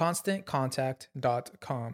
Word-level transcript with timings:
ConstantContact.com. 0.00 1.92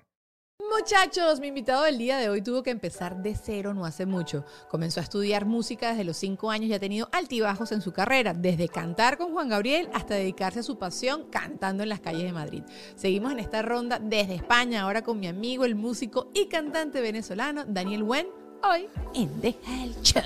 Muchachos, 0.79 1.41
mi 1.41 1.49
invitado 1.49 1.83
del 1.83 1.99
día 1.99 2.19
de 2.19 2.29
hoy 2.29 2.41
tuvo 2.41 2.63
que 2.63 2.71
empezar 2.71 3.21
de 3.21 3.35
cero 3.35 3.75
no 3.75 3.85
hace 3.85 4.07
mucho. 4.07 4.45
Comenzó 4.71 5.01
a 5.01 5.03
estudiar 5.03 5.45
música 5.45 5.89
desde 5.89 6.05
los 6.05 6.17
5 6.19 6.51
años 6.51 6.71
y 6.71 6.75
ha 6.75 6.79
tenido 6.79 7.09
altibajos 7.13 7.73
en 7.73 7.83
su 7.83 7.93
carrera, 7.93 8.33
desde 8.33 8.69
cantar 8.69 9.19
con 9.19 9.33
Juan 9.33 9.49
Gabriel 9.49 9.89
hasta 9.93 10.15
dedicarse 10.15 10.61
a 10.61 10.63
su 10.63 10.79
pasión 10.79 11.29
cantando 11.31 11.83
en 11.83 11.89
las 11.89 11.99
calles 12.01 12.23
de 12.23 12.33
Madrid. 12.33 12.63
Seguimos 12.95 13.33
en 13.33 13.41
esta 13.41 13.63
ronda 13.63 13.99
desde 13.99 14.37
España, 14.37 14.83
ahora 14.83 15.03
con 15.03 15.19
mi 15.19 15.27
amigo, 15.27 15.65
el 15.65 15.75
músico 15.75 16.31
y 16.33 16.47
cantante 16.47 17.01
venezolano 17.01 17.65
Daniel 17.67 18.05
Wen, 18.05 18.29
hoy 18.63 18.89
en 19.15 19.41
Deja 19.41 19.83
el 19.83 20.01
Show. 20.03 20.23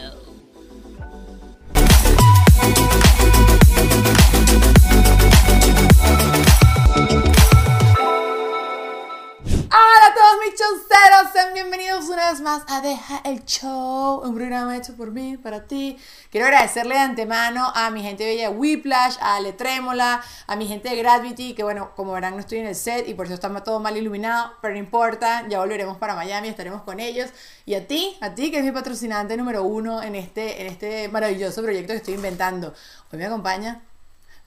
Hola 9.82 10.08
a 10.08 10.14
todos 10.14 10.44
mis 10.44 10.58
chauceros, 10.58 11.32
sean 11.32 11.54
bienvenidos 11.54 12.04
una 12.10 12.30
vez 12.30 12.42
más 12.42 12.64
a 12.68 12.82
Deja 12.82 13.22
el 13.24 13.46
Show, 13.46 14.20
un 14.22 14.34
programa 14.34 14.76
hecho 14.76 14.94
por 14.94 15.10
mí, 15.10 15.38
para 15.38 15.66
ti. 15.66 15.96
Quiero 16.30 16.48
agradecerle 16.48 16.96
de 16.96 17.00
antemano 17.00 17.72
a 17.74 17.88
mi 17.88 18.02
gente 18.02 18.26
bella 18.26 18.50
de 18.50 18.56
Whiplash, 18.56 19.16
a 19.22 19.36
Ale 19.36 19.54
Trémola, 19.54 20.22
a 20.46 20.56
mi 20.56 20.66
gente 20.66 20.90
de 20.90 20.96
Gravity, 20.96 21.54
que 21.54 21.62
bueno, 21.62 21.92
como 21.96 22.12
verán 22.12 22.34
no 22.34 22.40
estoy 22.40 22.58
en 22.58 22.66
el 22.66 22.74
set 22.74 23.08
y 23.08 23.14
por 23.14 23.24
eso 23.24 23.36
está 23.36 23.48
todo 23.64 23.80
mal 23.80 23.96
iluminado, 23.96 24.52
pero 24.60 24.74
no 24.74 24.80
importa, 24.80 25.48
ya 25.48 25.60
volveremos 25.60 25.96
para 25.96 26.14
Miami, 26.14 26.48
estaremos 26.48 26.82
con 26.82 27.00
ellos. 27.00 27.30
Y 27.64 27.74
a 27.74 27.86
ti, 27.86 28.18
a 28.20 28.34
ti 28.34 28.50
que 28.50 28.58
es 28.58 28.64
mi 28.64 28.72
patrocinante 28.72 29.34
número 29.38 29.62
uno 29.62 30.02
en 30.02 30.14
este, 30.14 30.60
en 30.60 30.66
este 30.66 31.08
maravilloso 31.08 31.62
proyecto 31.62 31.94
que 31.94 31.98
estoy 32.00 32.14
inventando. 32.14 32.74
Hoy 33.10 33.18
me 33.18 33.24
acompaña 33.24 33.80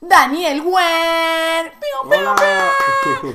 Daniel 0.08 0.60
Wen. 0.62 1.72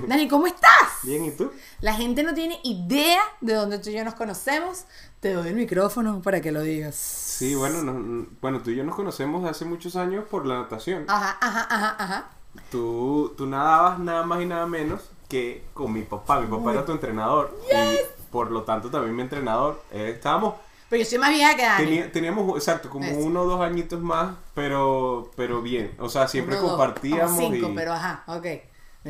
Dani, 0.08 0.28
¿cómo 0.28 0.48
estás? 0.48 0.70
Bien, 1.04 1.26
¿y 1.26 1.32
tú? 1.32 1.52
La 1.82 1.94
gente 1.94 2.24
no 2.24 2.34
tiene 2.34 2.60
idea 2.64 3.20
de 3.42 3.54
dónde 3.54 3.80
tú 3.80 3.90
y 3.90 3.94
yo 3.94 4.04
nos 4.04 4.14
conocemos. 4.16 4.86
Te 5.20 5.34
doy 5.34 5.50
el 5.50 5.56
micrófono 5.56 6.22
para 6.22 6.42
que 6.42 6.52
lo 6.52 6.62
digas. 6.62 6.96
Sí, 6.96 7.56
bueno, 7.56 7.82
no- 7.82 8.28
bueno, 8.42 8.62
tú 8.62 8.70
y 8.72 8.76
yo 8.76 8.84
nos 8.84 8.96
conocemos 8.96 9.44
de 9.44 9.50
hace 9.50 9.66
muchos 9.66 9.96
años 9.96 10.26
por 10.30 10.46
la 10.46 10.60
natación. 10.60 11.06
Ajá, 11.08 11.38
ajá, 11.42 11.68
ajá, 11.70 11.96
ajá. 12.00 12.30
Tú, 12.72 13.34
tú 13.38 13.46
nadabas 13.46 14.00
nada 14.00 14.24
más 14.24 14.42
y 14.42 14.46
nada 14.46 14.66
menos 14.66 15.02
que 15.28 15.64
con 15.74 15.92
mi 15.94 16.04
papá. 16.04 16.40
Mi 16.40 16.48
papá 16.48 16.72
era 16.72 16.86
tu 16.86 16.92
entrenador. 16.92 17.58
Y 17.72 17.98
por 18.32 18.52
lo 18.52 18.64
tanto 18.64 18.90
también 18.90 19.16
mi 19.16 19.22
entrenador. 19.24 19.82
Eh, 19.92 20.12
estábamos... 20.16 20.56
Pero 20.90 21.04
yo 21.04 21.10
soy 21.10 21.18
más 21.20 21.30
vieja 21.30 21.56
que 21.56 21.62
Dani. 21.64 21.86
teni- 21.86 22.12
teníamos, 22.12 22.56
exacto, 22.58 22.90
como 22.90 23.06
Eso. 23.06 23.20
uno 23.20 23.42
o 23.42 23.46
dos 23.46 23.62
añitos 23.62 24.02
más, 24.02 24.36
pero, 24.56 25.32
pero 25.36 25.62
bien. 25.62 25.92
O 26.00 26.10
sea, 26.10 26.28
siempre 26.28 26.56
Uno, 26.56 26.64
dos, 26.64 26.72
compartíamos 26.72 27.32
como 27.36 27.54
cinco, 27.54 27.70
y... 27.70 27.76
pero 27.76 27.94
ajá, 27.94 28.24
ok. 28.28 28.46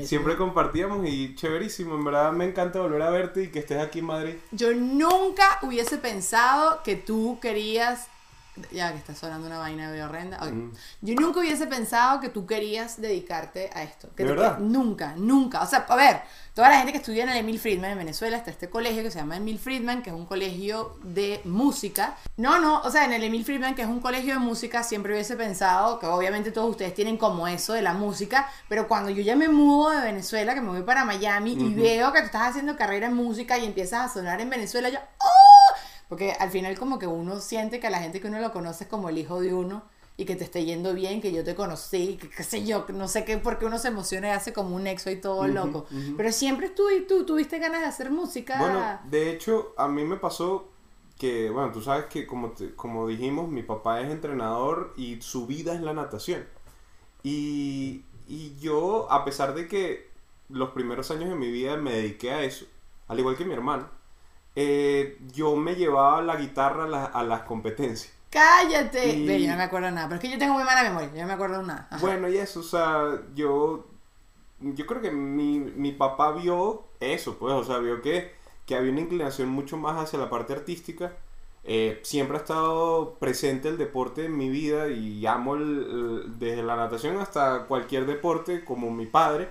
Siempre 0.03 0.37
compartíamos 0.37 1.07
y 1.07 1.35
chéverísimo. 1.35 1.95
En 1.95 2.05
verdad 2.05 2.31
me 2.31 2.45
encanta 2.45 2.79
volver 2.79 3.01
a 3.01 3.09
verte 3.09 3.43
y 3.43 3.47
que 3.47 3.59
estés 3.59 3.81
aquí 3.81 3.99
en 3.99 4.05
Madrid. 4.05 4.35
Yo 4.51 4.71
nunca 4.73 5.57
hubiese 5.63 5.97
pensado 5.97 6.81
que 6.83 6.95
tú 6.95 7.39
querías. 7.41 8.07
Ya 8.71 8.91
que 8.91 8.97
está 8.97 9.15
sonando 9.15 9.47
una 9.47 9.57
vaina 9.57 9.89
medio 9.89 10.05
horrenda. 10.05 10.37
ok. 10.41 10.51
Mm. 10.51 10.71
Yo 11.01 11.15
nunca 11.15 11.39
hubiese 11.39 11.67
pensado 11.67 12.19
que 12.19 12.29
tú 12.29 12.45
querías 12.45 12.99
dedicarte 13.01 13.69
a 13.73 13.83
esto. 13.83 14.09
Que 14.15 14.23
¿De 14.23 14.29
te- 14.29 14.35
verdad? 14.35 14.59
Nunca, 14.59 15.13
nunca. 15.17 15.61
O 15.61 15.65
sea, 15.67 15.85
a 15.87 15.95
ver, 15.95 16.21
toda 16.53 16.69
la 16.69 16.77
gente 16.77 16.91
que 16.91 16.97
estudia 16.99 17.23
en 17.23 17.29
el 17.29 17.37
Emil 17.37 17.59
Friedman 17.59 17.91
en 17.91 17.97
Venezuela 17.99 18.37
está 18.37 18.51
este 18.51 18.69
colegio 18.69 19.03
que 19.03 19.11
se 19.11 19.19
llama 19.19 19.37
Emil 19.37 19.59
Friedman, 19.59 20.01
que 20.03 20.09
es 20.09 20.15
un 20.15 20.25
colegio 20.25 20.97
de 21.03 21.41
música. 21.45 22.15
No, 22.37 22.59
no, 22.59 22.81
o 22.81 22.91
sea, 22.91 23.05
en 23.05 23.13
el 23.13 23.23
Emil 23.23 23.45
Friedman, 23.45 23.75
que 23.75 23.81
es 23.83 23.87
un 23.87 23.99
colegio 23.99 24.33
de 24.33 24.39
música, 24.39 24.83
siempre 24.83 25.13
hubiese 25.13 25.35
pensado 25.35 25.99
que 25.99 26.05
obviamente 26.05 26.51
todos 26.51 26.69
ustedes 26.69 26.93
tienen 26.93 27.17
como 27.17 27.47
eso 27.47 27.73
de 27.73 27.81
la 27.81 27.93
música, 27.93 28.49
pero 28.67 28.87
cuando 28.87 29.09
yo 29.09 29.21
ya 29.21 29.35
me 29.35 29.47
mudo 29.49 29.91
de 29.91 30.01
Venezuela, 30.01 30.53
que 30.53 30.61
me 30.61 30.69
voy 30.69 30.83
para 30.83 31.05
Miami 31.05 31.53
y 31.53 31.73
veo 31.73 32.11
que 32.13 32.19
tú 32.19 32.25
estás 32.25 32.43
haciendo 32.49 32.75
carrera 32.77 33.07
en 33.07 33.13
música 33.15 33.57
y 33.57 33.65
empiezas 33.65 34.09
a 34.09 34.13
sonar 34.13 34.41
en 34.41 34.49
Venezuela, 34.49 34.89
yo. 34.89 34.99
Porque 36.09 36.33
al 36.33 36.51
final 36.51 36.77
como 36.77 36.99
que 36.99 37.07
uno 37.07 37.39
siente 37.39 37.79
que 37.79 37.87
a 37.87 37.91
la 37.91 38.01
gente 38.01 38.19
que 38.21 38.27
uno 38.27 38.39
lo 38.41 38.51
conoce 38.51 38.85
es 38.85 38.89
como 38.89 39.09
el 39.09 39.17
hijo 39.17 39.39
de 39.41 39.53
uno 39.53 39.83
y 40.17 40.25
que 40.25 40.35
te 40.35 40.43
esté 40.43 40.65
yendo 40.65 40.93
bien, 40.93 41.21
que 41.21 41.31
yo 41.31 41.43
te 41.45 41.55
conocí, 41.55 42.17
que 42.17 42.29
qué 42.29 42.43
sé 42.43 42.65
yo, 42.65 42.85
no 42.89 43.07
sé 43.07 43.23
qué, 43.25 43.37
porque 43.37 43.65
uno 43.65 43.77
se 43.79 43.87
emociona 43.89 44.27
y 44.29 44.31
hace 44.31 44.51
como 44.53 44.75
un 44.75 44.83
nexo 44.83 45.09
y 45.11 45.21
todo 45.21 45.47
loco. 45.47 45.85
Pero 46.17 46.31
siempre 46.33 46.69
tú 46.69 46.89
y 46.89 47.07
tú 47.07 47.25
tuviste 47.25 47.59
ganas 47.59 47.81
de 47.81 47.87
hacer 47.87 48.11
música. 48.11 48.59
Bueno, 48.59 48.99
de 49.03 49.31
hecho, 49.31 49.73
a 49.77 49.87
mí 49.87 50.03
me 50.03 50.17
pasó 50.17 50.67
que, 51.17 51.49
bueno, 51.49 51.71
tú 51.71 51.81
sabes 51.81 52.05
que 52.07 52.25
como, 52.27 52.51
te- 52.51 52.75
como 52.75 53.07
dijimos, 53.07 53.47
mi 53.49 53.63
papá 53.63 54.01
es 54.01 54.09
entrenador 54.11 54.93
y 54.97 55.21
su 55.21 55.47
vida 55.47 55.73
es 55.75 55.81
la 55.81 55.93
natación. 55.93 56.45
Y, 57.23 58.03
y 58.27 58.57
yo, 58.59 59.11
a 59.11 59.25
pesar 59.25 59.53
de 59.53 59.67
que 59.67 60.09
los 60.49 60.69
primeros 60.71 61.11
años 61.11 61.29
de 61.29 61.35
mi 61.35 61.51
vida 61.51 61.77
me 61.77 61.93
dediqué 61.93 62.31
a 62.31 62.43
eso, 62.43 62.65
al 63.07 63.19
igual 63.19 63.37
que 63.37 63.45
mi 63.45 63.53
hermano, 63.53 63.89
eh, 64.55 65.17
yo 65.33 65.55
me 65.55 65.75
llevaba 65.75 66.21
la 66.21 66.35
guitarra 66.35 66.85
a, 66.85 66.87
la- 66.87 67.05
a 67.05 67.23
las 67.23 67.41
competencias. 67.41 68.13
Cállate. 68.29 69.09
Y- 69.15 69.27
Ve, 69.27 69.41
yo 69.41 69.49
no 69.51 69.57
me 69.57 69.63
acuerdo 69.63 69.89
nada, 69.91 70.07
pero 70.07 70.15
es 70.17 70.21
que 70.21 70.31
yo 70.31 70.37
tengo 70.37 70.53
muy 70.53 70.63
mala 70.63 70.83
memoria, 70.83 71.09
yo 71.13 71.21
no 71.21 71.27
me 71.27 71.33
acuerdo 71.33 71.59
de 71.59 71.67
nada. 71.67 71.87
Ajá. 71.89 71.99
Bueno, 72.01 72.29
y 72.29 72.37
eso, 72.37 72.59
o 72.59 72.63
sea, 72.63 73.21
yo, 73.35 73.87
yo 74.59 74.85
creo 74.85 75.01
que 75.01 75.11
mi, 75.11 75.59
mi 75.59 75.91
papá 75.93 76.31
vio 76.33 76.83
eso, 76.99 77.37
pues, 77.37 77.53
o 77.53 77.63
sea, 77.63 77.77
vio 77.79 78.01
que, 78.01 78.33
que 78.65 78.75
había 78.75 78.91
una 78.91 79.01
inclinación 79.01 79.49
mucho 79.49 79.77
más 79.77 79.97
hacia 79.97 80.19
la 80.19 80.29
parte 80.29 80.53
artística 80.53 81.13
Eh, 81.65 81.99
siempre 82.03 82.37
ha 82.37 82.39
estado 82.39 83.15
presente 83.19 83.67
el 83.67 83.77
deporte 83.77 84.25
en 84.25 84.35
mi 84.37 84.49
vida 84.49 84.87
y 84.87 85.25
amo 85.27 85.55
el- 85.55 85.61
el- 86.23 86.39
desde 86.39 86.63
la 86.63 86.75
natación 86.77 87.17
hasta 87.17 87.65
cualquier 87.67 88.05
deporte 88.05 88.63
como 88.63 88.89
mi 88.91 89.05
padre. 89.05 89.49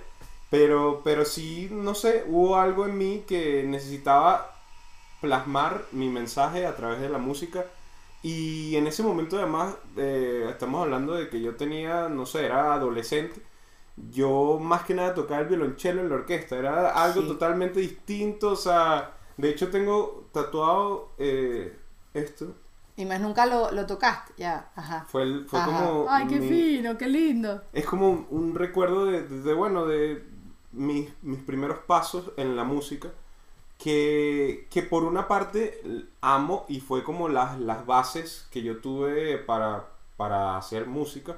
Pero, 0.49 1.01
pero 1.03 1.23
sí, 1.23 1.69
no 1.71 1.93
sé, 1.93 2.25
hubo 2.27 2.57
algo 2.57 2.85
en 2.87 2.97
mí 2.97 3.23
que 3.27 3.63
necesitaba 3.63 4.58
plasmar 5.21 5.83
mi 5.91 6.09
mensaje 6.09 6.65
a 6.65 6.75
través 6.75 6.99
de 7.01 7.09
la 7.09 7.17
música. 7.17 7.65
Y 8.21 8.75
en 8.75 8.87
ese 8.87 9.01
momento 9.03 9.37
además, 9.37 9.75
eh, 9.97 10.47
estamos 10.49 10.81
hablando 10.83 11.13
de 11.13 11.29
que 11.29 11.41
yo 11.41 11.55
tenía, 11.55 12.09
no 12.09 12.25
sé, 12.25 12.45
era 12.45 12.73
adolescente. 12.73 13.41
Yo 14.11 14.59
más 14.61 14.83
que 14.83 14.93
nada 14.93 15.13
tocaba 15.13 15.41
el 15.41 15.47
violonchelo 15.47 16.01
en 16.01 16.09
la 16.09 16.15
orquesta. 16.15 16.57
Era 16.57 16.91
algo 17.03 17.21
Sí. 17.21 17.27
totalmente 17.27 17.79
distinto. 17.79 18.51
O 18.51 18.55
sea, 18.55 19.13
de 19.37 19.49
hecho 19.49 19.69
tengo 19.69 20.27
tatuado 20.33 21.09
eh, 21.17 21.77
esto. 22.13 22.53
Y 22.97 23.05
más 23.05 23.21
nunca 23.21 23.45
lo, 23.45 23.71
lo 23.71 23.85
tocaste, 23.85 24.33
ya, 24.37 24.71
ajá. 24.75 25.05
Fue, 25.09 25.23
el- 25.23 25.45
fue 25.47 25.57
Ajá. 25.59 25.67
como... 25.87 26.05
Ay, 26.09 26.27
qué 26.27 26.39
mi- 26.41 26.49
fino, 26.49 26.97
qué 26.97 27.07
lindo. 27.07 27.61
es 27.71 27.85
como 27.85 28.09
un, 28.09 28.27
un 28.29 28.55
recuerdo 28.55 29.05
de, 29.05 29.23
de- 29.23 29.41
de, 29.41 29.53
bueno, 29.53 29.85
de 29.85 30.21
mis, 30.73 31.09
mis 31.21 31.39
primeros 31.41 31.77
pasos 31.87 32.31
en 32.35 32.57
la 32.57 32.65
música, 32.65 33.07
que, 33.79 34.67
que 34.69 34.83
por 34.83 35.03
una 35.03 35.27
parte 35.27 35.81
amo 36.21 36.65
y 36.67 36.81
fue 36.81 37.03
como 37.03 37.29
las, 37.29 37.57
las 37.59 37.85
bases 37.85 38.47
que 38.51 38.61
yo 38.61 38.79
tuve 38.81 39.37
para, 39.37 39.87
para 40.17 40.57
hacer 40.57 40.85
música, 40.85 41.37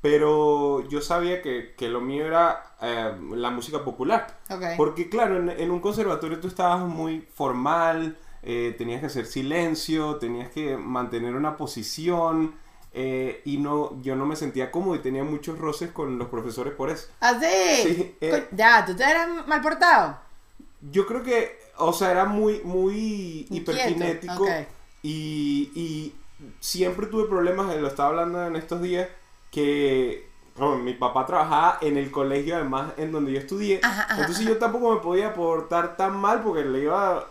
pero 0.00 0.88
yo 0.88 1.00
sabía 1.02 1.42
que, 1.42 1.74
que 1.76 1.88
lo 1.88 2.00
mío 2.00 2.26
era 2.26 2.74
eh, 2.80 3.14
la 3.36 3.50
música 3.50 3.84
popular. 3.84 4.40
Ok. 4.50 4.64
Porque 4.76 5.08
claro, 5.08 5.36
en, 5.36 5.50
en 5.50 5.70
un 5.70 5.80
conservatorio 5.80 6.40
tú 6.40 6.48
estabas 6.48 6.80
muy 6.80 7.20
formal, 7.34 8.16
eh, 8.42 8.74
tenías 8.76 9.00
que 9.00 9.06
hacer 9.06 9.26
silencio, 9.26 10.16
tenías 10.16 10.50
que 10.50 10.76
mantener 10.76 11.34
una 11.36 11.56
posición 11.56 12.54
eh, 12.94 13.42
y 13.44 13.58
no, 13.58 14.00
yo 14.02 14.16
no 14.16 14.26
me 14.26 14.34
sentía 14.36 14.70
cómodo 14.70 14.96
y 14.96 15.00
tenía 15.00 15.24
muchos 15.24 15.58
roces 15.58 15.92
con 15.92 16.18
los 16.18 16.28
profesores 16.28 16.74
por 16.74 16.90
eso. 16.90 17.08
¿Ah, 17.20 17.38
sí? 17.38 17.82
Sí, 17.82 18.16
eh. 18.20 18.48
Ya, 18.52 18.84
¿tú 18.84 18.96
te 18.96 19.04
eras 19.04 19.46
mal 19.46 19.60
portado? 19.60 20.18
Yo 20.90 21.06
creo 21.06 21.22
que, 21.22 21.58
o 21.78 21.92
sea, 21.92 22.10
era 22.10 22.24
muy, 22.24 22.60
muy 22.64 23.46
hiperkinético 23.50 24.42
ok. 24.42 24.50
y, 25.02 25.70
y 25.74 26.14
siempre 26.60 27.06
tuve 27.06 27.28
problemas, 27.28 27.74
eh, 27.74 27.80
lo 27.80 27.88
estaba 27.88 28.10
hablando 28.10 28.46
en 28.46 28.56
estos 28.56 28.82
días, 28.82 29.08
que 29.50 30.30
bueno, 30.56 30.76
mi 30.78 30.92
papá 30.94 31.24
trabajaba 31.24 31.78
en 31.80 31.96
el 31.96 32.10
colegio 32.10 32.56
además 32.56 32.92
en 32.96 33.12
donde 33.12 33.32
yo 33.32 33.38
estudié, 33.38 33.80
Ajá, 33.82 34.02
ajá, 34.02 34.20
entonces 34.20 34.46
yo 34.46 34.58
tampoco 34.58 34.94
me 34.94 35.00
podía 35.00 35.32
portar 35.34 35.96
tan 35.96 36.16
mal 36.16 36.42
porque 36.42 36.64
le 36.64 36.80
iba, 36.80 37.26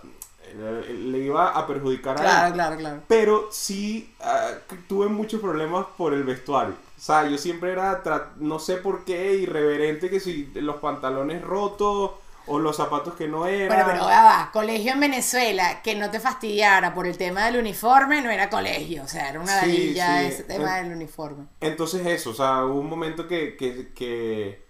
le, 0.57 0.93
le 0.93 1.17
iba 1.19 1.49
a 1.49 1.67
perjudicar 1.67 2.19
a 2.19 2.21
él. 2.21 2.27
Claro, 2.27 2.53
claro, 2.53 2.77
claro. 2.77 3.01
Pero 3.07 3.47
sí 3.51 4.13
ah, 4.21 4.51
tuve 4.87 5.07
muchos 5.07 5.39
problemas 5.39 5.85
por 5.97 6.13
el 6.13 6.23
vestuario. 6.23 6.73
O 6.97 7.03
sea, 7.03 7.27
yo 7.27 7.37
siempre 7.37 7.71
era, 7.71 8.01
no 8.37 8.59
sé 8.59 8.77
por 8.77 9.03
qué, 9.05 9.33
irreverente, 9.35 10.09
que 10.09 10.19
si 10.19 10.51
los 10.55 10.77
pantalones 10.77 11.41
rotos 11.41 12.11
o 12.51 12.59
los 12.59 12.77
zapatos 12.77 13.15
que 13.15 13.27
no 13.27 13.45
eran. 13.47 13.67
Bueno, 13.67 13.83
pero 13.87 14.05
va, 14.05 14.49
colegio 14.51 14.91
en 14.93 14.99
Venezuela, 14.99 15.81
que 15.81 15.95
no 15.95 16.09
te 16.11 16.19
fastidiara 16.19 16.93
por 16.93 17.07
el 17.07 17.17
tema 17.17 17.45
del 17.45 17.57
uniforme, 17.57 18.21
no 18.21 18.29
era 18.29 18.49
colegio, 18.49 19.03
o 19.03 19.07
sea, 19.07 19.29
era 19.29 19.39
una 19.39 19.61
Sí, 19.61 19.93
sí. 19.93 19.99
ese 20.27 20.43
tema 20.43 20.79
En- 20.79 20.89
del 20.89 20.97
uniforme. 20.97 21.45
Entonces 21.59 22.05
eso, 22.05 22.31
o 22.31 22.33
sea, 22.33 22.65
hubo 22.65 22.79
un 22.79 22.89
momento 22.89 23.27
que, 23.27 23.55
que, 23.55 23.93
que, 23.93 24.63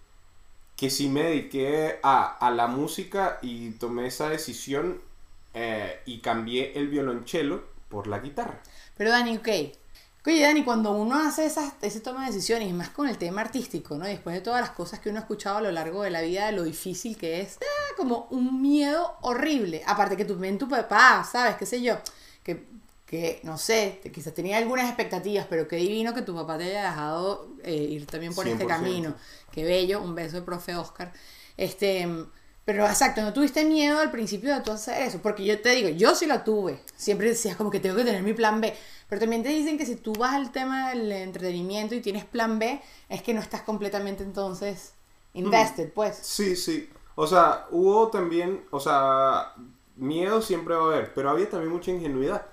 que 0.75 0.89
sí 0.89 1.09
me 1.09 1.23
dediqué 1.23 1.99
a, 2.03 2.37
a 2.37 2.51
la 2.51 2.67
música 2.67 3.39
y 3.41 3.71
tomé 3.71 4.07
esa 4.07 4.29
decisión 4.29 5.01
eh, 5.53 6.01
y 6.05 6.19
cambié 6.21 6.73
el 6.77 6.87
violonchelo 6.89 7.63
por 7.89 8.07
la 8.07 8.19
guitarra. 8.19 8.61
Pero 8.97 9.11
Dani, 9.11 9.37
ok. 9.37 9.49
Oye, 10.23 10.41
Dani, 10.43 10.63
cuando 10.63 10.91
uno 10.91 11.15
hace 11.17 11.47
esas, 11.47 11.73
ese 11.81 11.99
toma 11.99 12.21
de 12.21 12.33
decisiones, 12.33 12.69
y 12.69 12.73
más 12.73 12.89
con 12.89 13.07
el 13.07 13.17
tema 13.17 13.41
artístico, 13.41 13.97
¿no? 13.97 14.05
Después 14.05 14.35
de 14.35 14.41
todas 14.41 14.61
las 14.61 14.69
cosas 14.69 14.99
que 14.99 15.09
uno 15.09 15.17
ha 15.17 15.21
escuchado 15.21 15.57
a 15.57 15.61
lo 15.61 15.71
largo 15.71 16.03
de 16.03 16.11
la 16.11 16.21
vida, 16.21 16.45
de 16.45 16.51
lo 16.51 16.63
difícil 16.63 17.17
que 17.17 17.41
es, 17.41 17.57
ah, 17.59 17.93
como 17.97 18.27
un 18.29 18.61
miedo 18.61 19.15
horrible. 19.21 19.81
Aparte 19.87 20.15
que 20.15 20.25
tu 20.25 20.37
ven 20.37 20.59
tu 20.59 20.69
papá, 20.69 21.27
¿sabes? 21.29 21.55
¿Qué 21.55 21.65
sé 21.65 21.81
yo? 21.81 21.97
Que, 22.43 22.67
que 23.07 23.39
no 23.43 23.57
sé, 23.57 23.99
quizás 24.13 24.35
tenía 24.35 24.59
algunas 24.59 24.85
expectativas, 24.85 25.47
pero 25.49 25.67
qué 25.67 25.77
divino 25.77 26.13
que 26.13 26.21
tu 26.21 26.35
papá 26.35 26.55
te 26.59 26.65
haya 26.65 26.83
dejado 26.91 27.49
eh, 27.63 27.73
ir 27.73 28.05
también 28.05 28.35
por 28.35 28.47
este 28.47 28.65
100%. 28.65 28.67
camino. 28.67 29.15
Qué 29.51 29.63
bello, 29.63 30.03
un 30.03 30.13
beso 30.13 30.35
de 30.35 30.43
profe 30.43 30.75
Oscar. 30.75 31.11
Este, 31.57 32.07
pero 32.71 32.87
exacto, 32.87 33.21
no 33.21 33.33
tuviste 33.33 33.65
miedo 33.65 33.99
al 33.99 34.11
principio 34.11 34.55
de 34.55 34.61
tú 34.61 34.71
hacer 34.71 35.05
eso, 35.05 35.19
porque 35.21 35.43
yo 35.43 35.59
te 35.59 35.71
digo, 35.71 35.89
yo 35.89 36.15
sí 36.15 36.25
lo 36.25 36.39
tuve. 36.39 36.79
Siempre 36.95 37.27
decías 37.27 37.57
como 37.57 37.69
que 37.69 37.81
tengo 37.81 37.97
que 37.97 38.05
tener 38.05 38.23
mi 38.23 38.33
plan 38.33 38.61
B. 38.61 38.73
Pero 39.09 39.19
también 39.19 39.43
te 39.43 39.49
dicen 39.49 39.77
que 39.77 39.85
si 39.85 39.97
tú 39.97 40.13
vas 40.13 40.35
al 40.35 40.53
tema 40.53 40.91
del 40.91 41.11
entretenimiento 41.11 41.95
y 41.95 41.99
tienes 41.99 42.23
plan 42.23 42.59
B, 42.59 42.81
es 43.09 43.21
que 43.23 43.33
no 43.33 43.41
estás 43.41 43.63
completamente 43.63 44.23
entonces 44.23 44.93
invested, 45.33 45.91
pues. 45.91 46.17
Sí, 46.21 46.55
sí. 46.55 46.89
O 47.15 47.27
sea, 47.27 47.67
hubo 47.71 48.07
también, 48.07 48.63
o 48.71 48.79
sea, 48.79 49.53
miedo 49.97 50.41
siempre 50.41 50.73
va 50.73 50.83
a 50.83 50.85
haber, 50.85 51.13
pero 51.13 51.29
había 51.29 51.49
también 51.49 51.73
mucha 51.73 51.91
ingenuidad. 51.91 52.45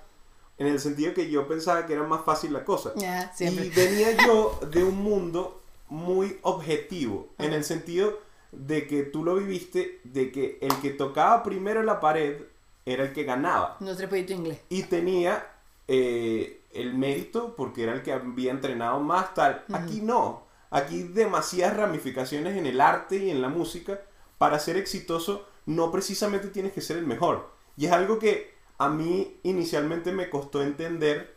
En 0.57 0.67
el 0.67 0.81
sentido 0.81 1.13
que 1.13 1.29
yo 1.29 1.47
pensaba 1.47 1.85
que 1.85 1.93
era 1.93 2.03
más 2.03 2.25
fácil 2.25 2.51
la 2.51 2.65
cosa. 2.65 2.91
Siempre. 3.33 3.67
Y 3.67 3.69
venía 3.69 4.17
yo 4.25 4.59
de 4.69 4.83
un 4.83 4.97
mundo 4.97 5.61
muy 5.87 6.39
objetivo, 6.41 7.29
en 7.37 7.53
el 7.53 7.63
sentido 7.63 8.27
de 8.51 8.87
que 8.87 9.03
tú 9.03 9.23
lo 9.23 9.35
viviste, 9.35 10.01
de 10.03 10.31
que 10.31 10.57
el 10.61 10.73
que 10.81 10.91
tocaba 10.91 11.43
primero 11.43 11.83
la 11.83 11.99
pared 11.99 12.41
era 12.85 13.03
el 13.03 13.13
que 13.13 13.23
ganaba. 13.23 13.77
No 13.79 13.95
trepidito 13.95 14.33
inglés. 14.33 14.59
Y 14.69 14.83
tenía 14.83 15.45
eh, 15.87 16.61
el 16.73 16.93
mérito 16.93 17.55
porque 17.55 17.83
era 17.83 17.93
el 17.93 18.01
que 18.01 18.13
había 18.13 18.51
entrenado 18.51 18.99
más 18.99 19.33
tal. 19.33 19.63
Aquí 19.71 20.01
no. 20.01 20.43
Aquí 20.71 21.03
demasiadas 21.03 21.77
ramificaciones 21.77 22.57
en 22.57 22.65
el 22.65 22.81
arte 22.81 23.17
y 23.17 23.29
en 23.29 23.41
la 23.41 23.49
música. 23.49 24.01
Para 24.37 24.59
ser 24.59 24.77
exitoso 24.77 25.45
no 25.65 25.91
precisamente 25.91 26.47
tienes 26.47 26.73
que 26.73 26.81
ser 26.81 26.97
el 26.97 27.05
mejor. 27.05 27.51
Y 27.77 27.85
es 27.85 27.91
algo 27.91 28.19
que 28.19 28.53
a 28.77 28.89
mí 28.89 29.39
inicialmente 29.43 30.11
me 30.11 30.29
costó 30.29 30.63
entender, 30.63 31.35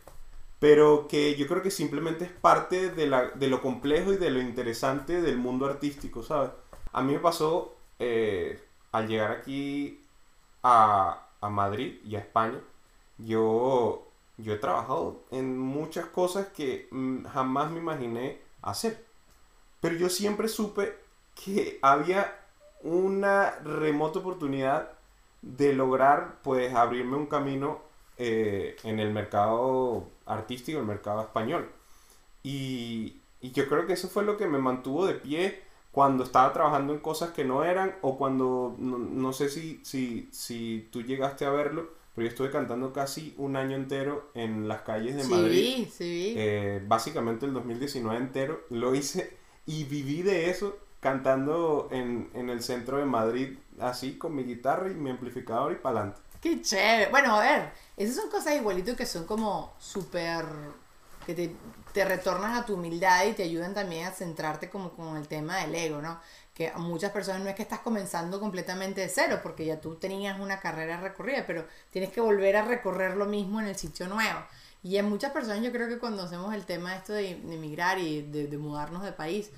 pero 0.59 1.07
que 1.07 1.35
yo 1.35 1.47
creo 1.47 1.61
que 1.61 1.71
simplemente 1.71 2.25
es 2.25 2.31
parte 2.31 2.89
de, 2.89 3.07
la, 3.07 3.29
de 3.31 3.47
lo 3.47 3.61
complejo 3.61 4.13
y 4.13 4.17
de 4.17 4.31
lo 4.31 4.39
interesante 4.39 5.21
del 5.21 5.37
mundo 5.37 5.65
artístico, 5.65 6.23
¿sabes? 6.23 6.51
A 6.93 7.01
mí 7.01 7.13
me 7.13 7.19
pasó 7.19 7.75
eh, 7.99 8.61
al 8.91 9.07
llegar 9.07 9.31
aquí 9.31 9.99
a, 10.63 11.27
a 11.41 11.49
Madrid 11.49 11.99
y 12.05 12.15
a 12.15 12.19
España, 12.19 12.59
yo, 13.17 14.07
yo 14.37 14.53
he 14.53 14.57
trabajado 14.57 15.23
en 15.31 15.57
muchas 15.57 16.05
cosas 16.07 16.47
que 16.47 16.87
jamás 17.31 17.71
me 17.71 17.79
imaginé 17.79 18.39
hacer. 18.61 19.03
Pero 19.81 19.95
yo 19.95 20.09
siempre 20.09 20.47
supe 20.47 20.97
que 21.35 21.79
había 21.81 22.39
una 22.83 23.51
remota 23.63 24.19
oportunidad 24.19 24.91
de 25.41 25.73
lograr 25.73 26.39
pues 26.43 26.73
abrirme 26.73 27.17
un 27.17 27.27
camino 27.27 27.81
eh, 28.17 28.77
en 28.83 28.99
el 28.99 29.11
mercado 29.11 30.07
artístico, 30.25 30.79
el 30.79 30.85
mercado 30.85 31.21
español. 31.21 31.69
Y, 32.43 33.21
y 33.41 33.51
yo 33.51 33.67
creo 33.67 33.85
que 33.87 33.93
eso 33.93 34.07
fue 34.09 34.23
lo 34.23 34.37
que 34.37 34.47
me 34.47 34.59
mantuvo 34.59 35.05
de 35.05 35.15
pie 35.15 35.61
cuando 35.93 36.25
estaba 36.25 36.53
trabajando 36.53 36.93
en 36.93 36.99
cosas 36.99 37.31
que 37.31 37.45
no 37.45 37.63
eran 37.65 37.95
o 38.03 38.17
cuando, 38.17 38.75
no, 38.79 38.99
no 38.99 39.33
sé 39.33 39.49
si, 39.49 39.81
si, 39.85 40.29
si 40.33 40.89
tú 40.91 41.03
llegaste 41.03 41.45
a 41.45 41.51
verlo, 41.51 41.91
pero 42.15 42.25
yo 42.27 42.29
estuve 42.31 42.51
cantando 42.51 42.93
casi 42.93 43.35
un 43.37 43.55
año 43.57 43.77
entero 43.77 44.31
en 44.35 44.67
las 44.67 44.83
calles 44.83 45.15
de 45.17 45.23
Sí, 45.23 45.31
Madrid. 45.31 45.87
sí. 45.91 46.35
Eh, 46.35 46.83
básicamente 46.87 47.45
el 47.45 47.53
2019 47.53 48.19
entero 48.19 48.61
lo 48.69 48.95
hice 48.95 49.37
y 49.67 49.85
viví 49.85 50.23
de 50.23 50.49
eso 50.49 50.77
cantando 51.01 51.89
en, 51.91 52.29
en 52.33 52.49
el 52.49 52.63
centro 52.63 52.97
de 52.97 53.05
Madrid 53.05 53.57
así 53.79 54.17
con 54.17 54.35
mi 54.35 54.43
guitarra 54.43 54.89
y 54.91 54.95
mi 54.95 55.11
amplificador 55.11 55.73
y 55.73 55.75
para 55.75 55.99
adelante. 56.01 56.21
Qué 56.41 56.61
chévere. 56.61 57.09
Bueno, 57.09 57.35
a 57.35 57.39
ver, 57.41 57.71
esas 57.97 58.15
son 58.15 58.29
cosas 58.29 58.55
igualito 58.55 58.95
que 58.95 59.05
son 59.05 59.25
como 59.25 59.75
súper. 59.79 60.45
que 61.25 61.33
te, 61.33 61.55
te 61.93 62.05
retornan 62.05 62.55
a 62.55 62.65
tu 62.65 62.73
humildad 62.75 63.25
y 63.25 63.33
te 63.33 63.43
ayudan 63.43 63.73
también 63.73 64.07
a 64.07 64.11
centrarte 64.11 64.69
como 64.69 64.91
con 64.91 65.15
el 65.17 65.27
tema 65.27 65.57
del 65.59 65.75
ego, 65.75 66.01
¿no? 66.01 66.19
Que 66.53 66.69
a 66.69 66.77
muchas 66.77 67.11
personas 67.11 67.41
no 67.41 67.49
es 67.49 67.55
que 67.55 67.63
estás 67.63 67.79
comenzando 67.79 68.39
completamente 68.39 69.01
de 69.01 69.09
cero, 69.09 69.39
porque 69.43 69.65
ya 69.65 69.79
tú 69.81 69.95
tenías 69.95 70.39
una 70.39 70.59
carrera 70.59 70.99
recorrida, 71.01 71.45
pero 71.47 71.65
tienes 71.91 72.11
que 72.11 72.21
volver 72.21 72.55
a 72.57 72.63
recorrer 72.65 73.15
lo 73.17 73.25
mismo 73.25 73.59
en 73.59 73.67
el 73.67 73.75
sitio 73.75 74.07
nuevo. 74.07 74.39
Y 74.83 74.97
en 74.97 75.05
muchas 75.09 75.31
personas 75.31 75.61
yo 75.63 75.71
creo 75.71 75.87
que 75.87 75.97
cuando 75.99 76.23
hacemos 76.23 76.53
el 76.53 76.65
tema 76.65 76.95
esto 76.95 77.13
de, 77.13 77.35
de 77.35 77.55
emigrar 77.55 77.97
y 77.99 78.21
de, 78.23 78.47
de 78.47 78.57
mudarnos 78.57 79.03
de 79.03 79.13
país, 79.13 79.49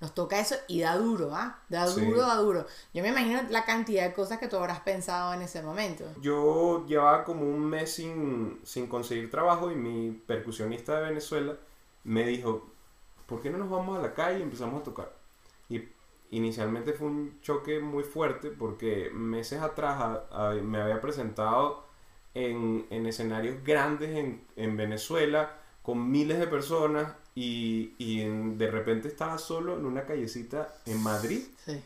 nos 0.00 0.14
toca 0.14 0.40
eso 0.40 0.56
y 0.66 0.80
da 0.80 0.96
duro, 0.96 1.34
¿ah? 1.34 1.60
Da 1.68 1.86
Sí. 1.86 2.00
duro, 2.00 2.22
da 2.22 2.34
duro. 2.34 2.66
Yo 2.92 3.02
me 3.02 3.10
imagino 3.10 3.40
la 3.50 3.64
cantidad 3.64 4.02
de 4.04 4.12
cosas 4.12 4.38
que 4.38 4.48
tú 4.48 4.56
habrás 4.56 4.80
pensado 4.80 5.32
en 5.34 5.42
ese 5.42 5.62
momento. 5.62 6.04
Yo 6.20 6.84
llevaba 6.86 7.24
como 7.24 7.42
un 7.42 7.60
mes 7.64 7.92
sin, 7.94 8.60
sin 8.64 8.88
conseguir 8.88 9.30
trabajo 9.30 9.70
y 9.70 9.76
mi 9.76 10.10
percusionista 10.10 10.96
de 10.96 11.08
Venezuela 11.10 11.56
me 12.04 12.24
dijo, 12.26 12.66
¿por 13.26 13.40
qué 13.40 13.50
no 13.50 13.58
nos 13.58 13.70
vamos 13.70 13.98
a 13.98 14.02
la 14.02 14.14
calle 14.14 14.40
y 14.40 14.42
empezamos 14.42 14.80
a 14.80 14.84
tocar? 14.84 15.12
Y 15.68 15.82
inicialmente 16.30 16.92
fue 16.92 17.08
un 17.08 17.40
choque 17.42 17.80
muy 17.80 18.02
fuerte 18.04 18.50
porque 18.50 19.10
meses 19.12 19.60
atrás 19.60 20.00
a- 20.00 20.50
a- 20.50 20.54
me 20.54 20.80
había 20.80 21.00
presentado 21.00 21.84
en, 22.34 22.86
en 22.90 23.06
escenarios 23.06 23.62
grandes 23.64 24.16
en, 24.16 24.44
en 24.56 24.76
Venezuela, 24.76 25.58
con 25.82 26.10
miles 26.10 26.38
de 26.38 26.46
personas, 26.46 27.14
y, 27.34 27.94
y 27.98 28.20
en- 28.22 28.56
de 28.58 28.70
repente 28.70 29.08
estaba 29.08 29.38
solo 29.38 29.76
en 29.78 29.84
una 29.86 30.04
callecita 30.04 30.74
en 30.86 31.02
Madrid 31.02 31.42
Sí. 31.64 31.82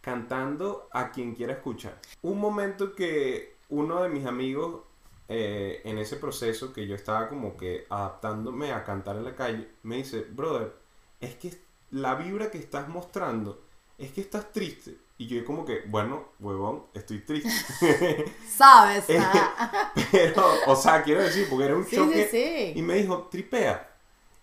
cantando 0.00 0.88
a 0.92 1.10
quien 1.10 1.34
quiera 1.34 1.52
escuchar. 1.54 1.98
Un 2.22 2.38
momento 2.40 2.94
que 2.94 3.56
uno 3.68 4.02
de 4.02 4.08
mis 4.08 4.26
amigos 4.26 4.82
eh, 5.30 5.82
en 5.86 5.98
ese 5.98 6.18
proceso 6.18 6.74
que 6.74 6.86
yo 6.88 6.96
estaba 6.96 7.28
como 7.30 7.56
que 7.56 7.86
adaptándome 7.90 8.72
a 8.72 8.84
cantar 8.84 9.16
en 9.16 9.24
la 9.26 9.36
calle, 9.36 9.70
me 9.84 9.98
dice, 9.98 10.22
brother, 10.30 10.74
es 11.20 11.36
que 11.36 11.62
la 11.92 12.16
vibra 12.16 12.50
que 12.52 12.58
estás 12.58 12.88
mostrando 12.88 13.62
es 13.98 14.12
que 14.12 14.22
estás 14.22 14.52
triste. 14.52 14.98
Y 15.18 15.28
yo 15.28 15.44
como 15.46 15.64
que, 15.66 15.82
bueno, 15.88 16.30
huevón, 16.40 16.86
estoy 16.94 17.20
triste. 17.20 17.64
¿Sabes? 18.42 19.06
Eh, 19.08 19.30
Pero, 20.12 20.44
o 20.66 20.76
sea, 20.76 21.02
quiero 21.02 21.22
decir, 21.22 21.48
porque 21.48 21.66
era 21.66 21.76
un 21.76 21.90
sí, 21.90 21.96
choque. 21.96 22.24
sí, 22.30 22.72
Y 22.74 22.82
sí. 22.82 22.82
me 22.82 22.94
dijo, 22.96 23.28
tripea. 23.30 23.96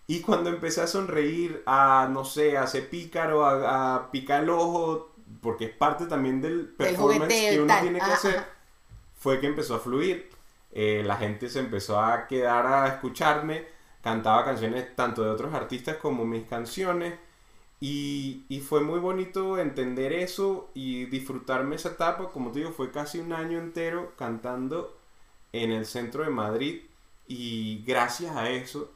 Y 0.06 0.22
cuando 0.22 0.50
empecé 0.50 0.82
a 0.82 0.86
sonreír, 0.86 1.62
a, 1.66 2.08
no 2.12 2.24
sé, 2.24 2.58
a 2.58 2.66
ser 2.66 2.90
pícaro, 2.90 3.44
a, 3.46 3.96
a 3.96 4.10
picar 4.12 4.44
el 4.44 4.50
ojo, 4.50 5.14
porque 5.42 5.66
es 5.66 5.72
parte 5.76 6.06
también 6.06 6.40
del 6.42 6.68
performance 6.68 7.34
jugueteo 7.34 7.52
y 7.54 7.56
que 7.56 7.60
uno 7.60 7.68
tal. 7.68 7.80
tiene 7.80 8.02
que 8.02 8.04
Ajá, 8.04 8.12
hacer, 8.12 8.46
fue 9.18 9.40
que 9.40 9.46
empezó 9.48 9.76
a 9.76 9.80
fluir. 9.80 10.30
Eh, 10.72 11.02
la 11.04 11.16
gente 11.16 11.48
se 11.48 11.60
empezó 11.60 12.00
a 12.00 12.26
quedar 12.26 12.66
a 12.66 12.88
escucharme, 12.88 13.66
cantaba 14.02 14.44
canciones 14.44 14.94
tanto 14.96 15.22
de 15.24 15.30
otros 15.30 15.54
artistas 15.54 15.96
como 15.96 16.24
mis 16.24 16.44
canciones. 16.46 17.14
Y, 17.80 18.44
fue 18.68 18.80
muy 18.82 18.98
bonito 18.98 19.58
entender 19.58 20.12
eso 20.12 20.70
y 20.74 21.06
disfrutarme 21.06 21.76
esa 21.76 21.90
etapa. 21.90 22.30
Como 22.30 22.50
te 22.52 22.60
digo, 22.60 22.72
fue 22.72 22.90
casi 22.90 23.18
un 23.20 23.32
año 23.32 23.58
entero 23.58 24.14
cantando 24.16 24.98
en 25.52 25.70
el 25.72 25.86
centro 25.86 26.24
de 26.24 26.30
Madrid. 26.30 26.82
Y 27.28 27.84
gracias 27.86 28.36
a 28.36 28.50
eso, 28.50 28.92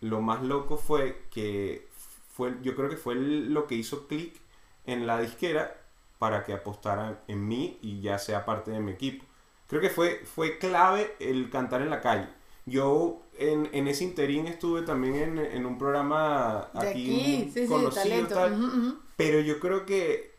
lo 0.00 0.20
más 0.20 0.42
loco 0.42 0.76
fue 0.76 1.24
que 1.30 1.88
fue, 2.34 2.56
yo 2.62 2.74
creo 2.74 2.90
que 2.90 2.96
fue 2.96 3.14
lo 3.14 3.66
que 3.66 3.76
hizo 3.76 4.08
clic 4.08 4.40
en 4.86 5.06
la 5.06 5.20
disquera 5.20 5.80
para 6.18 6.44
que 6.44 6.52
apostaran 6.52 7.20
en 7.28 7.46
mí 7.46 7.78
y 7.82 8.00
ya 8.00 8.18
sea 8.18 8.44
parte 8.44 8.70
de 8.72 8.80
mi 8.80 8.92
equipo. 8.92 9.24
Creo 9.66 9.80
que 9.80 9.90
fue, 9.90 10.22
fue 10.24 10.58
clave 10.58 11.14
el 11.20 11.50
cantar 11.50 11.82
en 11.82 11.90
la 11.90 12.00
calle. 12.00 12.28
Yo 12.66 13.22
en, 13.38 13.68
en 13.72 13.88
ese 13.88 14.04
interín 14.04 14.46
estuve 14.46 14.82
también 14.82 15.14
en, 15.16 15.38
en 15.38 15.66
un 15.66 15.78
programa 15.78 16.70
aquí, 16.74 16.88
aquí, 16.88 17.50
sí, 17.52 17.66
sí, 17.66 17.66
conocido, 17.66 18.26
talento. 18.26 18.34
tal, 18.34 18.52
Ujú, 18.54 18.64
ujú. 18.64 18.98
pero 19.16 19.40
yo 19.40 19.60
creo 19.60 19.84
que 19.86 20.34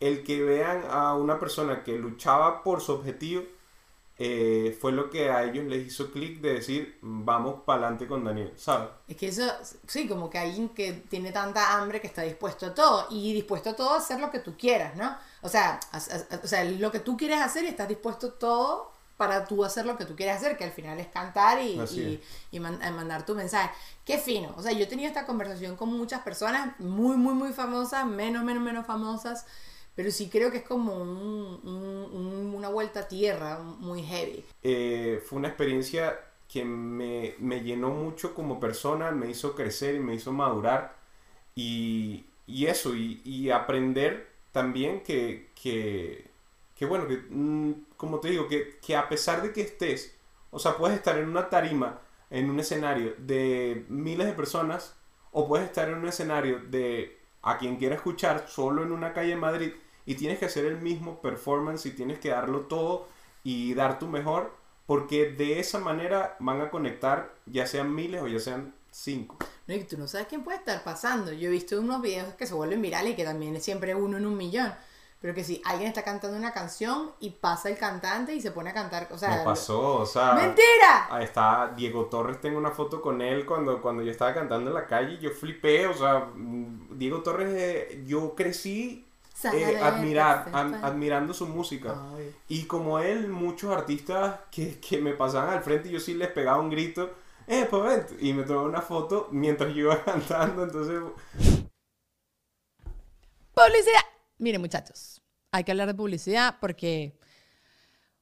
el 0.00 0.24
que 0.24 0.42
vean 0.42 0.82
a 0.90 1.14
una 1.14 1.38
persona 1.38 1.82
que 1.84 1.98
luchaba 1.98 2.62
por 2.62 2.80
su 2.80 2.92
objetivo 2.92 3.44
eh, 4.16 4.76
fue 4.80 4.92
lo 4.92 5.10
que 5.10 5.30
a 5.30 5.42
ellos 5.44 5.64
les 5.64 5.86
hizo 5.88 6.10
clic 6.12 6.40
de 6.40 6.54
decir, 6.54 6.98
vamos 7.02 7.62
para 7.64 7.80
adelante 7.82 8.06
con 8.06 8.22
Daniel, 8.24 8.52
¿sabes? 8.56 8.90
Es 9.08 9.16
que 9.16 9.28
eso, 9.28 9.42
sí, 9.88 10.06
como 10.06 10.30
que 10.30 10.38
alguien 10.38 10.68
que 10.68 10.92
tiene 10.92 11.32
tanta 11.32 11.76
hambre 11.76 12.00
que 12.00 12.06
está 12.06 12.22
dispuesto 12.22 12.66
a 12.66 12.74
todo 12.74 13.08
y 13.10 13.32
dispuesto 13.32 13.70
a 13.70 13.74
todo 13.76 13.90
a 13.90 13.96
hacer 13.98 14.20
lo 14.20 14.30
que 14.30 14.38
tú 14.38 14.56
quieras, 14.56 14.94
¿no? 14.96 15.16
O 15.42 15.48
sea, 15.48 15.80
a- 15.92 15.96
a- 15.96 16.40
o 16.42 16.46
sea, 16.46 16.64
lo 16.64 16.92
que 16.92 17.00
tú 17.00 17.16
quieres 17.16 17.40
hacer 17.40 17.64
y 17.64 17.68
estás 17.68 17.88
dispuesto 17.88 18.28
a 18.28 18.38
todo 18.38 18.92
para 19.16 19.44
tú 19.46 19.64
hacer 19.64 19.86
lo 19.86 19.96
que 19.96 20.04
tú 20.04 20.16
quieres 20.16 20.36
hacer, 20.36 20.56
que 20.56 20.64
al 20.64 20.72
final 20.72 20.98
es 21.00 21.06
cantar 21.08 21.60
y, 21.60 21.80
y- 22.00 22.14
es. 22.14 22.20
y 22.52 22.60
man- 22.60 22.80
eh, 22.82 22.90
mandar 22.92 23.24
tu 23.26 23.34
mensaje. 23.34 23.70
Qué 24.04 24.18
fino. 24.18 24.54
O 24.56 24.62
sea, 24.62 24.72
yo 24.72 24.84
he 24.84 24.86
tenido 24.86 25.08
esta 25.08 25.26
conversación 25.26 25.76
con 25.76 25.88
muchas 25.92 26.22
personas 26.22 26.78
muy, 26.80 27.16
muy, 27.16 27.34
muy 27.34 27.52
famosas, 27.52 28.06
menos, 28.06 28.42
menos, 28.44 28.62
menos 28.62 28.86
famosas, 28.86 29.46
pero 29.94 30.10
sí 30.10 30.28
creo 30.28 30.50
que 30.50 30.58
es 30.58 30.64
como 30.64 30.94
un- 30.96 31.60
un- 31.62 32.10
un- 32.12 32.54
una 32.54 32.68
vuelta 32.68 33.00
a 33.00 33.08
tierra 33.08 33.58
muy 33.60 34.02
heavy. 34.02 34.44
Eh, 34.62 35.22
fue 35.24 35.38
una 35.38 35.48
experiencia 35.48 36.18
que 36.48 36.64
me, 36.64 37.34
me 37.38 37.62
llenó 37.62 37.90
mucho 37.90 38.34
como 38.34 38.60
persona, 38.60 39.10
me 39.10 39.30
hizo 39.30 39.54
crecer 39.54 39.94
y 39.96 40.00
me 40.00 40.14
hizo 40.14 40.32
madurar. 40.32 40.94
Y, 41.54 42.24
y 42.46 42.66
eso, 42.66 42.94
y, 42.94 43.20
y 43.24 43.50
aprender 43.50 44.28
también 44.52 45.02
que, 45.02 45.50
que, 45.60 46.26
que 46.76 46.86
bueno, 46.86 47.06
que 47.08 47.22
mm, 47.30 47.72
como 47.96 48.20
te 48.20 48.28
digo, 48.30 48.48
que, 48.48 48.78
que 48.84 48.96
a 48.96 49.08
pesar 49.08 49.42
de 49.42 49.52
que 49.52 49.62
estés, 49.62 50.16
o 50.50 50.58
sea, 50.58 50.76
puedes 50.76 50.96
estar 50.96 51.18
en 51.18 51.28
una 51.28 51.48
tarima, 51.50 52.00
en 52.30 52.50
un 52.50 52.60
escenario 52.60 53.14
de 53.18 53.84
miles 53.88 54.26
de 54.26 54.32
personas, 54.32 54.96
o 55.32 55.48
puedes 55.48 55.66
estar 55.66 55.88
en 55.88 55.96
un 55.96 56.06
escenario 56.08 56.60
de 56.70 57.18
a 57.42 57.58
quien 57.58 57.76
quiera 57.76 57.94
escuchar 57.96 58.46
solo 58.48 58.82
en 58.82 58.92
una 58.92 59.12
calle 59.12 59.32
en 59.32 59.40
Madrid, 59.40 59.72
y 60.06 60.14
tienes 60.14 60.38
que 60.38 60.46
hacer 60.46 60.64
el 60.64 60.78
mismo 60.80 61.20
performance 61.20 61.86
y 61.86 61.92
tienes 61.92 62.18
que 62.18 62.30
darlo 62.30 62.62
todo 62.62 63.06
y 63.42 63.74
dar 63.74 63.98
tu 63.98 64.06
mejor, 64.06 64.52
porque 64.86 65.30
de 65.30 65.60
esa 65.60 65.78
manera 65.78 66.36
van 66.40 66.60
a 66.60 66.70
conectar 66.70 67.34
ya 67.46 67.66
sean 67.66 67.94
miles 67.94 68.22
o 68.22 68.26
ya 68.26 68.38
sean 68.38 68.74
cinco. 68.90 69.36
No, 69.66 69.74
y 69.74 69.84
tú 69.84 69.96
no 69.96 70.06
sabes 70.06 70.26
quién 70.28 70.44
puede 70.44 70.58
estar 70.58 70.84
pasando. 70.84 71.32
Yo 71.32 71.48
he 71.48 71.52
visto 71.52 71.80
unos 71.80 72.02
videos 72.02 72.34
que 72.34 72.46
se 72.46 72.54
vuelven 72.54 72.82
virales 72.82 73.12
y 73.12 73.16
que 73.16 73.24
también 73.24 73.56
es 73.56 73.64
siempre 73.64 73.94
uno 73.94 74.18
en 74.18 74.26
un 74.26 74.36
millón. 74.36 74.72
Pero 75.20 75.34
que 75.34 75.42
si 75.42 75.62
alguien 75.64 75.88
está 75.88 76.02
cantando 76.02 76.36
una 76.36 76.52
canción 76.52 77.12
y 77.18 77.30
pasa 77.30 77.70
el 77.70 77.78
cantante 77.78 78.34
y 78.34 78.42
se 78.42 78.50
pone 78.50 78.68
a 78.70 78.74
cantar, 78.74 79.08
o 79.10 79.16
sea... 79.16 79.38
Me 79.38 79.42
pasó, 79.42 80.00
o 80.00 80.04
sea... 80.04 80.34
¡Mentira! 80.34 81.06
Ahí 81.08 81.24
está 81.24 81.72
Diego 81.74 82.04
Torres, 82.06 82.42
tengo 82.42 82.58
una 82.58 82.72
foto 82.72 83.00
con 83.00 83.22
él 83.22 83.46
cuando, 83.46 83.80
cuando 83.80 84.02
yo 84.02 84.10
estaba 84.10 84.34
cantando 84.34 84.68
en 84.68 84.74
la 84.74 84.86
calle, 84.86 85.18
yo 85.18 85.30
flipé, 85.30 85.86
o 85.86 85.94
sea, 85.94 86.28
mm, 86.34 86.98
Diego 86.98 87.22
Torres, 87.22 87.54
eh, 87.54 88.04
yo 88.06 88.34
crecí 88.34 89.03
eh, 89.52 89.78
admirar, 89.82 90.48
am- 90.52 90.74
admirando 90.82 91.34
su 91.34 91.46
música. 91.46 91.94
Ay. 92.16 92.34
Y 92.48 92.64
como 92.64 92.98
él, 92.98 93.28
muchos 93.28 93.74
artistas 93.76 94.40
que, 94.50 94.78
que 94.80 94.98
me 94.98 95.12
pasaban 95.14 95.50
al 95.50 95.62
frente 95.62 95.88
y 95.88 95.92
yo 95.92 96.00
sí 96.00 96.14
les 96.14 96.28
pegaba 96.28 96.60
un 96.60 96.70
grito, 96.70 97.10
¡eh, 97.46 97.66
pues 97.68 97.82
vente", 97.82 98.16
Y 98.24 98.32
me 98.32 98.44
tomaba 98.44 98.66
una 98.68 98.80
foto 98.82 99.28
mientras 99.32 99.74
yo 99.74 99.82
iba 99.82 100.04
cantando, 100.04 100.64
entonces... 100.64 101.00
¡Publicidad! 103.54 104.00
Miren, 104.38 104.60
muchachos, 104.60 105.22
hay 105.52 105.62
que 105.64 105.70
hablar 105.70 105.86
de 105.86 105.94
publicidad 105.94 106.56
porque 106.60 107.16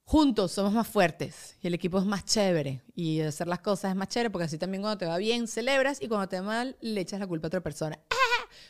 juntos 0.05 0.53
somos 0.53 0.73
más 0.73 0.87
fuertes 0.89 1.57
y 1.63 1.69
el 1.69 1.75
equipo 1.75 1.99
es 1.99 2.05
más 2.05 2.25
chévere 2.25 2.83
y 2.95 3.21
hacer 3.21 3.49
las 3.49 3.61
cosas 3.61 3.91
es 3.93 3.97
más 3.97 4.09
chévere 4.09 4.31
porque 4.31 4.45
así 4.45 4.59
también 4.59 4.83
cuando 4.83 4.99
te 4.99 5.07
va 5.07 5.17
bien 5.17 5.47
celebras 5.49 6.03
y 6.03 6.09
cuando 6.09 6.29
te 6.29 6.41
va 6.41 6.47
mal 6.47 6.77
le 6.81 7.01
echas 7.01 7.19
la 7.21 7.27
culpa 7.27 7.47
a 7.47 7.49
otra 7.49 7.61
persona. 7.63 7.99
¡Ah! 8.11 8.22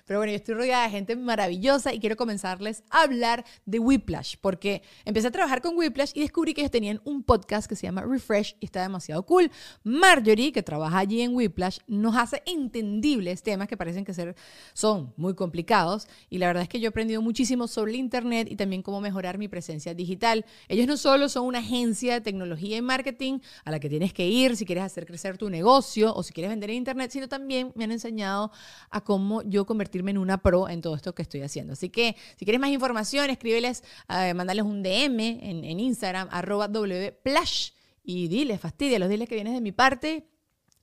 Pero 0.07 0.19
bueno, 0.19 0.33
yo 0.33 0.37
estoy 0.37 0.55
rodeada 0.55 0.85
de 0.85 0.91
gente 0.91 1.17
maravillosa 1.17 1.93
y 1.93 2.01
quiero 2.01 2.17
comenzarles 2.17 2.85
a 2.91 3.03
hablar 3.03 3.45
de 3.67 3.79
Whiplash 3.79 4.37
porque 4.41 4.83
empecé 5.05 5.29
a 5.29 5.31
trabajar 5.31 5.63
con 5.63 5.77
Whiplash 5.77 6.13
y 6.15 6.21
descubrí 6.21 6.55
que 6.55 6.63
ellos 6.63 6.71
tenían 6.71 7.01
un 7.05 7.23
podcast 7.23 7.69
que 7.69 7.77
se 7.77 7.87
llama 7.87 8.03
Refresh 8.03 8.57
y 8.61 8.67
está 8.67 8.83
demasiado 8.83 9.25
cool. 9.25 9.51
Marjorie, 9.85 10.53
que 10.53 10.63
trabaja 10.63 10.99
allí 10.99 11.21
en 11.21 11.35
Whiplash, 11.35 11.79
nos 11.87 12.17
hace 12.17 12.43
entendibles 12.47 13.43
temas 13.43 13.69
que 13.69 13.77
parecen 13.77 14.05
que 14.05 14.15
ser, 14.15 14.35
son 14.75 15.13
muy 15.17 15.35
complicados 15.35 16.09
y 16.31 16.39
la 16.39 16.47
verdad 16.47 16.63
es 16.65 16.69
que 16.69 16.81
yo 16.81 16.87
he 16.87 16.89
aprendido 16.89 17.23
muchísimo 17.23 17.69
sobre 17.69 17.93
el 17.93 17.99
Internet 17.99 18.49
y 18.51 18.57
también 18.57 18.83
cómo 18.83 19.01
mejorar 19.01 19.39
mi 19.39 19.49
presencia 19.49 19.95
digital. 19.95 20.45
Ellos 20.69 20.87
no 20.87 20.97
solo 20.97 21.29
son 21.29 21.47
una 21.47 21.59
agencia 21.59 22.15
de 22.15 22.21
tecnología 22.21 22.77
y 22.77 22.83
marketing 22.83 23.41
a 23.65 23.71
la 23.71 23.81
que 23.81 23.89
tienes 23.89 24.13
que 24.13 24.27
ir 24.27 24.57
si 24.57 24.65
quieres 24.65 24.85
hacer 24.85 25.07
crecer 25.07 25.39
tu 25.39 25.51
negocio 25.51 26.15
o 26.15 26.23
si 26.23 26.33
quieres 26.33 26.51
vender 26.51 26.71
en 26.71 26.77
Internet, 26.77 27.11
sino 27.11 27.29
también 27.29 27.73
me 27.75 27.85
han 27.85 27.93
enseñado 27.93 28.51
a 28.91 29.03
cómo 29.03 29.43
yo 29.43 29.67
convertirme 29.73 30.11
en 30.11 30.19
una 30.19 30.39
pro 30.39 30.69
en 30.69 30.81
todo 30.81 30.95
esto 30.95 31.15
que 31.15 31.23
estoy 31.23 31.43
haciendo. 31.43 31.73
Así 31.73 31.89
que 31.89 32.17
si 32.37 32.45
quieres 32.45 32.61
más 32.61 32.71
información, 32.71 33.31
escríbeles, 33.31 33.83
eh, 34.09 34.35
mandales 34.35 34.65
un 34.65 34.83
DM 34.83 35.21
en, 35.21 35.65
en 35.65 35.81
Instagram, 35.81 36.29
arroba 36.31 36.69
wplash 36.69 37.71
y 38.05 38.29
diles, 38.29 38.61
fastidialos, 38.61 39.09
diles 39.09 39.29
que 39.29 39.35
vienes 39.35 39.55
de 39.55 39.61
mi 39.61 39.73
parte 39.73 40.29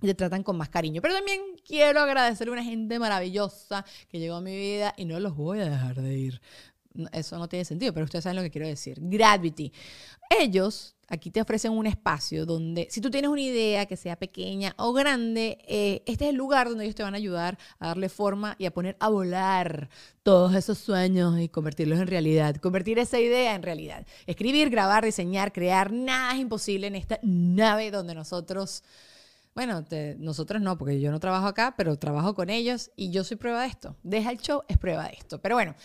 y 0.01 0.08
te 0.08 0.15
tratan 0.15 0.43
con 0.43 0.58
más 0.58 0.69
cariño. 0.69 1.01
Pero 1.01 1.13
también 1.13 1.41
quiero 1.65 2.00
agradecer 2.00 2.48
a 2.48 2.51
una 2.51 2.63
gente 2.63 3.00
maravillosa 3.00 3.86
que 4.10 4.19
llegó 4.19 4.36
a 4.36 4.41
mi 4.41 4.55
vida 4.55 4.93
y 4.98 5.05
no 5.05 5.19
los 5.19 5.36
voy 5.36 5.60
a 5.60 5.69
dejar 5.69 6.01
de 6.01 6.17
ir. 6.17 6.41
Eso 7.12 7.38
no 7.38 7.48
tiene 7.48 7.65
sentido, 7.65 7.93
pero 7.93 8.05
ustedes 8.05 8.24
saben 8.24 8.38
lo 8.38 8.41
que 8.41 8.51
quiero 8.51 8.67
decir. 8.67 8.98
Gravity. 9.00 9.72
Ellos 10.39 10.96
aquí 11.10 11.32
te 11.32 11.42
ofrecen 11.42 11.72
un 11.72 11.88
espacio 11.88 12.46
donde, 12.46 12.88
si 12.89 13.01
tú 13.01 13.10
tienes 13.10 13.30
una 13.30 13.42
idea 13.42 13.86
que 13.86 13.98
sea 13.98 14.16
pequeña 14.16 14.74
o 14.78 14.94
grande, 14.94 15.58
eh, 15.68 16.04
este 16.06 16.25
es 16.25 16.30
el 16.30 16.36
lugar 16.36 16.70
donde 16.70 16.86
ellos 16.86 16.96
te 16.96 17.04
van 17.04 17.16
a 17.16 17.18
ayudar 17.18 17.58
a 17.80 17.88
darle 17.88 18.10
forma 18.10 18.56
y 18.60 18.66
a 18.66 18.72
poner 18.72 18.96
a 19.00 19.10
volar 19.10 19.89
todos 20.24 20.54
esos 20.56 20.78
sueños 20.78 21.39
y 21.39 21.50
convertirlos 21.50 22.00
en 22.00 22.08
realidad. 22.08 22.56
Convertir 22.58 23.00
esa 23.00 23.20
idea 23.20 23.56
en 23.56 23.63
realidad. 23.63 24.06
Escribir, 24.28 24.70
grabar, 24.70 25.04
diseñar, 25.04 25.51
crear, 25.51 25.92
nada 25.92 26.34
es 26.34 26.39
imposible 26.39 26.88
en 26.88 26.96
esta 26.96 27.20
nave 27.24 27.92
donde 27.92 28.16
nosotros 28.16 28.84
bueno, 29.56 29.84
nosotros 30.20 30.62
no, 30.62 30.78
porque 30.78 31.01
yo 31.01 31.12
no 31.12 31.20
trabajo 31.20 31.48
acá, 31.48 31.74
pero 31.75 31.98
trabajo 31.98 32.34
con 32.34 32.50
ellos 32.50 32.92
y 32.96 33.12
yo 33.12 33.25
soy 33.25 33.36
prueba 33.36 33.63
de 33.63 33.68
esto. 33.68 33.96
Deja 34.04 34.32
el 34.32 34.38
show, 34.38 34.63
es 34.70 34.78
prueba 34.78 35.04
de 35.06 35.16
esto. 35.18 35.42
Pero 35.42 35.56
bueno, 35.56 35.75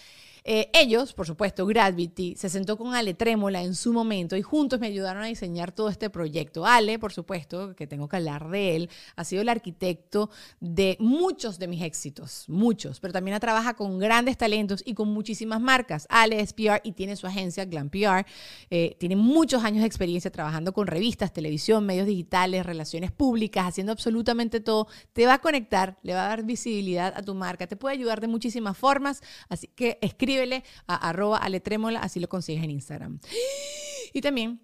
Eh, 0.46 0.70
ellos, 0.74 1.14
por 1.14 1.26
supuesto, 1.26 1.64
Gravity, 1.64 2.36
se 2.36 2.50
sentó 2.50 2.76
con 2.76 2.94
Ale 2.94 3.14
Trémola 3.14 3.62
en 3.62 3.74
su 3.74 3.94
momento 3.94 4.36
y 4.36 4.42
juntos 4.42 4.78
me 4.78 4.88
ayudaron 4.88 5.22
a 5.22 5.26
diseñar 5.26 5.72
todo 5.72 5.88
este 5.88 6.10
proyecto. 6.10 6.66
Ale, 6.66 6.98
por 6.98 7.14
supuesto, 7.14 7.74
que 7.74 7.86
tengo 7.86 8.08
que 8.08 8.16
hablar 8.16 8.50
de 8.50 8.76
él, 8.76 8.90
ha 9.16 9.24
sido 9.24 9.40
el 9.40 9.48
arquitecto 9.48 10.28
de 10.60 10.98
muchos 11.00 11.58
de 11.58 11.66
mis 11.66 11.80
éxitos, 11.80 12.44
muchos, 12.48 13.00
pero 13.00 13.14
también 13.14 13.40
trabaja 13.40 13.72
con 13.72 13.98
grandes 13.98 14.36
talentos 14.36 14.82
y 14.84 14.92
con 14.92 15.08
muchísimas 15.08 15.62
marcas. 15.62 16.06
Ale 16.10 16.40
es 16.40 16.52
PR 16.52 16.82
y 16.84 16.92
tiene 16.92 17.16
su 17.16 17.26
agencia 17.26 17.64
Glam 17.64 17.88
PR. 17.88 18.26
Eh, 18.68 18.96
tiene 19.00 19.16
muchos 19.16 19.64
años 19.64 19.80
de 19.80 19.86
experiencia 19.86 20.30
trabajando 20.30 20.74
con 20.74 20.86
revistas, 20.86 21.32
televisión, 21.32 21.86
medios 21.86 22.06
digitales, 22.06 22.66
relaciones 22.66 23.12
públicas, 23.12 23.66
haciendo 23.66 23.92
absolutamente 23.92 24.60
todo. 24.60 24.88
Te 25.14 25.24
va 25.24 25.34
a 25.34 25.40
conectar, 25.40 25.96
le 26.02 26.12
va 26.12 26.26
a 26.26 26.28
dar 26.28 26.44
visibilidad 26.44 27.14
a 27.16 27.22
tu 27.22 27.34
marca, 27.34 27.66
te 27.66 27.76
puede 27.76 27.94
ayudar 27.94 28.20
de 28.20 28.28
muchísimas 28.28 28.76
formas, 28.76 29.22
así 29.48 29.68
que 29.68 29.98
escríbele 30.35 30.64
a 30.87 31.09
arroba 31.09 31.38
aletrémola, 31.38 32.00
así 32.00 32.21
lo 32.21 32.29
consigues 32.29 32.64
en 32.64 32.71
Instagram. 32.71 33.21
Y 34.17 34.21
también 34.21 34.61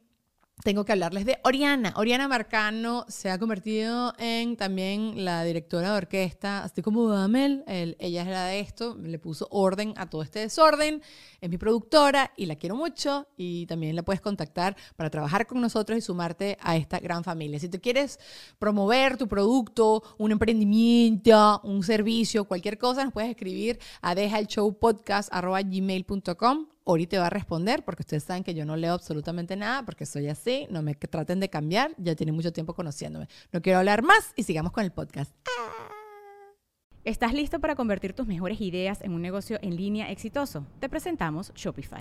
tengo 0.62 0.84
que 0.84 0.92
hablarles 0.92 1.24
de 1.24 1.38
Oriana. 1.44 1.92
Oriana 1.96 2.28
Marcano 2.28 3.04
se 3.08 3.30
ha 3.30 3.38
convertido 3.38 4.12
en 4.18 4.56
también 4.56 5.24
la 5.24 5.42
directora 5.44 5.92
de 5.92 5.96
orquesta, 5.96 6.64
así 6.64 6.82
como 6.82 7.08
Damel. 7.08 7.64
ella 7.66 8.22
es 8.22 8.28
la 8.28 8.44
de 8.46 8.60
esto, 8.60 8.96
le 8.96 9.18
puso 9.18 9.48
orden 9.50 9.94
a 9.96 10.08
todo 10.08 10.22
este 10.22 10.40
desorden. 10.40 11.02
Es 11.40 11.48
mi 11.48 11.58
productora 11.58 12.32
y 12.36 12.46
la 12.46 12.56
quiero 12.56 12.74
mucho. 12.76 13.26
Y 13.36 13.66
también 13.66 13.96
la 13.96 14.02
puedes 14.02 14.20
contactar 14.20 14.76
para 14.96 15.10
trabajar 15.10 15.46
con 15.46 15.60
nosotros 15.60 15.98
y 15.98 16.02
sumarte 16.02 16.58
a 16.60 16.76
esta 16.76 16.98
gran 16.98 17.24
familia. 17.24 17.58
Si 17.58 17.68
te 17.68 17.80
quieres 17.80 18.18
promover 18.58 19.16
tu 19.16 19.28
producto, 19.28 20.02
un 20.18 20.32
emprendimiento, 20.32 21.60
un 21.64 21.82
servicio, 21.82 22.44
cualquier 22.44 22.78
cosa, 22.78 23.04
nos 23.04 23.12
puedes 23.12 23.30
escribir 23.30 23.78
a 24.02 24.14
dejaelshowpodcast.gmail.com 24.14 26.79
Ori 26.90 27.06
te 27.06 27.18
va 27.18 27.26
a 27.26 27.30
responder 27.30 27.84
porque 27.84 28.02
ustedes 28.02 28.24
saben 28.24 28.42
que 28.42 28.52
yo 28.52 28.64
no 28.64 28.74
leo 28.74 28.94
absolutamente 28.94 29.54
nada 29.54 29.84
porque 29.84 30.06
soy 30.06 30.28
así, 30.28 30.66
no 30.70 30.82
me 30.82 30.96
traten 30.96 31.38
de 31.38 31.48
cambiar, 31.48 31.92
ya 31.98 32.16
tiene 32.16 32.32
mucho 32.32 32.52
tiempo 32.52 32.74
conociéndome. 32.74 33.28
No 33.52 33.62
quiero 33.62 33.78
hablar 33.78 34.02
más 34.02 34.32
y 34.34 34.42
sigamos 34.42 34.72
con 34.72 34.82
el 34.82 34.90
podcast. 34.90 35.32
¿Estás 37.04 37.32
listo 37.32 37.60
para 37.60 37.76
convertir 37.76 38.12
tus 38.12 38.26
mejores 38.26 38.60
ideas 38.60 39.02
en 39.02 39.12
un 39.12 39.22
negocio 39.22 39.58
en 39.62 39.76
línea 39.76 40.10
exitoso? 40.10 40.66
Te 40.80 40.88
presentamos 40.88 41.52
Shopify. 41.54 42.00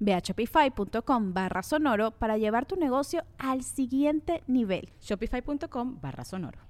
Ve 0.00 0.14
a 0.14 0.20
shopify.com 0.20 1.34
barra 1.34 1.62
sonoro 1.62 2.12
para 2.12 2.36
llevar 2.36 2.66
tu 2.66 2.76
negocio 2.76 3.24
al 3.38 3.62
siguiente 3.62 4.42
nivel. 4.46 4.92
Shopify.com 5.00 6.00
barra 6.00 6.24
sonoro. 6.24 6.60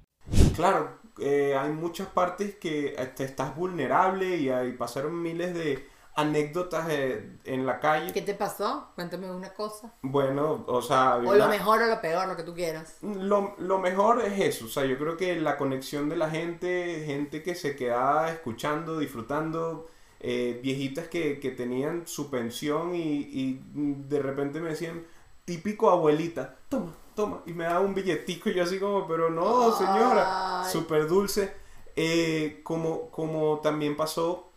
Claro, 0.55 0.99
eh, 1.19 1.57
hay 1.57 1.71
muchas 1.71 2.09
partes 2.09 2.57
que 2.57 2.95
este, 2.99 3.25
estás 3.25 3.55
vulnerable 3.55 4.37
y, 4.37 4.49
hay, 4.49 4.73
pasaron 4.73 5.23
miles 5.23 5.55
de 5.55 5.87
anécdotas 6.17 6.89
eh, 6.89 7.39
en 7.45 7.67
la 7.67 7.79
calle. 7.79 8.13
¿Qué 8.13 8.23
te 8.23 8.35
pasó? 8.35 8.89
Cuéntame 8.95 9.31
una 9.31 9.53
cosa. 9.53 9.93
Bueno, 10.01 10.65
o 10.67 10.81
sea... 10.81 11.17
O 11.17 11.35
lo 11.35 11.49
mejor 11.49 11.83
o 11.83 11.87
lo 11.87 12.01
peor, 12.01 12.27
lo 12.27 12.37
que 12.37 12.43
tú 12.43 12.55
quieras. 12.55 12.97
Lo, 13.03 13.55
lo, 13.59 13.79
mejor 13.79 14.23
es 14.23 14.41
eso, 14.41 14.65
o 14.65 14.69
sea, 14.69 14.87
yo 14.87 14.97
creo 14.99 15.17
que 15.19 15.39
la 15.39 15.59
conexión 15.59 16.09
de 16.09 16.17
la 16.17 16.31
gente, 16.31 17.05
gente 17.07 17.43
que 17.43 17.55
se 17.55 17.77
queda 17.77 18.33
escuchando, 18.33 18.99
disfrutando, 18.99 19.87
eh, 20.21 20.61
viejitas 20.63 21.09
que, 21.09 21.39
que, 21.41 21.51
tenían 21.51 22.07
su 22.07 22.31
pensión 22.31 22.95
y, 22.95 23.01
y, 23.01 23.61
de 23.75 24.19
repente 24.21 24.61
me 24.61 24.71
decían, 24.71 25.05
típico 25.45 25.91
abuelita, 25.91 26.57
toma, 26.69 26.93
toma, 27.15 27.43
y 27.47 27.53
me 27.53 27.65
daba 27.65 27.81
un 27.81 27.95
billetico 27.95 28.49
y 28.49 28.55
yo 28.55 28.63
así 28.63 28.79
como, 28.79 29.07
pero 29.07 29.31
no, 29.31 29.77
señora, 29.77 30.65
súper 30.71 31.07
dulce. 31.07 31.53
Eh, 31.99 32.61
como, 32.63 33.11
como 33.11 33.61
también 33.61 33.97
pasó 33.97 34.53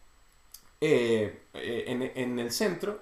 eh, 0.82 1.44
en, 1.54 2.12
en, 2.16 2.38
el 2.38 2.52
centro, 2.52 3.00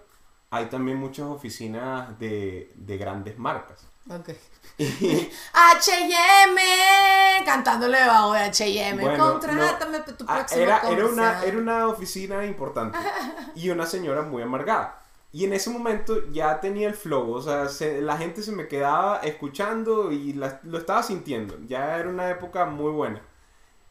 hay 0.52 0.68
también 0.68 0.98
muchas 0.98 1.26
oficinas 1.26 2.18
de, 2.20 2.72
de 2.76 2.98
grandes 2.98 3.38
marcas. 3.40 3.88
Okay. 4.08 4.38
H&M 5.54 6.62
cantándole 7.46 7.98
debajo 7.98 8.34
de 8.34 8.40
H&M 8.42 9.18
contrátame 9.18 10.00
tu 10.02 10.24
ah, 10.28 10.36
próxima 10.36 10.62
era, 10.62 10.82
era, 10.90 11.06
una, 11.08 11.44
era 11.44 11.58
una 11.58 11.88
oficina 11.88 12.46
importante 12.46 12.98
y 13.56 13.70
una 13.70 13.86
señora 13.88 14.22
muy 14.22 14.44
amargada. 14.44 15.02
Y 15.32 15.46
en 15.46 15.54
ese 15.54 15.70
momento 15.70 16.32
ya 16.32 16.60
tenía 16.60 16.88
el 16.88 16.94
flow, 16.94 17.32
o 17.32 17.42
sea, 17.42 17.68
la 18.02 18.18
gente 18.18 18.42
se 18.42 18.52
me 18.52 18.68
quedaba 18.68 19.18
escuchando 19.18 20.12
y 20.12 20.34
lo 20.34 20.78
estaba 20.78 21.04
sintiendo, 21.04 21.58
ya 21.68 21.98
era 21.98 22.10
una 22.10 22.30
época 22.30 22.66
muy 22.66 22.92
buena. 22.92 23.22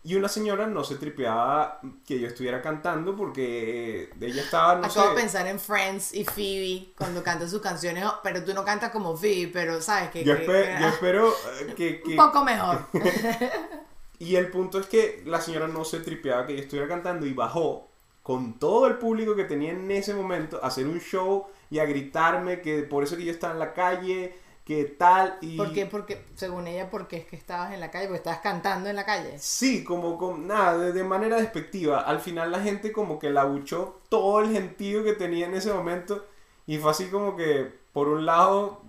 Y 0.06 0.14
una 0.14 0.28
señora 0.28 0.68
no 0.68 0.84
se 0.84 0.94
tripeaba 0.94 1.80
que 2.06 2.20
yo 2.20 2.28
estuviera 2.28 2.62
cantando 2.62 3.16
porque 3.16 4.08
ella 4.20 4.40
estaba, 4.40 4.76
no 4.76 4.86
Acabo 4.86 5.08
de 5.08 5.16
pensar 5.16 5.48
en 5.48 5.58
Friends 5.58 6.14
y 6.14 6.22
Phoebe 6.24 6.92
cuando 6.96 7.24
canta 7.24 7.48
sus 7.48 7.60
canciones, 7.60 8.04
pero 8.22 8.44
tú 8.44 8.54
no 8.54 8.64
cantas 8.64 8.92
como 8.92 9.16
Phoebe, 9.16 9.50
pero 9.52 9.82
sabes 9.82 10.10
que... 10.10 10.22
Yo, 10.22 10.34
espero 10.34 11.32
eh, 11.60 11.74
que, 11.76 12.02
Un 12.06 12.14
poco 12.14 12.44
mejor. 12.44 12.86
y 14.20 14.36
el 14.36 14.48
punto 14.52 14.78
es 14.78 14.86
que 14.86 15.24
la 15.26 15.40
señora 15.40 15.66
no 15.66 15.84
se 15.84 15.98
tripeaba 15.98 16.46
que 16.46 16.54
yo 16.54 16.62
estuviera 16.62 16.86
cantando 16.86 17.26
y 17.26 17.32
bajó 17.32 17.88
con 18.22 18.60
todo 18.60 18.86
el 18.86 18.98
público 18.98 19.34
que 19.34 19.42
tenía 19.42 19.72
en 19.72 19.90
ese 19.90 20.14
momento 20.14 20.60
a 20.62 20.68
hacer 20.68 20.86
un 20.86 21.00
show 21.00 21.46
y 21.68 21.80
a 21.80 21.84
gritarme 21.84 22.60
que 22.60 22.84
por 22.84 23.02
eso 23.02 23.16
que 23.16 23.24
yo 23.24 23.32
estaba 23.32 23.54
en 23.54 23.58
la 23.58 23.74
calle 23.74 24.36
qué 24.66 24.84
tal 24.84 25.38
y... 25.40 25.56
¿Por 25.56 25.72
qué? 25.72 25.86
Porque, 25.86 26.24
según 26.34 26.66
ella, 26.66 26.90
porque 26.90 27.16
es 27.18 27.24
que 27.24 27.36
estabas 27.36 27.72
en 27.72 27.78
la 27.78 27.90
calle, 27.92 28.06
porque 28.06 28.18
estabas 28.18 28.40
cantando 28.40 28.90
en 28.90 28.96
la 28.96 29.06
calle. 29.06 29.38
Sí, 29.38 29.84
como, 29.84 30.18
con 30.18 30.48
nada, 30.48 30.90
de, 30.90 31.04
manera 31.04 31.36
despectiva. 31.36 32.00
Al 32.00 32.20
final 32.20 32.50
la 32.50 32.60
gente 32.60 32.92
como 32.92 33.20
que 33.20 33.30
la 33.30 33.44
buchó 33.44 34.00
todo 34.08 34.40
el 34.40 34.50
gentío 34.50 35.04
que 35.04 35.12
tenía 35.12 35.46
en 35.46 35.54
ese 35.54 35.72
momento 35.72 36.26
y 36.66 36.78
fue 36.78 36.90
así 36.90 37.06
como 37.06 37.36
que, 37.36 37.72
por 37.92 38.08
un 38.08 38.26
lado, 38.26 38.82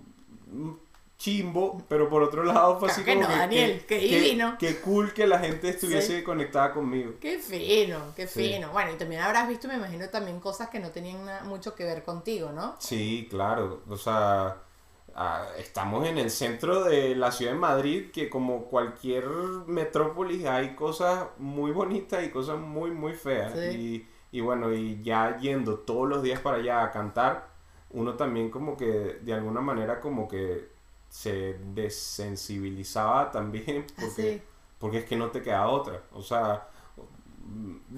chimbo, 1.16 1.80
pero 1.88 2.10
por 2.10 2.24
otro 2.24 2.42
lado 2.42 2.80
fue 2.80 2.90
así 2.90 3.04
como 3.04 3.28
que, 3.28 3.36
Daniel, 3.36 3.84
qué 3.86 3.98
divino. 4.00 4.56
Qué 4.58 4.80
cool 4.80 5.14
que 5.14 5.28
la 5.28 5.38
gente 5.38 5.68
estuviese 5.68 6.24
conectada 6.24 6.72
conmigo. 6.72 7.12
Qué 7.20 7.38
fino, 7.38 8.14
qué 8.16 8.26
fino. 8.26 8.72
Bueno, 8.72 8.90
y 8.90 8.96
también 8.96 9.20
habrás 9.20 9.48
visto, 9.48 9.68
me 9.68 9.76
imagino, 9.76 10.08
también 10.08 10.40
cosas 10.40 10.70
que 10.70 10.80
no 10.80 10.90
tenían 10.90 11.24
mucho 11.46 11.76
que 11.76 11.84
ver 11.84 12.02
contigo, 12.02 12.50
¿no? 12.50 12.74
Sí, 12.80 13.28
claro. 13.30 13.82
O 13.88 13.96
sea 13.96 14.64
estamos 15.56 16.06
en 16.06 16.18
el 16.18 16.30
centro 16.30 16.84
de 16.84 17.16
la 17.16 17.32
ciudad 17.32 17.52
de 17.52 17.58
Madrid, 17.58 18.10
que 18.12 18.30
como 18.30 18.66
cualquier 18.66 19.24
metrópolis 19.66 20.46
hay 20.46 20.74
cosas 20.74 21.26
muy 21.38 21.72
bonitas 21.72 22.24
y 22.24 22.30
cosas 22.30 22.58
muy, 22.58 22.90
muy 22.92 23.14
feas. 23.14 23.56
Y, 23.74 24.06
y, 24.30 24.40
bueno, 24.40 24.72
y 24.72 25.02
ya 25.02 25.36
yendo 25.38 25.78
todos 25.80 26.08
los 26.08 26.22
días 26.22 26.40
para 26.40 26.58
allá 26.58 26.84
a 26.84 26.90
cantar, 26.92 27.48
uno 27.90 28.14
también 28.14 28.50
como 28.50 28.76
que 28.76 29.18
de 29.22 29.32
alguna 29.34 29.60
manera 29.60 30.00
como 30.00 30.28
que 30.28 30.68
se 31.08 31.58
desensibilizaba 31.74 33.30
también 33.30 33.86
porque, 34.00 34.42
porque 34.78 34.98
es 34.98 35.04
que 35.04 35.16
no 35.16 35.30
te 35.30 35.42
queda 35.42 35.68
otra. 35.68 36.02
O 36.12 36.22
sea, 36.22 36.68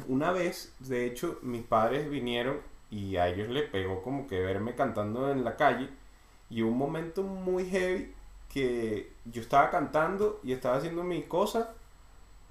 una 0.09 0.33
vez, 0.33 0.75
de 0.79 1.07
hecho, 1.07 1.39
mis 1.43 1.63
padres 1.63 2.09
vinieron 2.09 2.61
y 2.91 3.17
a 3.17 3.29
ellos 3.29 3.49
les 3.51 3.69
pegó 3.69 4.03
como 4.03 4.27
que 4.27 4.41
verme 4.41 4.75
cantando 4.75 5.31
en 5.31 5.45
la 5.45 5.57
calle 5.57 6.00
y 6.51 6.63
un 6.63 6.77
momento 6.77 7.23
muy 7.23 7.65
heavy 7.71 8.15
que 8.53 9.13
yo 9.25 9.41
estaba 9.41 9.71
cantando 9.71 10.41
y 10.43 10.53
estaba 10.53 10.77
haciendo 10.77 11.05
mis 11.05 11.25
cosas 11.27 11.69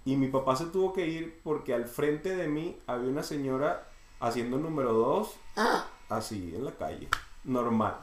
y 0.06 0.16
mi 0.16 0.28
papá 0.28 0.56
se 0.56 0.66
tuvo 0.68 0.94
que 0.94 1.06
ir 1.08 1.40
porque 1.44 1.74
al 1.74 1.86
frente 1.86 2.36
de 2.36 2.48
mí 2.48 2.80
había 2.88 3.10
una 3.10 3.24
señora 3.24 3.88
haciendo 4.22 4.58
número 4.58 4.94
dos 4.94 5.36
ah. 5.58 5.86
así 6.10 6.54
en 6.56 6.66
la 6.66 6.72
calle, 6.72 7.08
normal. 7.44 7.98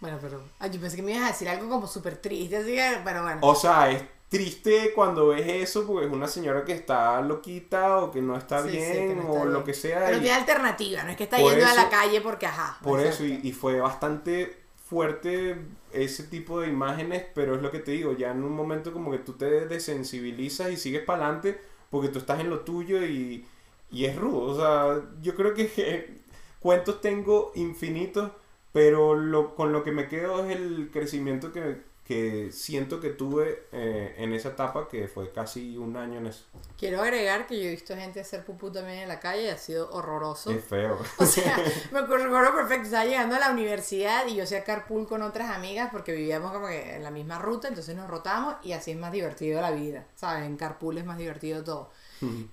Bueno, 0.00 0.18
pero 0.20 0.40
yo 0.72 0.80
pensé 0.80 0.96
que 0.96 1.02
me 1.02 1.12
ibas 1.12 1.24
a 1.24 1.32
decir 1.32 1.48
algo 1.48 1.68
como 1.68 1.86
súper 1.86 2.16
triste, 2.16 2.56
así 2.56 2.74
que, 2.74 3.00
pero 3.04 3.22
bueno. 3.22 3.38
O 3.42 3.54
sea, 3.54 3.88
triste 4.28 4.92
cuando 4.94 5.28
ves 5.28 5.46
eso, 5.46 5.86
porque 5.86 6.06
es 6.06 6.12
una 6.12 6.26
señora 6.26 6.64
que 6.64 6.72
está 6.72 7.20
loquita 7.20 7.98
o 7.98 8.10
que 8.10 8.20
no 8.22 8.36
está 8.36 8.62
Sí, 8.64 8.70
sí, 8.70 8.76
bien 8.78 9.08
que 9.10 9.14
no 9.16 9.28
o 9.28 9.32
está 9.34 9.44
lo 9.44 9.50
bien. 9.50 9.64
que 9.64 9.74
sea. 9.74 10.04
Pero 10.06 10.18
tiene 10.20 10.34
alternativa, 10.34 11.02
no 11.04 11.10
es 11.10 11.16
que 11.16 11.24
está 11.24 11.36
yendo 11.38 11.66
a 11.66 11.74
la 11.74 11.82
eso- 11.82 11.90
calle 11.90 12.20
porque 12.20 12.46
ajá. 12.46 12.78
por 12.82 12.98
eso, 13.00 13.24
y, 13.24 13.40
y 13.44 13.52
fue 13.52 13.78
bastante 13.80 14.61
fuerte 14.92 15.56
ese 15.92 16.24
tipo 16.24 16.60
de 16.60 16.68
imágenes, 16.68 17.24
pero 17.34 17.56
es 17.56 17.62
lo 17.62 17.70
que 17.70 17.78
te 17.78 17.92
digo, 17.92 18.12
ya 18.14 18.30
en 18.30 18.44
un 18.44 18.52
momento 18.52 18.92
como 18.92 19.10
que 19.10 19.18
tú 19.18 19.32
te 19.32 19.66
desensibilizas 19.66 20.70
y 20.70 20.76
sigues 20.76 21.02
para 21.02 21.24
adelante 21.24 21.58
porque 21.90 22.10
tú 22.10 22.18
estás 22.18 22.40
en 22.40 22.50
lo 22.50 22.60
tuyo 22.60 23.02
y, 23.04 23.46
y 23.90 24.04
es 24.04 24.16
rudo. 24.16 24.42
O 24.52 24.56
sea, 24.56 25.02
yo 25.22 25.34
creo 25.34 25.54
que, 25.54 26.20
cuentos 26.60 27.00
tengo 27.00 27.52
infinitos, 27.54 28.32
pero 28.72 29.14
lo, 29.14 29.54
con 29.54 29.72
lo 29.72 29.82
que 29.82 29.92
me 29.92 30.08
quedo 30.08 30.44
es 30.44 30.54
el 30.56 30.90
crecimiento 30.92 31.52
que, 31.52 31.78
que 32.04 32.50
siento 32.50 33.00
que 33.00 33.10
tuve 33.10 33.66
eh, 33.70 34.14
en 34.18 34.32
esa 34.32 34.50
etapa, 34.50 34.88
que 34.88 35.06
fue 35.06 35.30
casi 35.30 35.76
un 35.76 35.96
año 35.96 36.18
en 36.18 36.26
eso. 36.26 36.44
Quiero 36.76 37.00
agregar 37.00 37.46
que 37.46 37.56
yo 37.58 37.68
he 37.68 37.70
visto 37.70 37.94
gente 37.94 38.20
hacer 38.20 38.44
pupú 38.44 38.72
también 38.72 38.98
en 38.98 39.08
la 39.08 39.20
calle 39.20 39.44
y 39.44 39.48
ha 39.48 39.56
sido 39.56 39.90
horroroso. 39.90 40.50
Es 40.50 40.64
feo. 40.64 40.98
O 41.18 41.26
sea, 41.26 41.56
me 41.92 42.00
recuerdo 42.00 42.54
perfecto, 42.54 42.84
estaba 42.84 43.04
llegando 43.04 43.36
a 43.36 43.38
la 43.38 43.50
universidad 43.50 44.26
y 44.26 44.34
yo 44.34 44.44
hacía 44.44 44.64
carpool 44.64 45.06
con 45.06 45.22
otras 45.22 45.50
amigas 45.50 45.90
porque 45.92 46.12
vivíamos 46.12 46.52
como 46.52 46.66
que 46.66 46.96
en 46.96 47.04
la 47.04 47.10
misma 47.10 47.38
ruta, 47.38 47.68
entonces 47.68 47.94
nos 47.94 48.10
rotamos 48.10 48.56
y 48.62 48.72
así 48.72 48.90
es 48.90 48.96
más 48.96 49.12
divertido 49.12 49.60
la 49.60 49.70
vida, 49.70 50.06
¿sabes? 50.16 50.44
En 50.44 50.56
carpool 50.56 50.98
es 50.98 51.04
más 51.04 51.18
divertido 51.18 51.62
todo. 51.62 51.90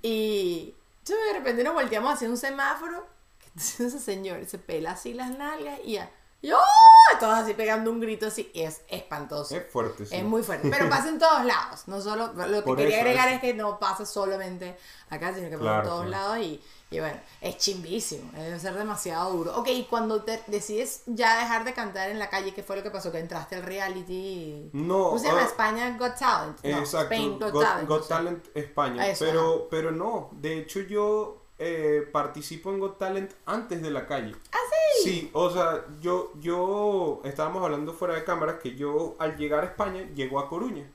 Y 0.01 0.75
de 1.15 1.33
repente 1.33 1.63
nos 1.63 1.73
volteamos 1.73 2.13
hacia 2.13 2.29
un 2.29 2.37
semáforo, 2.37 3.07
ese 3.55 3.89
señor 3.89 4.45
se 4.45 4.57
pela 4.57 4.91
así 4.91 5.13
las 5.13 5.35
nalgas 5.37 5.79
y 5.83 5.93
ya, 5.93 6.11
y 6.41 6.51
¡oh! 6.51 6.57
todos 7.19 7.33
así 7.39 7.53
pegando 7.53 7.91
un 7.91 7.99
grito 7.99 8.27
así, 8.27 8.49
y 8.53 8.61
es 8.61 8.81
espantoso. 8.87 9.55
Es 9.55 9.69
fuerte, 9.71 10.05
sí. 10.05 10.15
Es 10.15 10.23
muy 10.23 10.43
fuerte, 10.43 10.69
pero 10.69 10.89
pasa 10.89 11.09
en 11.09 11.19
todos 11.19 11.43
lados, 11.45 11.87
no 11.87 11.99
solo, 12.01 12.31
lo 12.33 12.63
que 12.63 12.73
Por 12.73 12.77
quería 12.77 12.97
eso, 12.99 13.01
agregar 13.01 13.27
eso. 13.27 13.35
es 13.35 13.41
que 13.41 13.53
no 13.53 13.79
pasa 13.79 14.05
solamente 14.05 14.77
acá, 15.09 15.33
sino 15.33 15.49
que 15.49 15.57
pasa 15.57 15.75
en 15.75 15.81
Claro, 15.81 15.89
todos 15.89 16.05
claro. 16.05 16.09
lados 16.09 16.37
y, 16.39 16.61
y 16.91 16.99
bueno, 16.99 17.19
es 17.41 17.57
chimbísimo, 17.57 18.31
debe 18.33 18.59
ser 18.59 18.73
demasiado 18.75 19.31
duro. 19.33 19.55
Ok, 19.57 19.67
y 19.69 19.85
cuando 19.85 20.23
te 20.23 20.41
decides 20.47 21.03
ya 21.07 21.37
dejar 21.39 21.63
de 21.65 21.73
cantar 21.73 22.09
en 22.09 22.19
la 22.19 22.29
calle, 22.29 22.53
¿qué 22.53 22.63
fue 22.63 22.75
lo 22.77 22.83
que 22.83 22.91
pasó? 22.91 23.11
Que 23.11 23.19
entraste 23.19 23.55
al 23.55 23.63
reality. 23.63 24.69
No, 24.73 25.05
¿Cómo 25.05 25.19
se 25.19 25.27
llama? 25.27 25.41
ah, 25.41 25.45
España 25.45 25.97
Got 25.97 26.17
Talent. 26.17 26.63
No, 26.63 26.77
Exacto, 26.79 27.13
Spain 27.13 27.39
Got, 27.39 27.51
Got, 27.51 27.63
Talent. 27.63 27.89
Got. 27.89 28.07
Talent 28.07 28.47
España. 28.55 29.07
Eso, 29.07 29.25
pero, 29.25 29.67
pero 29.69 29.91
no, 29.91 30.29
de 30.33 30.59
hecho 30.59 30.79
yo 30.81 31.38
eh, 31.59 32.07
participo 32.11 32.71
en 32.71 32.79
Got 32.79 32.97
Talent 32.97 33.31
antes 33.45 33.81
de 33.81 33.91
la 33.91 34.07
calle. 34.07 34.33
¿Ah, 34.51 34.57
sí? 34.97 35.03
Sí, 35.09 35.29
o 35.33 35.49
sea, 35.49 35.85
yo, 36.01 36.31
yo, 36.39 37.21
estábamos 37.25 37.63
hablando 37.63 37.93
fuera 37.93 38.15
de 38.15 38.23
cámaras 38.23 38.55
que 38.61 38.75
yo 38.75 39.15
al 39.19 39.37
llegar 39.37 39.63
a 39.63 39.67
España 39.67 40.07
llego 40.15 40.39
a 40.39 40.49
Coruña. 40.49 40.89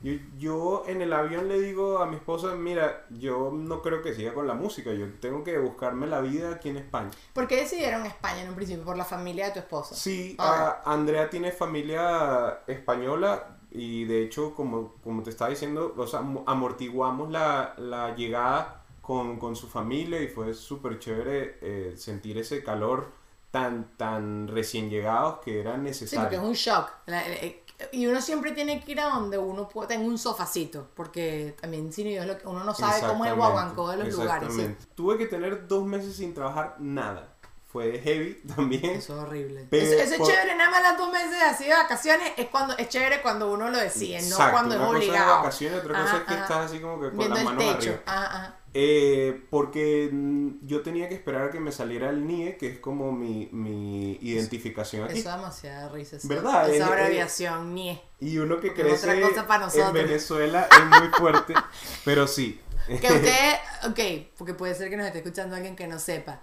Yo, 0.00 0.12
yo 0.38 0.84
en 0.86 1.00
el 1.00 1.14
avión 1.14 1.48
le 1.48 1.58
digo 1.58 1.98
a 2.00 2.06
mi 2.06 2.16
esposa, 2.16 2.54
mira, 2.54 3.06
yo 3.08 3.50
no 3.50 3.80
creo 3.80 4.02
que 4.02 4.12
siga 4.14 4.34
con 4.34 4.46
la 4.46 4.52
música, 4.52 4.92
yo 4.92 5.06
tengo 5.20 5.42
que 5.42 5.56
buscarme 5.58 6.06
la 6.06 6.20
vida 6.20 6.50
aquí 6.50 6.68
en 6.68 6.76
España. 6.76 7.10
¿Por 7.32 7.48
qué 7.48 7.56
decidieron 7.56 8.04
España 8.04 8.42
en 8.42 8.50
un 8.50 8.54
principio? 8.54 8.84
¿Por 8.84 8.98
la 8.98 9.06
familia 9.06 9.46
de 9.46 9.52
tu 9.52 9.58
esposa? 9.60 9.94
Sí, 9.94 10.36
Ah. 10.38 10.82
a- 10.84 10.92
Andrea 10.92 11.30
tiene 11.30 11.50
familia 11.50 12.60
española 12.66 13.56
y 13.70 14.04
de 14.04 14.22
hecho, 14.22 14.54
como, 14.54 14.92
como 15.02 15.22
te 15.22 15.30
estaba 15.30 15.48
diciendo, 15.50 15.94
o 15.96 16.06
sea, 16.06 16.20
am- 16.20 16.42
amortiguamos 16.46 17.30
la, 17.30 17.74
la 17.78 18.14
llegada 18.14 18.82
con, 19.06 19.38
con 19.38 19.54
su 19.54 19.68
familia 19.68 20.20
y 20.20 20.26
fue 20.28 20.52
súper 20.52 20.98
chévere 20.98 21.58
eh, 21.62 21.94
sentir 21.96 22.38
ese 22.38 22.64
calor 22.64 23.12
tan, 23.52 23.96
tan 23.96 24.48
recién 24.48 24.90
llegados 24.90 25.38
que 25.44 25.60
era 25.60 25.78
Sí, 26.02 26.16
porque 26.16 26.36
necesario. 26.36 26.38
es 26.38 26.44
un 26.44 26.52
shock. 26.54 26.90
Eh, 27.06 27.62
y 27.92 28.06
uno 28.06 28.20
siempre 28.20 28.52
tiene 28.52 28.82
que 28.82 28.92
ir 28.92 29.00
a 29.00 29.10
donde 29.10 29.38
uno 29.38 29.68
pueda 29.68 29.88
tener 29.88 30.06
un 30.08 30.18
sofacito, 30.18 30.88
porque 30.94 31.54
también 31.60 31.92
sin 31.92 32.08
Dios 32.08 32.26
uno 32.44 32.64
no 32.64 32.74
sabe 32.74 33.06
cómo 33.06 33.24
es 33.24 33.30
el 33.30 33.36
guaguancó 33.36 33.90
de 33.90 33.98
los 33.98 34.12
lugares. 34.12 34.48
Tuve 34.94 35.18
que 35.18 35.26
tener 35.26 35.68
dos 35.68 35.84
meses 35.84 36.16
sin 36.16 36.34
trabajar 36.34 36.76
nada. 36.80 37.35
Fue 37.76 38.00
heavy 38.00 38.34
también. 38.56 38.84
Eso 38.86 39.16
es 39.16 39.22
horrible. 39.26 39.66
Pero 39.68 39.84
eso, 39.86 39.94
eso 40.02 40.12
es 40.14 40.18
por- 40.18 40.28
chévere, 40.28 40.56
nada 40.56 40.70
más 40.70 40.82
las 40.82 40.96
dos 40.96 41.12
meses 41.12 41.36
así 41.42 41.64
de 41.64 41.70
vacaciones 41.74 42.32
es 42.36 42.46
cuando 42.46 42.76
es 42.78 42.88
chévere 42.88 43.20
cuando 43.22 43.52
uno 43.52 43.68
lo 43.70 43.78
decide, 43.78 44.18
no 44.22 44.26
Exacto, 44.28 44.52
cuando 44.52 44.74
es 44.74 44.80
una 44.80 44.86
cosa 44.88 44.98
es 44.98 45.08
obligado. 45.08 45.36
vacaciones, 45.38 45.78
otra 45.80 45.92
cosa 45.92 46.04
Ajá, 46.08 46.16
es 46.16 46.22
que 46.24 46.34
ajá. 46.34 46.42
estás 46.42 46.70
así 46.70 46.80
como 46.80 47.00
que 47.00 47.08
con 47.08 47.18
Viendo 47.18 47.34
las 47.34 47.44
el 47.44 47.44
manos 47.54 47.64
techo. 47.78 47.90
arriba. 47.90 48.02
Ajá, 48.06 48.26
ajá. 48.36 48.56
Eh, 48.78 49.42
porque 49.48 50.10
mm, 50.12 50.66
yo 50.66 50.82
tenía 50.82 51.08
que 51.08 51.14
esperar 51.14 51.44
a 51.48 51.50
que 51.50 51.60
me 51.60 51.72
saliera 51.72 52.10
el 52.10 52.26
NIE, 52.26 52.56
que 52.58 52.68
es 52.68 52.78
como 52.78 53.10
mi, 53.10 53.48
mi 53.52 54.18
identificación 54.20 55.04
aquí. 55.04 55.18
Eso 55.20 55.28
da 55.30 55.36
demasiada 55.36 55.88
risa. 55.90 56.16
esa- 56.16 56.28
¿Verdad? 56.28 56.68
Esa 56.70 56.86
abreviación, 56.86 57.74
NIE. 57.74 58.02
Y 58.20 58.38
uno 58.38 58.60
que 58.60 58.68
Porque 58.68 58.82
es 58.82 59.00
crece 59.00 59.10
otra 59.16 59.28
cosa 59.28 59.46
para 59.46 59.60
en 59.64 59.66
nosotros. 59.66 59.92
Venezuela 59.92 60.68
es 60.70 60.84
muy 61.00 61.08
fuerte, 61.08 61.54
pero 62.04 62.26
sí. 62.26 62.60
Que 62.86 62.94
usted, 63.12 63.54
ok, 63.88 64.28
porque 64.38 64.54
puede 64.54 64.74
ser 64.74 64.90
que 64.90 64.96
nos 64.96 65.06
esté 65.06 65.18
escuchando 65.18 65.56
alguien 65.56 65.74
que 65.74 65.86
no 65.86 65.98
sepa. 65.98 66.40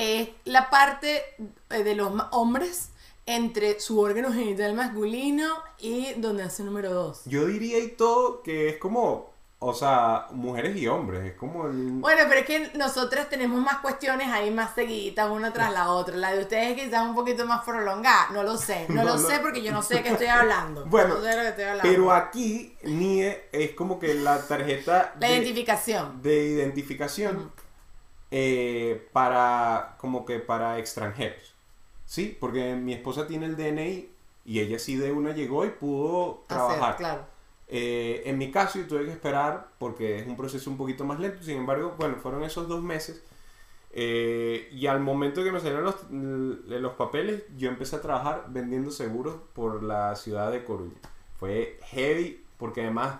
Es 0.00 0.28
la 0.44 0.70
parte 0.70 1.22
eh, 1.70 1.82
de 1.84 1.94
los 1.94 2.10
hombres 2.32 2.90
entre 3.26 3.78
su 3.80 4.00
órgano 4.00 4.32
genital 4.32 4.74
masculino 4.74 5.46
y 5.78 6.14
donde 6.14 6.42
hace 6.42 6.62
número 6.64 6.92
dos. 6.92 7.20
Yo 7.26 7.46
diría 7.46 7.78
y 7.78 7.88
todo 7.88 8.42
que 8.42 8.70
es 8.70 8.76
como, 8.78 9.30
o 9.58 9.74
sea, 9.74 10.26
mujeres 10.30 10.74
y 10.76 10.88
hombres, 10.88 11.24
es 11.26 11.34
como 11.36 11.66
el... 11.66 11.90
Bueno, 12.00 12.22
pero 12.28 12.40
es 12.40 12.46
que 12.46 12.70
nosotras 12.78 13.28
tenemos 13.28 13.60
más 13.60 13.76
cuestiones 13.80 14.28
ahí 14.28 14.50
más 14.50 14.74
seguiditas 14.74 15.30
una 15.30 15.52
tras 15.52 15.70
la 15.72 15.90
otra. 15.90 16.16
La 16.16 16.32
de 16.32 16.40
ustedes 16.40 16.80
quizás 16.80 17.06
un 17.06 17.14
poquito 17.14 17.44
más 17.46 17.62
prolongada. 17.62 18.30
No 18.32 18.42
lo 18.42 18.56
sé. 18.56 18.86
No, 18.88 19.04
No, 19.04 19.12
lo 19.12 19.18
sé 19.18 19.38
porque 19.40 19.60
yo 19.62 19.70
no 19.70 19.82
sé 19.82 19.96
de 19.96 20.02
qué 20.02 20.08
estoy 20.08 20.28
hablando. 20.28 20.84
Bueno, 20.88 21.16
no 21.16 21.20
sé 21.20 21.28
de 21.28 21.36
lo 21.36 21.42
que 21.42 21.48
estoy 21.50 21.64
hablando. 21.64 21.82
Pero 21.90 22.10
aquí 22.12 22.74
NIE 22.84 23.48
es 23.52 23.72
como 23.72 24.00
que 24.00 24.14
la 24.14 24.40
tarjeta 24.48 25.14
La 25.20 25.28
de- 25.28 25.34
identificación. 25.34 26.22
de 26.22 26.42
identificación 26.46 27.52
eh, 28.30 29.08
para 29.12 29.96
como 29.98 30.24
que 30.24 30.38
para 30.40 30.78
extranjeros. 30.78 31.54
Sí, 32.06 32.36
porque 32.40 32.74
mi 32.74 32.92
esposa 32.92 33.26
tiene 33.26 33.46
el 33.46 33.56
DNI 33.56 34.08
y 34.44 34.60
ella 34.60 34.78
sí 34.78 34.96
de 34.96 35.12
una 35.12 35.32
llegó 35.32 35.64
y 35.64 35.70
pudo 35.70 36.44
trabajar. 36.46 36.82
Hacer, 36.94 36.96
claro. 36.96 37.26
Eh, 37.68 38.22
en 38.26 38.36
mi 38.38 38.50
caso 38.50 38.78
yo 38.80 38.86
tuve 38.88 39.04
que 39.04 39.12
esperar 39.12 39.68
porque 39.78 40.18
es 40.18 40.26
un 40.26 40.36
proceso 40.36 40.70
un 40.70 40.76
poquito 40.76 41.04
más 41.04 41.20
lento. 41.20 41.42
Sin 41.42 41.56
embargo, 41.58 41.94
bueno, 41.98 42.16
fueron 42.16 42.42
esos 42.42 42.68
dos 42.68 42.82
meses. 42.82 43.22
eh, 43.92 44.68
y 44.72 44.86
al 44.86 45.00
momento 45.00 45.42
que 45.44 45.50
me 45.52 45.58
salieron 45.60 45.84
los, 45.84 45.96
los 46.10 46.92
papeles, 46.94 47.42
yo 47.56 47.68
empecé 47.68 47.96
a 47.96 48.00
trabajar 48.02 48.46
vendiendo 48.48 48.90
seguros 48.92 49.36
por 49.54 49.82
la 49.82 50.14
ciudad 50.16 50.50
de 50.52 50.64
Coruña. 50.64 50.96
Fue 51.38 51.78
heavy 51.90 52.44
porque 52.56 52.82
además 52.82 53.16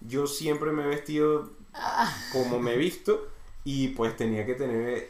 yo 0.00 0.26
siempre 0.26 0.70
me 0.72 0.84
he 0.84 0.86
vestido 0.86 1.50
Ah. 1.74 2.08
como 2.32 2.58
me 2.60 2.74
he 2.74 2.76
visto 2.78 3.26
y 3.64 3.88
pues 3.88 4.16
tenía 4.16 4.44
que 4.46 4.54
tener 4.54 5.08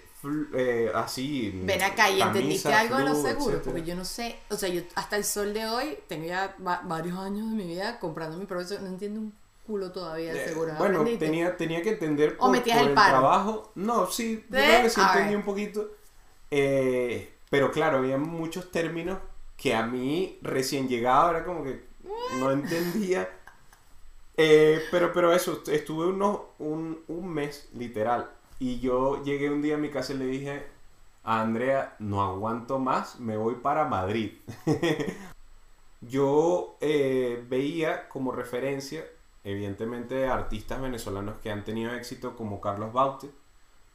eh, 0.54 0.90
así. 0.94 1.50
Ven 1.66 1.82
acá 1.82 2.10
y 2.10 2.20
entendiste 2.22 2.68
camisa, 2.68 2.80
algo 2.80 2.96
de 2.98 3.04
los 3.04 3.18
seguros, 3.18 3.60
etcétera. 3.60 3.64
porque 3.64 3.82
yo 3.82 3.94
no 3.96 4.04
sé, 4.04 4.36
o 4.50 4.56
sea, 4.56 4.68
yo 4.68 4.82
hasta 4.94 5.16
el 5.16 5.24
sol 5.24 5.52
de 5.54 5.66
hoy 5.66 5.98
tengo 6.08 6.26
ya 6.26 6.56
va- 6.66 6.80
varios 6.84 7.18
años 7.18 7.50
de 7.50 7.56
mi 7.56 7.64
vida 7.64 7.98
comprando 7.98 8.36
mi 8.38 8.46
propio 8.46 8.80
no 8.80 8.86
entiendo 8.88 9.20
un 9.20 9.34
culo 9.66 9.92
todavía 9.92 10.32
el 10.32 10.36
Eh, 10.38 10.44
seguro. 10.48 10.72
bueno, 10.78 10.98
¿aprendiste? 11.00 11.26
tenía, 11.26 11.56
tenía 11.56 11.82
que 11.82 11.90
entender 11.90 12.36
¿O 12.38 12.50
metías 12.50 12.78
el 12.80 12.94
paro? 12.94 13.16
trabajo. 13.18 13.72
No, 13.74 14.06
sí, 14.10 14.44
yo 14.50 14.56
¿Sí? 14.58 14.64
creo 14.64 14.82
que 14.82 14.90
sí 14.90 15.00
A 15.00 15.16
entendí 15.16 15.34
un 15.34 15.42
poquito. 15.44 15.90
Eh, 16.50 17.34
pero 17.50 17.70
claro, 17.72 17.98
había 17.98 18.18
muchos 18.18 18.70
términos 18.70 19.18
que 19.56 19.74
a 19.74 19.86
mí 19.86 20.38
recién 20.42 20.88
llegado 20.88 21.30
era 21.30 21.44
como 21.44 21.64
que 21.64 21.84
no 22.30 22.50
entendía. 22.52 23.28
Eh, 24.36 24.88
pero, 24.90 25.12
pero 25.12 25.32
eso, 25.32 25.62
estuve 25.70 26.06
unos, 26.06 26.40
un, 26.58 27.02
un 27.08 27.28
mes 27.32 27.68
literal. 27.74 28.30
Y 28.58 28.80
yo 28.80 29.22
llegué 29.24 29.50
un 29.50 29.62
día 29.62 29.74
a 29.74 29.78
mi 29.78 29.90
casa 29.90 30.12
y 30.12 30.18
le 30.18 30.26
dije 30.26 30.66
a 31.22 31.40
Andrea, 31.40 31.96
no 31.98 32.22
aguanto 32.22 32.78
más, 32.78 33.18
me 33.18 33.36
voy 33.36 33.56
para 33.56 33.86
Madrid. 33.86 34.32
yo 36.00 36.76
eh, 36.80 37.44
veía 37.48 38.08
como 38.08 38.32
referencia, 38.32 39.04
evidentemente, 39.42 40.26
artistas 40.26 40.80
venezolanos 40.80 41.38
que 41.38 41.50
han 41.50 41.64
tenido 41.64 41.94
éxito 41.94 42.36
como 42.36 42.60
Carlos 42.60 42.92
Baute, 42.92 43.30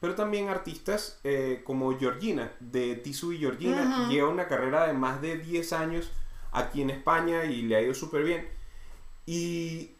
pero 0.00 0.14
también 0.14 0.48
artistas 0.48 1.20
eh, 1.24 1.62
como 1.64 1.96
Georgina, 1.98 2.52
de 2.58 2.96
Tisu 2.96 3.32
y 3.32 3.38
Georgina. 3.38 4.02
Ujú. 4.02 4.10
Lleva 4.10 4.28
una 4.28 4.48
carrera 4.48 4.86
de 4.86 4.94
más 4.94 5.20
de 5.20 5.36
10 5.36 5.72
años 5.74 6.10
aquí 6.52 6.82
en 6.82 6.90
España 6.90 7.44
y 7.44 7.62
le 7.62 7.76
ha 7.76 7.82
ido 7.82 7.94
súper 7.94 8.24
bien. 8.24 8.48
Y, 9.26 9.90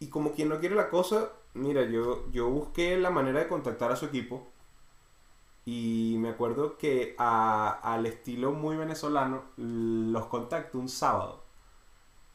y 0.00 0.08
como 0.08 0.32
quien 0.32 0.48
no 0.48 0.58
quiere 0.58 0.74
la 0.74 0.90
cosa, 0.90 1.30
mira, 1.54 1.82
yo, 1.84 2.30
yo 2.30 2.48
busqué 2.50 2.96
la 2.98 3.10
manera 3.10 3.40
de 3.40 3.48
contactar 3.48 3.92
a 3.92 3.96
su 3.96 4.06
equipo. 4.06 4.48
Y 5.64 6.16
me 6.18 6.30
acuerdo 6.30 6.76
que 6.78 7.14
a- 7.18 7.70
al 7.94 8.06
estilo 8.06 8.52
muy 8.52 8.76
venezolano 8.76 9.44
los 9.56 10.26
contacto 10.26 10.78
un 10.78 10.88
sábado. 10.88 11.44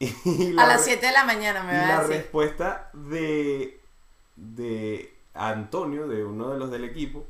Y 0.00 0.52
la 0.52 0.64
A 0.64 0.66
las 0.66 0.82
re- 0.82 0.84
7 0.84 1.06
de 1.06 1.12
la 1.12 1.24
mañana 1.24 1.62
me 1.64 1.72
va 1.78 1.86
la 1.86 1.98
a 1.98 2.04
decir. 2.04 2.30
respuesta 2.30 2.90
de, 2.94 3.80
de 4.36 5.14
Antonio, 5.34 6.08
de 6.08 6.24
uno 6.24 6.50
de 6.50 6.58
los 6.58 6.70
del 6.70 6.84
equipo, 6.84 7.26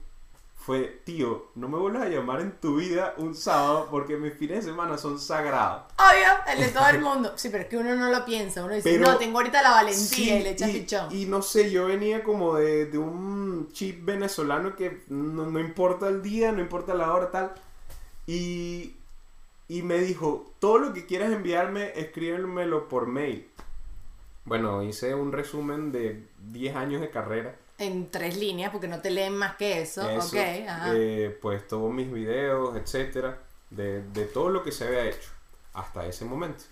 fue, 0.68 1.00
tío, 1.04 1.46
no 1.54 1.66
me 1.66 1.78
vuelvas 1.78 2.02
a 2.02 2.08
llamar 2.10 2.42
en 2.42 2.52
tu 2.60 2.76
vida 2.76 3.14
un 3.16 3.34
sábado 3.34 3.88
porque 3.90 4.18
mis 4.18 4.34
fines 4.34 4.58
de 4.66 4.70
semana 4.70 4.98
son 4.98 5.18
sagrados. 5.18 5.84
Obvio, 5.96 6.28
el 6.52 6.60
de 6.60 6.68
todo 6.68 6.86
el 6.90 7.00
mundo. 7.08 7.32
Sí, 7.36 7.48
pero 7.48 7.62
es 7.62 7.70
que 7.70 7.78
uno 7.78 7.94
no 7.96 8.10
lo 8.10 8.22
piensa. 8.26 8.62
Uno 8.62 8.74
dice, 8.74 8.90
Pero- 8.92 9.06
no, 9.12 9.16
tengo 9.16 9.38
ahorita 9.38 9.62
la 9.62 9.70
valentía 9.70 10.04
Sí, 10.06 10.30
y 10.30 10.42
le 10.42 10.50
echa 10.50 10.68
y, 10.68 10.80
pichón. 10.80 11.08
y 11.10 11.24
no 11.24 11.40
sé, 11.40 11.70
yo 11.70 11.86
venía 11.86 12.22
como 12.22 12.56
de, 12.56 12.84
de 12.84 12.98
un 12.98 13.70
chip 13.72 14.04
venezolano 14.04 14.76
que 14.76 15.00
no, 15.08 15.46
no 15.46 15.58
importa 15.58 16.06
el 16.08 16.20
día, 16.20 16.52
no 16.52 16.60
importa 16.60 16.92
la 16.92 17.14
hora, 17.14 17.30
tal. 17.30 17.52
Y, 18.26 18.94
y 19.68 19.80
me 19.80 19.98
dijo, 20.00 20.52
todo 20.58 20.76
lo 20.78 20.92
que 20.92 21.06
quieras 21.06 21.32
enviarme, 21.32 21.92
escríbemelo 21.98 22.90
por 22.90 23.06
mail. 23.06 23.48
Bueno, 24.44 24.82
hice 24.82 25.14
un 25.14 25.32
resumen 25.32 25.92
de 25.92 26.26
10 26.50 26.76
años 26.76 27.00
de 27.00 27.08
carrera. 27.10 27.54
En 27.78 28.10
tres 28.10 28.36
líneas, 28.36 28.70
porque 28.72 28.88
no 28.88 29.00
te 29.00 29.10
leen 29.10 29.36
más 29.36 29.54
que 29.56 29.82
eso. 29.82 30.08
Eso, 30.08 30.28
ok, 30.28 30.68
ajá. 30.68 30.92
eh, 30.94 31.38
pues 31.40 31.66
todos 31.68 31.92
mis 31.92 32.10
videos, 32.12 32.76
etcétera, 32.76 33.40
de, 33.70 34.02
de 34.02 34.24
todo 34.26 34.50
lo 34.50 34.62
que 34.64 34.72
se 34.72 34.86
había 34.86 35.04
hecho 35.06 35.30
hasta 35.74 36.04
ese 36.06 36.24
momento. 36.24 36.64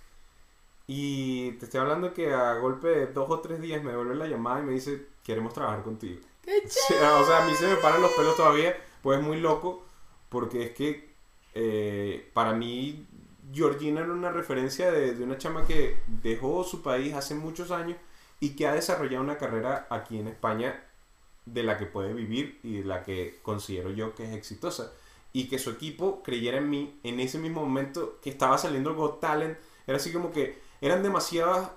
Y 0.89 1.53
te 1.53 1.65
estoy 1.67 1.81
hablando 1.81 2.13
que 2.15 2.33
a 2.33 2.55
golpe 2.55 2.89
de 2.89 3.07
dos 3.09 3.29
o 3.31 3.41
tres 3.41 3.61
días 3.61 3.83
me 3.83 3.91
devuelve 3.91 4.15
la 4.15 4.27
llamada 4.27 4.61
y 4.61 4.65
me 4.65 4.73
dice, 4.73 5.07
queremos 5.25 5.53
trabajar 5.55 5.83
contigo. 5.83 6.21
¡Qué 6.43 6.59
O 6.65 6.69
sea, 6.69 7.17
o 7.19 7.25
sea, 7.25 7.43
a 7.45 7.47
mí 7.47 7.55
se 7.55 7.67
me 7.67 7.77
paran 7.77 8.03
los 8.03 8.13
pelos 8.13 8.37
todavía, 8.37 8.77
pues 9.03 9.19
es 9.19 9.25
muy 9.25 9.41
loco, 9.41 9.85
porque 10.29 10.63
es 10.65 10.71
que 10.73 11.11
eh, 11.55 12.31
para 12.35 12.53
mí 12.53 13.07
Georgina 13.53 14.01
era 14.01 14.13
una 14.13 14.31
referencia 14.31 14.93
de, 14.93 15.15
de 15.15 15.25
una 15.25 15.39
chama 15.39 15.67
que 15.67 15.99
dejó 16.07 16.63
su 16.65 16.83
país 16.83 17.15
hace 17.15 17.35
muchos 17.35 17.71
años 17.71 17.97
y 18.39 18.51
que 18.55 18.67
ha 18.67 18.75
desarrollado 18.75 19.25
una 19.25 19.39
carrera 19.39 19.87
aquí 19.91 20.19
en 20.19 20.29
España 20.29 20.83
de 21.47 21.63
la 21.63 21.79
que 21.79 21.87
puede 21.87 22.13
vivir 22.13 22.61
y 22.63 22.79
de 22.79 22.85
la 22.85 23.03
que 23.03 23.39
considero 23.43 23.91
yo 23.91 24.15
que 24.15 24.25
es 24.25 24.35
exitosa. 24.35 24.93
Y 25.33 25.49
que 25.49 25.59
su 25.59 25.71
equipo 25.71 26.23
creyera 26.23 26.59
en 26.59 26.71
mí 26.71 26.99
en 27.03 27.21
ese 27.21 27.39
mismo 27.39 27.63
momento 27.63 28.19
que 28.23 28.31
estaba 28.31 28.59
saliendo 28.59 28.91
el 28.91 28.97
Got 28.97 29.21
Talent. 29.21 29.59
Era 29.87 29.97
así 29.97 30.13
como 30.13 30.33
que 30.33 30.59
eran 30.81 31.03
demasiados 31.03 31.69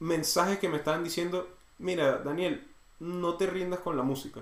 mensajes 0.00 0.58
que 0.58 0.68
me 0.68 0.78
estaban 0.78 1.04
diciendo, 1.04 1.48
mira, 1.78 2.18
Daniel, 2.18 2.66
no 3.00 3.36
te 3.36 3.46
rindas 3.46 3.80
con 3.80 3.96
la 3.96 4.02
música. 4.02 4.40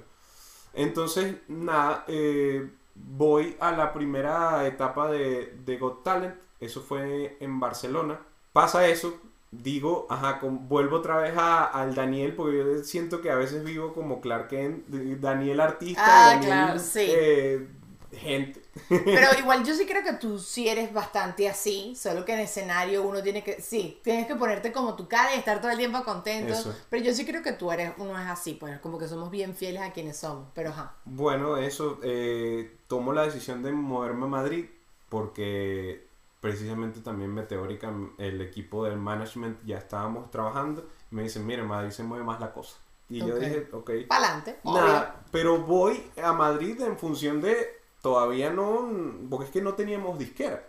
Entonces, 0.74 1.36
nada, 1.48 2.04
eh, 2.08 2.70
voy 2.94 3.56
a 3.60 3.72
la 3.72 3.92
primera 3.92 4.66
etapa 4.66 5.10
de, 5.10 5.58
de 5.64 5.76
Got 5.78 6.02
Talent. 6.02 6.36
Eso 6.60 6.80
fue 6.80 7.36
en 7.40 7.58
Barcelona. 7.58 8.20
Pasa 8.52 8.86
eso, 8.86 9.18
digo, 9.52 10.06
ajá, 10.10 10.40
con- 10.40 10.68
vuelvo 10.68 10.96
otra 10.96 11.18
vez 11.18 11.34
a- 11.36 11.64
al 11.66 11.94
Daniel, 11.94 12.34
porque 12.34 12.58
yo 12.58 12.84
siento 12.84 13.20
que 13.20 13.30
a 13.30 13.36
veces 13.36 13.64
vivo 13.64 13.92
como 13.94 14.20
Clark 14.20 14.48
Kent, 14.48 14.88
Daniel 14.88 15.60
artista, 15.60 16.02
Ah, 16.06 16.30
Daniel, 16.34 16.46
claro, 16.48 16.78
sí. 16.80 17.06
eh, 17.08 17.68
gente. 18.12 18.60
Pero 18.88 19.28
igual 19.38 19.64
yo 19.64 19.74
sí 19.74 19.86
creo 19.86 20.02
que 20.02 20.14
tú 20.14 20.38
sí 20.38 20.68
eres 20.68 20.92
bastante 20.92 21.48
así, 21.48 21.94
solo 21.96 22.24
que 22.24 22.32
en 22.34 22.40
escenario 22.40 23.02
uno 23.02 23.22
tiene 23.22 23.42
que, 23.44 23.60
sí, 23.60 24.00
tienes 24.02 24.26
que 24.26 24.34
ponerte 24.36 24.72
como 24.72 24.96
tu 24.96 25.06
cara 25.08 25.34
y 25.34 25.38
estar 25.38 25.60
todo 25.60 25.70
el 25.70 25.78
tiempo 25.78 26.02
contento. 26.04 26.52
Eso. 26.52 26.74
Pero 26.90 27.04
yo 27.04 27.14
sí 27.14 27.24
creo 27.26 27.42
que 27.42 27.52
tú 27.52 27.70
eres, 27.72 27.92
uno 27.98 28.18
es 28.18 28.26
así, 28.26 28.54
pues 28.54 28.78
como 28.80 28.98
que 28.98 29.08
somos 29.08 29.30
bien 29.30 29.54
fieles 29.54 29.82
a 29.82 29.92
quienes 29.92 30.16
somos. 30.18 30.48
Pero 30.54 30.70
ajá. 30.70 30.94
Bueno, 31.04 31.56
eso, 31.58 31.98
eh, 32.02 32.74
tomo 32.86 33.12
la 33.12 33.24
decisión 33.24 33.62
de 33.62 33.72
moverme 33.72 34.24
a 34.24 34.28
Madrid 34.28 34.66
porque 35.08 36.06
precisamente 36.42 37.00
también 37.00 37.32
Meteórica, 37.32 37.90
el 38.18 38.40
equipo 38.42 38.84
del 38.84 38.98
management, 38.98 39.64
ya 39.64 39.78
estábamos 39.78 40.30
trabajando. 40.30 40.86
Y 41.10 41.14
me 41.14 41.22
dicen, 41.22 41.46
mire, 41.46 41.62
Madrid 41.62 41.90
se 41.92 42.02
mueve 42.02 42.24
más 42.24 42.40
la 42.40 42.52
cosa. 42.52 42.76
Y 43.08 43.20
yo 43.20 43.34
Ok. 43.36 43.40
dije, 43.40 43.68
ok. 43.72 43.90
Pa'lante. 44.08 44.58
Nada, 44.64 45.22
pero 45.30 45.58
voy 45.58 46.02
a 46.22 46.32
Madrid 46.32 46.80
en 46.80 46.98
función 46.98 47.40
de 47.40 47.80
todavía 48.02 48.50
no, 48.50 48.90
porque 49.30 49.46
es 49.46 49.50
que 49.52 49.62
no 49.62 49.74
teníamos 49.74 50.18
disquera. 50.18 50.68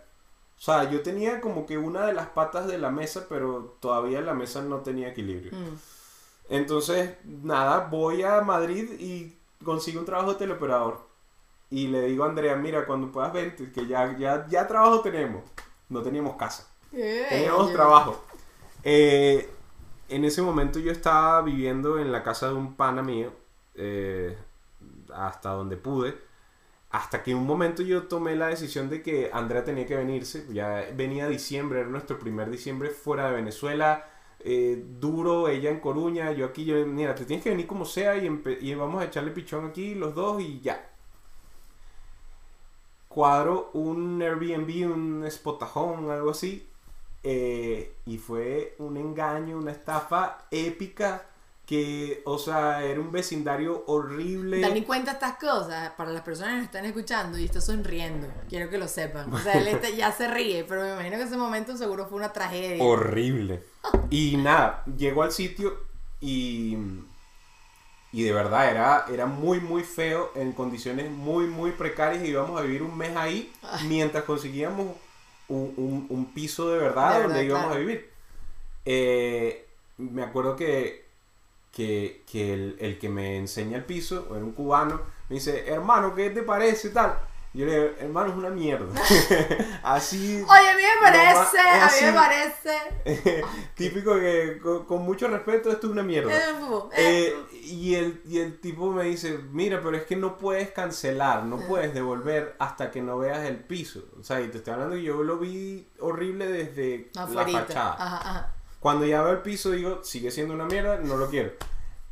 O 0.56 0.60
sea, 0.60 0.88
yo 0.88 1.02
tenía 1.02 1.40
como 1.40 1.66
que 1.66 1.76
una 1.76 2.06
de 2.06 2.12
las 2.12 2.28
patas 2.28 2.68
de 2.68 2.78
la 2.78 2.90
mesa, 2.90 3.26
pero 3.28 3.76
todavía 3.80 4.20
la 4.20 4.34
mesa 4.34 4.62
no 4.62 4.78
tenía 4.78 5.08
equilibrio. 5.08 5.50
Mm. 5.52 5.76
Entonces, 6.50 7.16
nada, 7.24 7.88
voy 7.90 8.22
a 8.22 8.40
Madrid 8.42 8.88
y 9.00 9.36
consigo 9.64 9.98
un 10.00 10.06
trabajo 10.06 10.34
de 10.34 10.38
teleoperador. 10.38 11.00
Y 11.70 11.88
le 11.88 12.02
digo 12.02 12.24
a 12.24 12.28
Andrea, 12.28 12.56
mira, 12.56 12.86
cuando 12.86 13.10
puedas 13.12 13.32
vente, 13.32 13.72
que 13.72 13.86
ya, 13.86 14.16
ya, 14.16 14.46
ya 14.48 14.66
trabajo 14.66 15.00
tenemos. 15.00 15.42
No 15.88 16.02
teníamos 16.02 16.36
casa, 16.36 16.68
Eh, 16.92 17.26
teníamos 17.28 17.72
trabajo. 17.72 18.24
Eh, 18.82 19.50
en 20.08 20.24
ese 20.24 20.42
momento 20.42 20.78
yo 20.78 20.92
estaba 20.92 21.42
viviendo 21.42 21.98
en 21.98 22.12
la 22.12 22.22
casa 22.22 22.48
de 22.48 22.54
un 22.54 22.76
pana 22.76 23.02
mío, 23.02 23.32
eh, 23.74 24.36
hasta 25.14 25.50
donde 25.50 25.76
pude. 25.76 26.14
Hasta 26.90 27.22
que 27.22 27.34
un 27.34 27.46
momento 27.46 27.82
yo 27.82 28.04
tomé 28.04 28.36
la 28.36 28.48
decisión 28.48 28.88
de 28.88 29.02
que 29.02 29.30
Andrea 29.32 29.64
tenía 29.64 29.86
que 29.86 29.96
venirse. 29.96 30.46
Ya 30.52 30.86
venía 30.94 31.28
diciembre, 31.28 31.80
era 31.80 31.88
nuestro 31.88 32.18
primer 32.18 32.50
diciembre 32.50 32.90
fuera 32.90 33.28
de 33.30 33.36
Venezuela. 33.36 34.06
eh, 34.46 34.84
duro, 35.00 35.48
ella 35.48 35.70
en 35.70 35.80
Coruña, 35.80 36.30
yo 36.32 36.44
aquí, 36.46 36.64
yo, 36.66 36.76
mira, 36.86 37.14
te 37.14 37.24
tienes 37.24 37.42
que 37.42 37.50
venir 37.50 37.66
como 37.66 37.84
sea 37.86 38.16
y 38.16 38.74
vamos 38.74 39.00
a 39.02 39.06
echarle 39.06 39.30
pichón 39.30 39.64
aquí 39.66 39.94
los 39.94 40.14
dos 40.14 40.42
y 40.42 40.60
ya. 40.60 40.90
Cuadro 43.14 43.70
un 43.74 44.20
Airbnb, 44.20 44.90
un 44.92 45.24
spotajón, 45.30 46.10
algo 46.10 46.30
así. 46.30 46.66
eh, 47.22 47.94
y 48.06 48.18
fue 48.18 48.74
un 48.78 48.96
engaño, 48.96 49.56
una 49.56 49.70
estafa 49.70 50.38
épica 50.50 51.22
que, 51.64 52.20
o 52.26 52.36
sea, 52.38 52.82
era 52.84 53.00
un 53.00 53.10
vecindario 53.12 53.84
horrible. 53.86 54.60
Dani 54.60 54.82
cuenta 54.82 55.12
estas 55.12 55.36
cosas 55.38 55.92
para 55.96 56.10
las 56.10 56.20
personas 56.22 56.50
que 56.52 56.56
nos 56.58 56.64
están 56.66 56.84
escuchando 56.84 57.38
y 57.38 57.44
está 57.46 57.60
sonriendo. 57.62 58.26
Quiero 58.50 58.68
que 58.68 58.76
lo 58.76 58.86
sepan. 58.88 59.32
O 59.32 59.38
sea, 59.38 59.54
él 59.54 59.68
está- 59.68 59.88
ya 59.88 60.12
se 60.12 60.28
ríe, 60.28 60.64
pero 60.64 60.82
me 60.82 60.92
imagino 60.92 61.16
que 61.16 61.22
ese 61.22 61.38
momento 61.38 61.74
seguro 61.78 62.06
fue 62.06 62.18
una 62.18 62.32
tragedia. 62.34 62.84
Horrible. 62.84 63.62
Y 64.10 64.36
nada, 64.36 64.82
llego 64.98 65.22
al 65.22 65.32
sitio 65.32 65.72
y, 66.20 66.76
y 68.14 68.22
de 68.24 68.32
verdad 68.32 68.70
era, 68.70 69.06
era 69.12 69.26
muy, 69.26 69.60
muy 69.60 69.82
feo, 69.82 70.30
en 70.36 70.52
condiciones 70.52 71.10
muy, 71.10 71.46
muy 71.46 71.72
precarias. 71.72 72.24
Y 72.24 72.28
íbamos 72.28 72.58
a 72.60 72.62
vivir 72.64 72.82
un 72.82 72.96
mes 72.96 73.16
ahí 73.16 73.52
mientras 73.88 74.24
conseguíamos 74.24 74.86
un, 75.48 75.74
un- 75.76 76.06
un 76.08 76.26
piso 76.32 76.70
de 76.70 76.78
verdad 76.78 77.16
De 77.16 77.22
donde 77.24 77.44
íbamos 77.44 77.66
claro. 77.66 77.76
a 77.76 77.78
vivir. 77.80 78.10
Eh, 78.84 79.66
me 79.98 80.22
acuerdo 80.22 80.56
que, 80.56 81.04
que, 81.72 82.22
que 82.30 82.54
el, 82.54 82.76
el 82.80 82.98
que 82.98 83.08
me 83.08 83.36
enseña 83.38 83.78
el 83.78 83.84
piso, 83.84 84.26
era 84.30 84.44
un 84.44 84.52
cubano, 84.52 85.00
me 85.28 85.36
dice, 85.36 85.66
hermano, 85.68 86.14
¿qué 86.14 86.30
te 86.30 86.42
parece 86.42 86.90
tal? 86.90 87.18
Yo 87.54 87.66
le 87.66 87.72
digo, 87.72 87.90
hermano, 88.00 88.30
es 88.32 88.36
una 88.36 88.50
mierda. 88.50 88.86
Así. 89.84 90.42
Oye, 90.42 90.68
a 90.70 90.76
mí 90.76 90.82
me 90.82 91.00
parece, 91.00 91.58
a 91.60 91.86
mí 91.86 92.06
me 92.06 92.12
parece. 92.12 93.44
Típico 93.76 94.14
que 94.16 94.58
con, 94.60 94.84
con 94.86 95.02
mucho 95.02 95.28
respeto 95.28 95.70
esto 95.70 95.86
es 95.86 95.92
una 95.92 96.02
mierda. 96.02 96.32
Eh, 96.96 97.32
y, 97.62 97.94
el, 97.94 98.20
y 98.26 98.40
el 98.40 98.58
tipo 98.60 98.90
me 98.90 99.04
dice, 99.04 99.38
mira, 99.52 99.80
pero 99.82 99.96
es 99.96 100.02
que 100.02 100.16
no 100.16 100.36
puedes 100.36 100.70
cancelar, 100.72 101.44
no 101.44 101.58
puedes 101.60 101.94
devolver 101.94 102.56
hasta 102.58 102.90
que 102.90 103.00
no 103.00 103.18
veas 103.18 103.44
el 103.46 103.58
piso. 103.58 104.02
O 104.18 104.24
sea, 104.24 104.40
y 104.40 104.48
te 104.48 104.58
estoy 104.58 104.74
hablando 104.74 104.96
que 104.96 105.02
yo 105.04 105.22
lo 105.22 105.38
vi 105.38 105.88
horrible 106.00 106.48
desde 106.48 107.10
la 107.14 107.22
Afuerita. 107.22 107.60
fachada. 107.60 107.92
Ajá, 107.94 108.16
ajá. 108.16 108.50
Cuando 108.80 109.06
ya 109.06 109.22
veo 109.22 109.32
el 109.32 109.42
piso 109.42 109.70
digo, 109.70 110.02
sigue 110.02 110.32
siendo 110.32 110.54
una 110.54 110.64
mierda, 110.66 110.98
no 110.98 111.16
lo 111.16 111.30
quiero. 111.30 111.52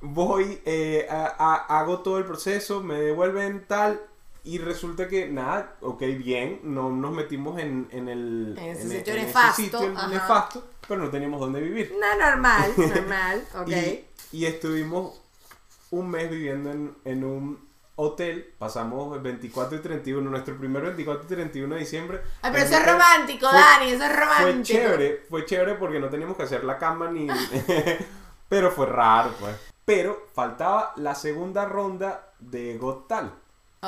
Voy, 0.00 0.62
eh, 0.64 1.06
a- 1.10 1.34
a- 1.38 1.78
hago 1.80 1.98
todo 2.00 2.18
el 2.18 2.24
proceso, 2.24 2.80
me 2.82 2.94
devuelven 2.94 3.66
tal 3.66 4.00
y 4.44 4.58
resulta 4.58 5.08
que 5.08 5.28
nada, 5.28 5.76
ok, 5.80 6.00
bien, 6.18 6.60
no 6.64 6.90
nos 6.90 7.12
metimos 7.12 7.60
en, 7.60 7.88
en 7.92 8.08
el 8.08 8.54
En 8.58 8.64
ese 8.70 8.82
en- 8.82 8.90
sitio 8.90 9.14
en 9.14 9.26
nefasto, 9.26 9.62
sitio 9.62 9.94
nefasto, 10.08 10.68
pero 10.88 11.02
no 11.02 11.10
teníamos 11.10 11.40
dónde 11.40 11.60
vivir. 11.60 11.94
No, 12.00 12.24
normal, 12.26 12.72
normal, 12.76 13.44
ok. 13.60 13.68
Y, 13.68 14.04
y 14.32 14.46
estuvimos 14.46 15.20
un 15.90 16.10
mes 16.10 16.30
viviendo 16.30 16.70
en, 16.72 16.94
en 17.04 17.22
un 17.24 17.68
hotel, 17.94 18.52
pasamos 18.58 19.14
el 19.16 19.22
24 19.22 19.76
y 19.78 19.80
31, 19.80 20.30
nuestro 20.30 20.56
primer 20.56 20.82
24 20.82 21.24
y 21.24 21.28
31 21.28 21.74
de 21.74 21.80
diciembre. 21.80 22.20
Ay, 22.40 22.50
pero 22.52 22.64
eso 22.64 22.72
Fue- 22.74 22.80
es 22.86 22.92
romántico, 22.92 23.48
fue- 23.50 23.58
Dani, 23.60 23.90
eso 23.92 24.04
es 24.04 24.10
Fue 24.12 24.20
romántico. 24.24 24.62
chévere, 24.78 25.24
fue 25.28 25.44
chévere 25.44 25.74
porque 25.74 26.00
no 26.00 26.08
teníamos 26.08 26.36
que 26.36 26.42
hacer 26.44 26.64
la 26.64 26.78
cama 26.78 27.10
ni... 27.10 27.28
pero 28.48 28.70
fue 28.70 28.86
raro, 28.86 29.30
pues. 29.38 29.54
Pero 29.84 30.26
faltaba 30.32 30.92
la 30.96 31.14
segunda 31.14 31.64
ronda 31.66 32.32
de 32.38 32.78
Got 32.78 33.08
Talent, 33.08 33.34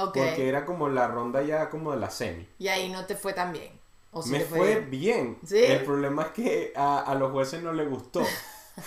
Porque 0.02 0.48
era 0.48 0.64
como 0.64 0.88
la 0.88 1.07
ronda 1.07 1.42
ya 1.42 1.70
como 1.70 1.92
de 1.92 1.98
la 2.00 2.11
semi. 2.11 2.48
Y 2.59 2.68
ahí 2.68 2.90
no 2.90 3.07
te 3.07 3.14
fue 3.14 3.33
tan 3.33 3.52
bien. 3.52 3.78
O 4.11 4.22
sí 4.22 4.30
Me 4.30 4.40
fue 4.40 4.80
bien. 4.80 4.90
bien. 4.90 5.38
¿Sí? 5.46 5.59
El 5.59 5.85
problema 5.85 6.22
es 6.24 6.28
que 6.28 6.72
a, 6.76 7.00
a 7.00 7.14
los 7.14 7.30
jueces 7.30 7.62
no 7.62 7.72
les 7.72 7.88
gustó. 7.88 8.22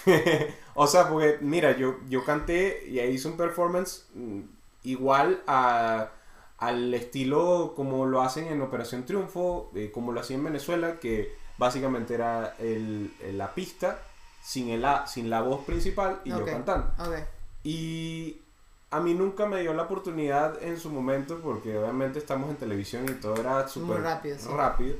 o 0.76 0.88
sea, 0.88 1.10
porque 1.10 1.38
mira, 1.42 1.78
yo, 1.78 1.96
yo 2.10 2.26
canté 2.26 2.86
y 2.90 3.00
ahí 3.00 3.14
hice 3.14 3.28
un 3.30 3.38
performance 3.38 4.06
mm, 4.16 4.42
igual 4.84 5.42
a, 5.48 6.10
al 6.58 6.94
estilo 6.94 7.74
como 7.76 8.06
lo 8.06 8.22
hacen 8.22 8.48
en 8.48 8.62
Operación 8.62 9.06
Triunfo, 9.06 9.72
eh, 9.76 9.92
como 9.94 10.12
lo 10.12 10.20
hacía 10.20 10.36
en 10.36 10.44
Venezuela, 10.44 11.00
que 11.00 11.34
básicamente 11.58 12.14
era 12.16 12.56
el, 12.60 13.14
la 13.34 13.54
pista 13.54 14.00
sin, 14.42 14.70
el, 14.70 14.86
sin 15.08 15.30
la 15.30 15.42
voz 15.42 15.64
principal 15.66 16.22
y 16.26 16.30
yo 16.32 16.46
cantando. 16.46 16.92
Ok. 17.00 17.16
Y 17.64 18.42
a 18.90 19.00
mí 19.02 19.14
nunca 19.14 19.46
me 19.46 19.62
dio 19.62 19.74
la 19.74 19.84
oportunidad 19.84 20.62
en 20.64 20.80
su 20.80 20.90
momento, 20.90 21.40
porque 21.42 21.78
obviamente 21.78 22.20
estamos 22.20 22.50
en 22.50 22.56
televisión 22.58 23.06
y 23.10 23.14
todo 23.14 23.36
era 23.36 23.68
súper 23.68 24.02
rápido, 24.02 24.38
sí. 24.40 24.48
rápido. 24.50 24.96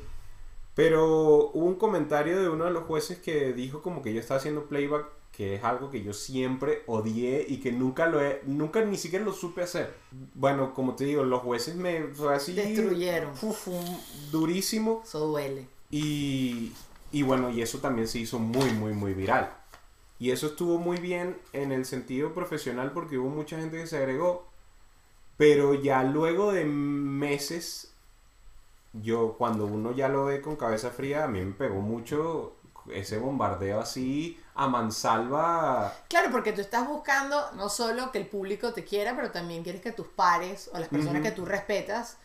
Pero 0.76 1.50
hubo 1.54 1.66
un 1.66 1.76
comentario 1.76 2.40
de 2.40 2.50
uno 2.50 2.66
de 2.66 2.72
los 2.72 2.84
jueces 2.84 3.18
que 3.20 3.54
dijo 3.54 3.82
como 3.82 4.02
que 4.04 4.14
yo 4.14 4.20
estaba 4.20 4.40
haciendo 4.40 4.66
playback, 4.66 5.08
que 5.32 5.56
es 5.56 5.64
algo 5.64 5.90
que 5.90 6.04
yo 6.04 6.14
siempre 6.14 6.84
odié 6.88 7.46
y 7.48 7.60
que 7.60 7.72
nunca 7.72 8.08
lo 8.08 8.22
he, 8.22 8.42
nunca 8.46 8.84
ni 8.86 8.98
siquiera 8.98 9.26
lo 9.26 9.34
supe 9.34 9.64
hacer. 9.64 9.94
Bueno, 10.36 10.74
como 10.74 10.96
te 10.96 11.06
digo, 11.06 11.24
los 11.24 11.42
jueces 11.42 11.76
me 11.76 12.08
fue 12.14 12.36
así 12.36 12.54
Destruyeron. 12.54 13.32
uf, 13.42 13.68
durísimo 14.32 15.02
Eso 15.04 15.28
duele. 15.28 15.68
y, 15.90 16.74
y 17.12 17.24
bueno, 17.24 17.50
y 17.50 17.62
eso 17.62 17.80
también 17.80 18.08
se 18.08 18.20
hizo 18.20 18.40
muy, 18.40 18.72
muy, 18.72 18.94
muy 18.94 19.14
viral. 19.14 19.57
Y 20.20 20.32
eso 20.32 20.48
estuvo 20.48 20.78
muy 20.80 20.98
bien 20.98 21.40
en 21.54 21.72
el 21.72 21.86
sentido 21.86 22.34
profesional 22.34 22.92
porque 22.92 23.18
hubo 23.18 23.30
mucha 23.30 23.58
gente 23.58 23.78
que 23.78 23.88
se 23.88 23.98
agregó. 23.98 24.48
Pero 25.38 25.76
ya 25.76 26.04
luego 26.04 26.52
de 26.52 26.66
meses, 26.66 27.94
yo 28.94 29.36
cuando 29.38 29.66
uno 29.66 29.92
ya 29.92 30.10
lo 30.10 30.26
ve 30.26 30.42
con 30.42 30.56
cabeza 30.56 30.90
fría, 30.90 31.26
a 31.26 31.28
mí 31.28 31.42
me 31.42 31.54
pegó 31.54 31.82
mucho 31.82 32.56
ese 32.92 33.18
bombardeo 33.18 33.80
así 33.80 34.40
a 34.56 34.68
mansalva. 34.68 35.94
Claro, 36.10 36.32
porque 36.32 36.54
tú 36.54 36.62
estás 36.62 36.88
buscando 36.88 37.52
no 37.54 37.70
solo 37.70 38.12
que 38.12 38.18
el 38.18 38.28
público 38.28 38.74
te 38.74 38.84
quiera, 38.84 39.16
pero 39.16 39.32
también 39.32 39.64
quieres 39.64 39.82
que 39.82 39.92
tus 39.92 40.08
pares 40.08 40.70
o 40.74 40.80
las 40.80 40.90
personas 40.90 41.22
que 41.22 41.32
tú 41.32 41.46
respetas, 41.46 42.18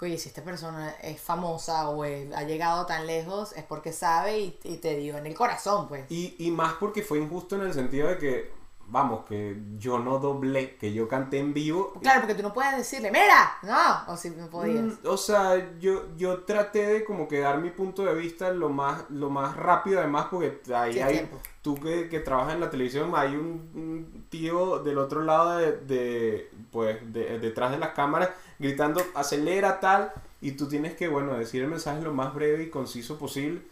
que 0.00 0.06
oye, 0.06 0.18
si 0.18 0.28
esta 0.30 0.42
persona 0.42 0.90
es 1.02 1.20
famosa 1.20 1.88
o 1.90 2.04
es- 2.04 2.32
ha 2.34 2.42
llegado 2.42 2.86
tan 2.86 3.06
lejos, 3.06 3.52
es 3.56 3.62
porque 3.64 3.92
sabe 3.92 4.40
y, 4.40 4.58
y 4.64 4.78
te 4.78 4.96
dio 4.96 5.16
en 5.18 5.26
el 5.26 5.34
corazón, 5.34 5.86
pues. 5.88 6.10
Y, 6.10 6.34
y 6.38 6.50
más 6.50 6.72
porque 6.74 7.02
fue 7.02 7.18
injusto 7.20 7.54
en 7.56 7.62
el 7.62 7.74
sentido 7.74 8.08
de 8.08 8.18
que, 8.18 8.50
vamos, 8.88 9.24
que 9.24 9.56
yo 9.78 10.00
no 10.00 10.18
doblé, 10.18 10.76
que 10.76 10.92
yo 10.92 11.06
canté 11.06 11.38
en 11.38 11.54
vivo. 11.54 11.92
Claro, 12.02 12.22
porque 12.22 12.34
tú 12.34 12.42
no 12.42 12.52
puedes 12.52 12.76
decirle, 12.76 13.12
mira, 13.12 13.52
no, 13.62 14.12
o 14.12 14.16
si 14.16 14.30
no 14.30 14.48
podías. 14.50 14.82
Mm, 14.84 14.98
O 15.06 15.16
sea, 15.16 15.78
yo, 15.78 16.08
yo 16.16 16.42
traté 16.44 16.86
de 16.86 17.04
como 17.04 17.28
que 17.28 17.38
dar 17.38 17.58
mi 17.58 17.70
punto 17.70 18.04
de 18.04 18.14
vista 18.14 18.50
lo 18.50 18.68
más, 18.70 19.04
lo 19.10 19.30
más 19.30 19.56
rápido 19.56 20.00
además 20.00 20.26
porque 20.30 20.60
ahí 20.74 20.94
Sí, 20.94 21.00
hay, 21.00 21.12
tiempo. 21.18 21.38
tú 21.62 21.76
que, 21.76 22.08
que 22.08 22.18
trabajas 22.20 22.54
en 22.54 22.60
la 22.60 22.70
televisión, 22.70 23.12
hay 23.14 23.36
un, 23.36 23.70
un 23.74 24.19
tío 24.30 24.80
del 24.80 24.98
otro 24.98 25.22
lado 25.22 25.58
de, 25.58 25.72
de, 25.78 26.50
pues, 26.72 26.98
de- 27.12 27.38
detrás 27.40 27.72
de 27.72 27.78
las 27.78 27.90
cámaras 27.90 28.30
gritando 28.58 29.02
acelera 29.14 29.80
tal 29.80 30.12
y 30.40 30.52
tú 30.52 30.68
tienes 30.68 30.94
que, 30.96 31.08
bueno, 31.08 31.34
decir 31.38 31.62
el 31.62 31.68
mensaje 31.70 32.02
lo 32.02 32.12
más 32.14 32.34
breve 32.34 32.64
y 32.64 32.70
conciso 32.70 33.18
posible. 33.18 33.62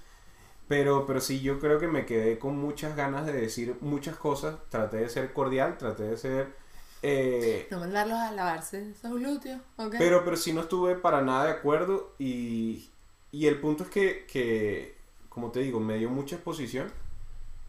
Pero, 0.68 1.06
pero 1.06 1.20
sí, 1.20 1.40
yo 1.40 1.58
creo 1.60 1.78
que 1.80 1.88
me 1.88 2.06
quedé 2.06 2.38
con 2.38 2.58
muchas 2.58 2.96
ganas 2.96 3.26
de 3.26 3.32
decir 3.32 3.76
muchas 3.80 4.16
cosas. 4.16 4.56
Traté 4.70 4.98
de 4.98 5.08
ser 5.08 5.32
cordial, 5.32 5.78
traté 5.78 6.04
de 6.04 6.16
ser... 6.18 6.54
eh, 7.02 7.68
No 7.70 7.78
mandarlos 7.80 8.18
a 8.18 8.32
lavarse 8.32 8.90
esos 8.90 9.12
glúteos, 9.12 9.60
¿ok? 9.76 9.94
pero, 9.96 10.24
pero 10.24 10.36
sí 10.36 10.52
no 10.52 10.62
estuve 10.62 10.94
para 10.96 11.22
nada 11.22 11.46
de 11.46 11.50
acuerdo 11.52 12.14
y, 12.18 12.90
y 13.32 13.46
el 13.46 13.60
punto 13.60 13.84
es 13.84 13.90
que, 13.90 14.26
que, 14.30 14.96
como 15.28 15.50
te 15.50 15.60
digo, 15.60 15.80
me 15.80 15.98
dio 15.98 16.10
mucha 16.10 16.36
exposición, 16.36 16.90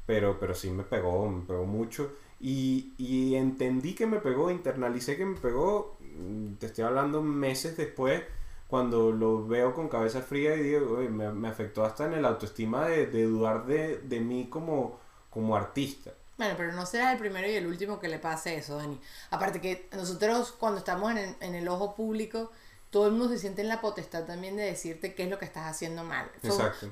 pero, 0.06 0.40
pero 0.40 0.56
sí 0.56 0.72
me 0.72 0.84
pegó, 0.84 1.30
me 1.30 1.46
pegó 1.46 1.66
mucho 1.66 2.12
y, 2.40 2.94
y 2.98 3.36
entendí 3.36 3.94
que 3.94 4.08
me 4.08 4.20
pegó, 4.20 4.52
internalicé 4.52 5.18
que 5.18 5.26
me 5.26 5.38
pegó, 5.38 5.98
mm, 6.00 6.54
te 6.56 6.68
estoy 6.68 6.86
hablando 6.86 7.22
meses 7.22 7.76
después, 7.78 8.24
cuando 8.68 9.12
lo 9.12 9.48
veo 9.48 9.74
con 9.74 9.90
cabeza 9.90 10.22
fría 10.22 10.56
y 10.56 10.64
digo, 10.64 10.98
"Oye, 11.00 11.10
me, 11.10 11.32
me 11.32 11.48
afectó 11.50 11.84
hasta 11.84 12.06
en 12.06 12.14
el 12.14 12.26
autoestima 12.26 12.88
de, 12.88 13.08
de 13.08 13.24
dudar 13.24 13.66
de, 13.66 13.98
de 13.98 14.20
mí 14.20 14.48
como, 14.50 15.00
como 15.30 15.56
artista. 15.56 16.12
Bueno, 16.38 16.54
pero 16.56 16.72
no 16.72 16.86
serás 16.86 17.14
el 17.14 17.20
primero 17.20 17.48
y 17.50 17.56
el 17.56 17.68
último 17.68 18.00
que 18.00 18.08
le 18.08 18.20
pase 18.20 18.56
eso, 18.56 18.78
Dani. 18.78 19.00
Aparte 19.32 19.60
que 19.60 19.90
nosotros 19.92 20.54
cuando 20.54 20.80
estamos 20.80 21.12
en 21.12 21.18
el, 21.18 21.36
en 21.42 21.56
el 21.56 21.68
ojo 21.68 21.96
público, 21.96 22.52
todo 22.90 23.06
el 23.08 23.12
mundo 23.12 23.30
se 23.30 23.38
siente 23.38 23.62
en 23.62 23.68
la 23.68 23.82
potestad 23.82 24.24
también 24.24 24.56
de 24.56 24.64
decirte 24.64 25.14
qué 25.14 25.24
es 25.24 25.30
lo 25.30 25.38
que 25.38 25.46
estás 25.46 25.68
haciendo 25.68 26.04
mal. 26.04 26.32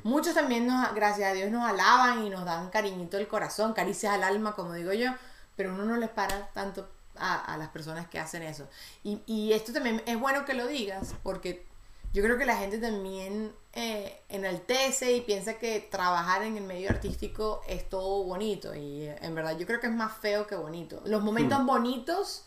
Muchos 0.04 0.34
también, 0.34 0.68
nos, 0.68 0.94
gracias 0.94 1.32
a 1.32 1.34
Dios, 1.34 1.50
nos 1.50 1.64
alaban 1.64 2.26
y 2.26 2.30
nos 2.30 2.46
dan 2.46 2.70
cariñito 2.70 3.18
del 3.18 3.28
corazón, 3.28 3.74
caricias 3.74 4.14
al 4.14 4.24
alma, 4.24 4.54
como 4.54 4.74
digo 4.74 4.94
yo, 4.94 5.12
pero 5.58 5.74
uno 5.74 5.84
no 5.84 5.98
les 5.98 6.10
para 6.10 6.48
tanto 6.54 6.88
a, 7.18 7.54
a 7.54 7.58
las 7.58 7.68
personas 7.70 8.08
que 8.08 8.20
hacen 8.20 8.44
eso. 8.44 8.70
Y, 9.04 9.22
y 9.26 9.52
esto 9.52 9.74
también 9.74 10.02
es 10.06 10.18
bueno 10.18 10.46
que 10.46 10.54
lo 10.54 10.66
digas, 10.68 11.16
porque 11.24 11.68
yo 12.14 12.24
creo 12.24 12.38
que 12.38 12.46
la 12.46 12.58
gente 12.58 12.78
también 12.78 13.54
eh, 13.74 14.22
enaltece 14.30 15.12
y 15.14 15.22
piensa 15.22 15.60
que 15.60 15.80
trabajar 15.82 16.42
en 16.44 16.58
el 16.58 16.64
medio 16.64 16.90
artístico 16.90 17.62
es 17.68 17.88
todo 17.90 18.24
bonito. 18.24 18.74
Y 18.74 19.08
en 19.08 19.36
verdad 19.36 19.58
yo 19.58 19.68
creo 19.68 19.80
que 19.80 19.88
es 19.88 19.94
más 19.94 20.18
feo 20.18 20.48
que 20.48 20.56
bonito. 20.56 21.02
Los 21.06 21.22
momentos 21.22 21.64
bonitos 21.66 22.46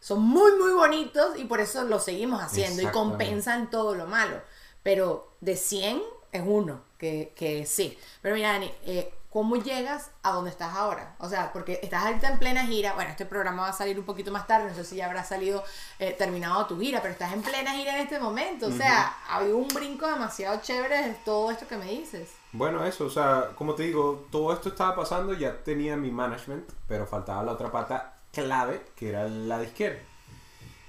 son 0.00 0.22
muy, 0.22 0.52
muy 0.52 0.72
bonitos 0.72 1.38
y 1.38 1.44
por 1.44 1.60
eso 1.60 1.84
lo 1.84 1.98
seguimos 1.98 2.40
haciendo 2.40 2.82
y 2.82 2.86
compensan 2.86 3.70
todo 3.70 3.94
lo 3.94 4.06
malo. 4.06 4.40
Pero 4.82 5.34
de 5.40 5.56
100 5.56 6.00
es 6.32 6.42
uno, 6.46 6.82
que, 6.96 7.34
que 7.36 7.66
sí. 7.66 7.98
Pero 8.22 8.34
mira, 8.36 8.52
Dani, 8.52 8.72
eh, 8.84 9.12
¿cómo 9.30 9.56
llegas 9.56 10.10
a 10.22 10.32
donde 10.32 10.50
estás 10.50 10.74
ahora? 10.74 11.14
O 11.18 11.28
sea, 11.28 11.52
porque 11.52 11.78
estás 11.82 12.04
ahorita 12.04 12.28
en 12.32 12.38
plena 12.38 12.66
gira. 12.66 12.94
Bueno, 12.94 13.10
este 13.10 13.24
programa 13.24 13.62
va 13.62 13.68
a 13.68 13.72
salir 13.72 13.98
un 13.98 14.04
poquito 14.04 14.30
más 14.32 14.46
tarde, 14.46 14.68
no 14.68 14.74
sé 14.74 14.84
si 14.84 14.96
ya 14.96 15.06
habrá 15.06 15.24
salido 15.24 15.62
eh, 15.98 16.14
terminado 16.18 16.66
tu 16.66 16.78
gira, 16.78 17.00
pero 17.00 17.12
estás 17.12 17.32
en 17.32 17.42
plena 17.42 17.72
gira 17.72 17.94
en 17.94 18.02
este 18.02 18.18
momento. 18.18 18.66
O 18.66 18.72
sea, 18.72 19.14
ha 19.28 19.36
habido 19.36 19.56
un 19.56 19.68
brinco 19.68 20.06
demasiado 20.06 20.60
chévere 20.60 21.08
de 21.08 21.14
todo 21.24 21.50
esto 21.50 21.66
que 21.66 21.76
me 21.76 21.86
dices. 21.86 22.28
Bueno, 22.52 22.84
eso, 22.84 23.06
o 23.06 23.10
sea, 23.10 23.52
como 23.54 23.74
te 23.74 23.84
digo, 23.84 24.26
todo 24.30 24.52
esto 24.52 24.70
estaba 24.70 24.96
pasando, 24.96 25.32
ya 25.32 25.62
tenía 25.62 25.96
mi 25.96 26.10
management, 26.10 26.68
pero 26.88 27.06
faltaba 27.06 27.44
la 27.44 27.52
otra 27.52 27.70
pata 27.70 28.14
clave, 28.32 28.82
que 28.96 29.10
era 29.10 29.28
la 29.28 29.60
disquera. 29.60 29.98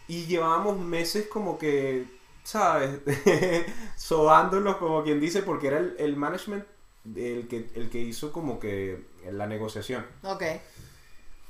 Y 0.08 0.26
llevábamos 0.26 0.80
meses 0.80 1.28
como 1.28 1.60
que, 1.60 2.08
¿sabes? 2.44 3.00
Sobándolos, 3.96 4.78
como 4.78 5.04
quien 5.04 5.22
dice, 5.22 5.44
porque 5.44 5.68
era 5.68 5.78
el, 5.78 5.96
el 6.00 6.18
management 6.18 6.66
el 7.16 7.48
que, 7.48 7.70
el 7.76 7.90
que 7.90 8.00
hizo 8.00 8.32
como 8.32 8.60
que 8.60 9.04
la 9.32 9.48
negociación. 9.48 10.06
Ok. 10.24 10.44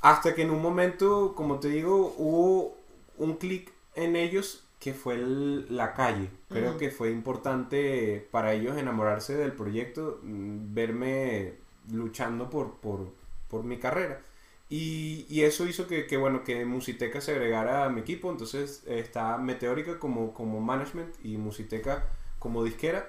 Hasta 0.01 0.33
que 0.33 0.41
en 0.41 0.49
un 0.51 0.61
momento, 0.61 1.35
como 1.35 1.59
te 1.59 1.67
digo, 1.69 2.15
hubo 2.17 2.77
un 3.17 3.37
clic 3.37 3.71
en 3.95 4.15
ellos 4.15 4.63
que 4.79 4.93
fue 4.93 5.13
el- 5.15 5.67
la 5.75 5.93
calle. 5.93 6.29
Creo 6.49 6.77
que 6.77 6.89
fue 6.89 7.11
importante 7.11 8.27
para 8.31 8.53
ellos 8.53 8.77
enamorarse 8.77 9.35
del 9.35 9.51
proyecto, 9.53 10.19
mm, 10.23 10.73
verme 10.73 11.53
luchando 11.91 12.49
por, 12.49 12.77
por, 12.77 13.13
por 13.47 13.63
mi 13.63 13.77
carrera. 13.77 14.21
Y, 14.69 15.27
y 15.29 15.43
eso 15.43 15.67
hizo 15.67 15.85
que, 15.87 16.07
que, 16.07 16.17
bueno, 16.17 16.43
que 16.43 16.65
Musiteca 16.65 17.21
se 17.21 17.33
agregara 17.33 17.85
a 17.85 17.89
mi 17.89 18.01
equipo. 18.01 18.31
Entonces 18.31 18.83
está 18.87 19.37
Meteórica 19.37 19.99
como, 19.99 20.33
como 20.33 20.59
management 20.61 21.13
y 21.23 21.37
Musiteca 21.37 22.05
como 22.39 22.63
disquera. 22.63 23.07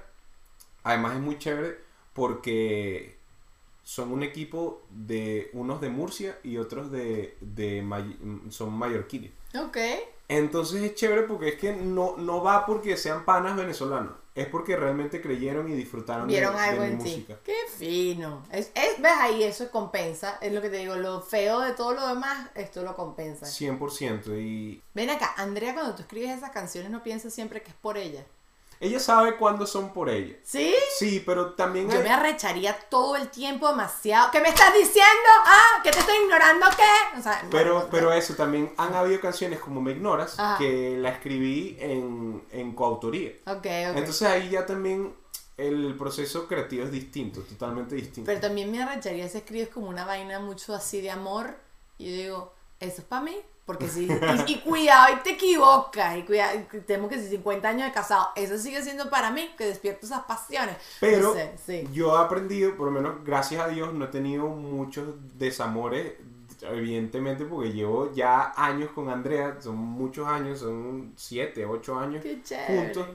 Además 0.83 1.15
es 1.15 1.21
muy 1.21 1.39
chévere 1.39 1.79
porque 2.13 3.17
son 3.85 4.13
un 4.13 4.23
equipo 4.23 4.83
de 4.91 5.51
unos 5.55 5.81
de 5.81 5.89
Murcia 5.91 6.39
y 6.45 6.57
otros 6.59 6.91
de, 6.93 7.37
de 7.41 7.83
May- 7.83 8.17
son 8.51 8.73
mallorquines. 8.73 9.33
Ok. 9.59 9.77
Entonces 10.29 10.83
es 10.83 10.95
chévere 10.95 11.23
porque 11.23 11.49
es 11.49 11.55
que 11.57 11.73
no, 11.75 12.17
no 12.17 12.43
va 12.43 12.65
porque 12.65 12.97
sean 12.97 13.25
panas 13.27 13.55
venezolanos, 13.57 14.13
es 14.35 14.47
porque 14.47 14.77
realmente 14.77 15.21
creyeron 15.21 15.69
y 15.71 15.75
disfrutaron 15.75 16.27
de- 16.27 16.33
Vieron 16.35 16.55
de, 16.55 16.61
algo 16.61 16.83
mi 16.85 16.89
en 16.93 16.99
ti. 16.99 17.05
música. 17.11 17.39
Qué 17.45 17.55
fino. 17.77 18.43
Es, 18.51 18.71
es- 18.75 19.03
¿Ves 19.03 19.13
ahí? 19.19 19.43
Eso 19.43 19.71
compensa. 19.71 20.39
Es 20.41 20.53
lo 20.53 20.63
que 20.63 20.71
te 20.71 20.79
digo. 20.79 20.95
Lo 20.95 21.21
feo 21.21 21.61
de 21.61 21.73
todo 21.73 21.93
lo 21.93 22.07
demás, 22.09 22.49
esto 22.55 22.83
lo 22.83 22.95
compensa. 22.97 23.45
100% 23.47 24.41
y 24.41 24.81
Ven 24.95 25.11
acá, 25.11 25.35
Andrea, 25.37 25.75
cuando 25.75 25.95
tú 25.97 26.03
escribes 26.03 26.31
esas 26.31 26.51
canciones, 26.51 26.91
no 26.91 27.03
piensas 27.03 27.35
siempre 27.35 27.63
que 27.63 27.71
es 27.71 27.77
por 27.77 27.99
ella. 27.99 28.25
Ella 28.83 28.99
sabe 28.99 29.37
cuándo 29.37 29.67
son 29.67 29.93
por 29.93 30.11
ella. 30.11 30.35
¿Sí? 30.43 30.75
Sí, 30.99 31.23
pero 31.25 31.55
también 31.55 31.89
Yo 31.89 31.99
hay- 31.99 32.03
me 32.05 32.11
arrecharía 32.11 32.77
todo 32.91 33.17
el 33.17 33.29
tiempo 33.29 33.69
demasiado. 33.69 34.31
¿Qué 34.31 34.41
me 34.41 34.49
estás 34.49 34.75
diciendo? 34.75 35.29
Ah, 35.47 35.81
¿que 35.85 35.91
te 35.93 36.01
estoy 36.01 36.17
ignorando 36.23 36.67
qué? 36.77 37.19
O 37.19 37.23
sea, 37.23 37.43
Pero, 37.51 37.89
pero 37.91 38.13
eso, 38.13 38.35
también 38.35 38.73
han 38.77 38.95
habido 38.95 39.21
canciones 39.21 39.61
como 39.61 39.81
Me 39.81 39.93
Ignoras 39.93 40.39
Ajá. 40.39 40.59
que 40.59 40.97
la 40.99 41.11
escribí 41.11 41.77
en, 41.81 42.43
en 42.51 42.75
coautoría. 42.75 43.31
Ok, 43.47 43.57
ok. 43.59 43.67
Entonces 43.97 44.23
ahí 44.23 44.51
ya 44.51 44.67
también 44.67 45.15
el 45.57 45.95
proceso 45.97 46.49
creativo 46.49 46.85
es 46.85 46.91
distinto, 46.91 47.41
totalmente 47.43 47.95
distinto. 47.95 48.27
Pero 48.27 48.41
también 48.41 48.73
me 48.73 48.83
arrecharía 48.83 49.29
si 49.29 49.39
escribes 49.39 49.69
como 49.69 49.89
una 49.89 50.05
vaina 50.05 50.41
mucho 50.41 50.75
así 50.75 51.01
de 51.01 51.11
amor. 51.11 51.55
Y 51.99 52.11
yo 52.11 52.23
digo, 52.23 52.55
¿eso 52.81 53.03
es 53.03 53.07
para 53.07 53.23
mí? 53.23 53.37
Porque 53.65 53.89
si. 53.89 54.21
Y, 54.27 54.45
y 54.53 54.61
cuidado, 54.61 55.15
y 55.15 55.23
te 55.23 55.31
equivocas. 55.31 56.17
Y 56.19 56.23
cuidado, 56.25 56.59
y 56.59 56.81
tenemos 56.81 57.11
que 57.11 57.21
si 57.21 57.29
50 57.29 57.69
años 57.69 57.87
de 57.87 57.93
casado, 57.93 58.29
eso 58.35 58.59
sigue 58.59 58.83
siendo 58.83 59.09
para 59.11 59.31
mí, 59.31 59.51
que 59.57 59.67
despierto 59.67 60.07
esas 60.07 60.25
pasiones. 60.25 60.77
Pero 61.01 61.21
No 61.21 61.33
sé, 61.33 61.55
sí. 61.65 61.89
yo 61.93 62.17
he 62.17 62.25
aprendido, 62.25 62.77
por 62.77 62.87
lo 62.87 62.93
menos 62.93 63.25
gracias 63.25 63.61
a 63.63 63.69
Dios, 63.69 63.95
no 63.95 64.07
he 64.07 64.09
tenido 64.09 64.49
muchos 64.49 65.15
desamores, 65.39 66.15
evidentemente 66.63 67.45
porque 67.45 67.73
llevo 67.73 68.13
ya 68.13 68.53
años 68.57 68.91
con 68.93 69.09
Andrea, 69.11 69.59
son 69.61 69.77
muchos 69.77 70.27
años, 70.29 70.61
son 70.61 71.13
7, 71.17 71.65
8 71.67 71.99
años 71.99 72.23
Qué 72.23 72.41
juntos. 72.67 73.07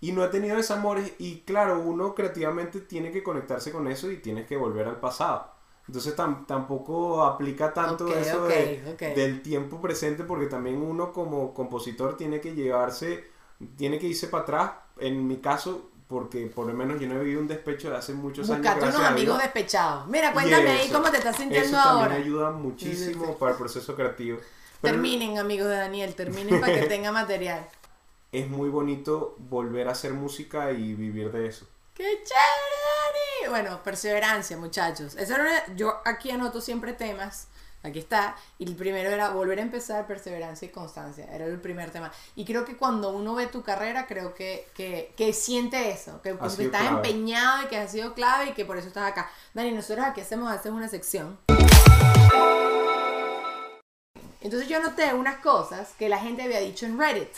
Y 0.00 0.12
no 0.12 0.22
he 0.24 0.28
tenido 0.28 0.56
desamores 0.56 1.12
y 1.18 1.40
claro, 1.40 1.80
uno 1.80 2.14
creativamente 2.14 2.80
tiene 2.80 3.10
que 3.10 3.22
conectarse 3.22 3.72
con 3.72 3.88
eso 3.88 4.10
y 4.10 4.18
tienes 4.18 4.46
que 4.46 4.56
volver 4.56 4.86
al 4.86 5.00
pasado. 5.00 5.53
Entonces 5.86 6.16
tam- 6.16 6.46
tampoco 6.46 7.22
aplica 7.24 7.72
tanto 7.74 8.06
Ok, 8.06 8.16
eso 8.16 8.44
ok, 8.44 8.48
de- 8.48 8.82
ok. 8.94 9.00
del 9.16 9.42
tiempo 9.42 9.80
presente 9.80 10.24
porque 10.24 10.46
también 10.46 10.80
uno 10.82 11.12
como 11.12 11.52
compositor 11.52 12.16
tiene 12.16 12.40
que 12.40 12.54
llevarse, 12.54 13.24
tiene 13.76 13.98
que 13.98 14.06
irse 14.06 14.28
para 14.28 14.42
atrás. 14.44 14.70
En 14.98 15.26
mi 15.26 15.38
caso, 15.38 15.90
porque 16.08 16.46
por 16.46 16.66
lo 16.66 16.72
menos 16.72 17.00
yo 17.00 17.06
no 17.08 17.16
he 17.16 17.18
vivido 17.18 17.40
un 17.40 17.48
despecho 17.48 17.90
de 17.90 17.96
hace 17.96 18.14
muchos 18.14 18.48
años. 18.48 18.62
Buscate 18.64 18.86
unos 18.86 19.00
amigos 19.08 19.38
despechados. 19.38 20.06
Mira, 20.06 20.32
cuéntame 20.32 20.70
ahí 20.70 20.88
cómo 20.90 21.10
te 21.10 21.18
estás 21.18 21.36
sintiendo 21.36 21.68
Eso 21.68 21.76
también 21.76 22.02
ahora. 22.04 22.14
ayuda 22.14 22.50
muchísimo 22.50 23.12
Sí, 23.12 23.20
sí, 23.20 23.32
sí. 23.32 23.36
para 23.38 23.52
el 23.52 23.58
proceso 23.58 23.94
creativo. 23.94 24.38
Pero 24.80 24.94
Terminen, 24.94 25.38
amigos 25.38 25.68
de 25.68 25.76
Daniel, 25.76 26.14
terminen 26.14 26.60
para 26.60 26.74
que 26.80 26.86
tenga 26.88 27.10
material. 27.12 27.66
es 28.32 28.48
muy 28.48 28.68
bonito 28.68 29.34
volver 29.38 29.88
a 29.88 29.92
hacer 29.92 30.12
música 30.12 30.72
y 30.72 30.94
vivir 30.94 31.30
de 31.32 31.46
eso. 31.46 31.66
¡Qué 31.94 32.04
chévere! 32.24 32.83
Bueno, 33.48 33.82
perseverancia, 33.82 34.56
muchachos. 34.56 35.14
Esa 35.16 35.34
era 35.36 35.42
una- 35.44 35.76
yo 35.76 36.00
aquí 36.04 36.30
anoto 36.30 36.60
siempre 36.60 36.92
temas. 36.92 37.48
Aquí 37.82 37.98
está. 37.98 38.34
Y 38.58 38.64
el 38.66 38.76
primero 38.76 39.10
era 39.10 39.28
volver 39.28 39.58
a 39.58 39.62
empezar, 39.62 40.06
perseverancia 40.06 40.64
y 40.66 40.70
constancia. 40.70 41.26
Era 41.30 41.44
el 41.44 41.60
primer 41.60 41.90
tema. 41.90 42.10
Y 42.34 42.46
creo 42.46 42.64
que 42.64 42.76
cuando 42.78 43.10
uno 43.10 43.34
ve 43.34 43.46
tu 43.46 43.62
carrera, 43.62 44.06
creo 44.06 44.32
que, 44.34 44.66
que, 44.74 45.12
que 45.18 45.34
siente 45.34 45.90
eso. 45.90 46.22
Que, 46.22 46.30
que 46.30 46.46
estás 46.46 46.80
clave. 46.82 46.96
empeñado 47.08 47.64
y 47.64 47.66
que 47.66 47.76
has 47.76 47.92
sido 47.92 48.14
clave 48.14 48.46
y 48.46 48.52
que 48.54 48.64
por 48.64 48.78
eso 48.78 48.88
estás 48.88 49.10
acá. 49.10 49.30
Dani, 49.52 49.72
nosotros 49.72 50.06
aquí 50.06 50.22
hacemos, 50.22 50.50
hacemos 50.50 50.78
una 50.78 50.88
sección. 50.88 51.38
Entonces 54.40 54.68
yo 54.68 54.80
noté 54.80 55.12
unas 55.14 55.36
cosas 55.36 55.90
que 55.98 56.08
la 56.08 56.18
gente 56.18 56.42
había 56.42 56.60
dicho 56.60 56.86
en 56.86 56.98
Reddit. 56.98 57.30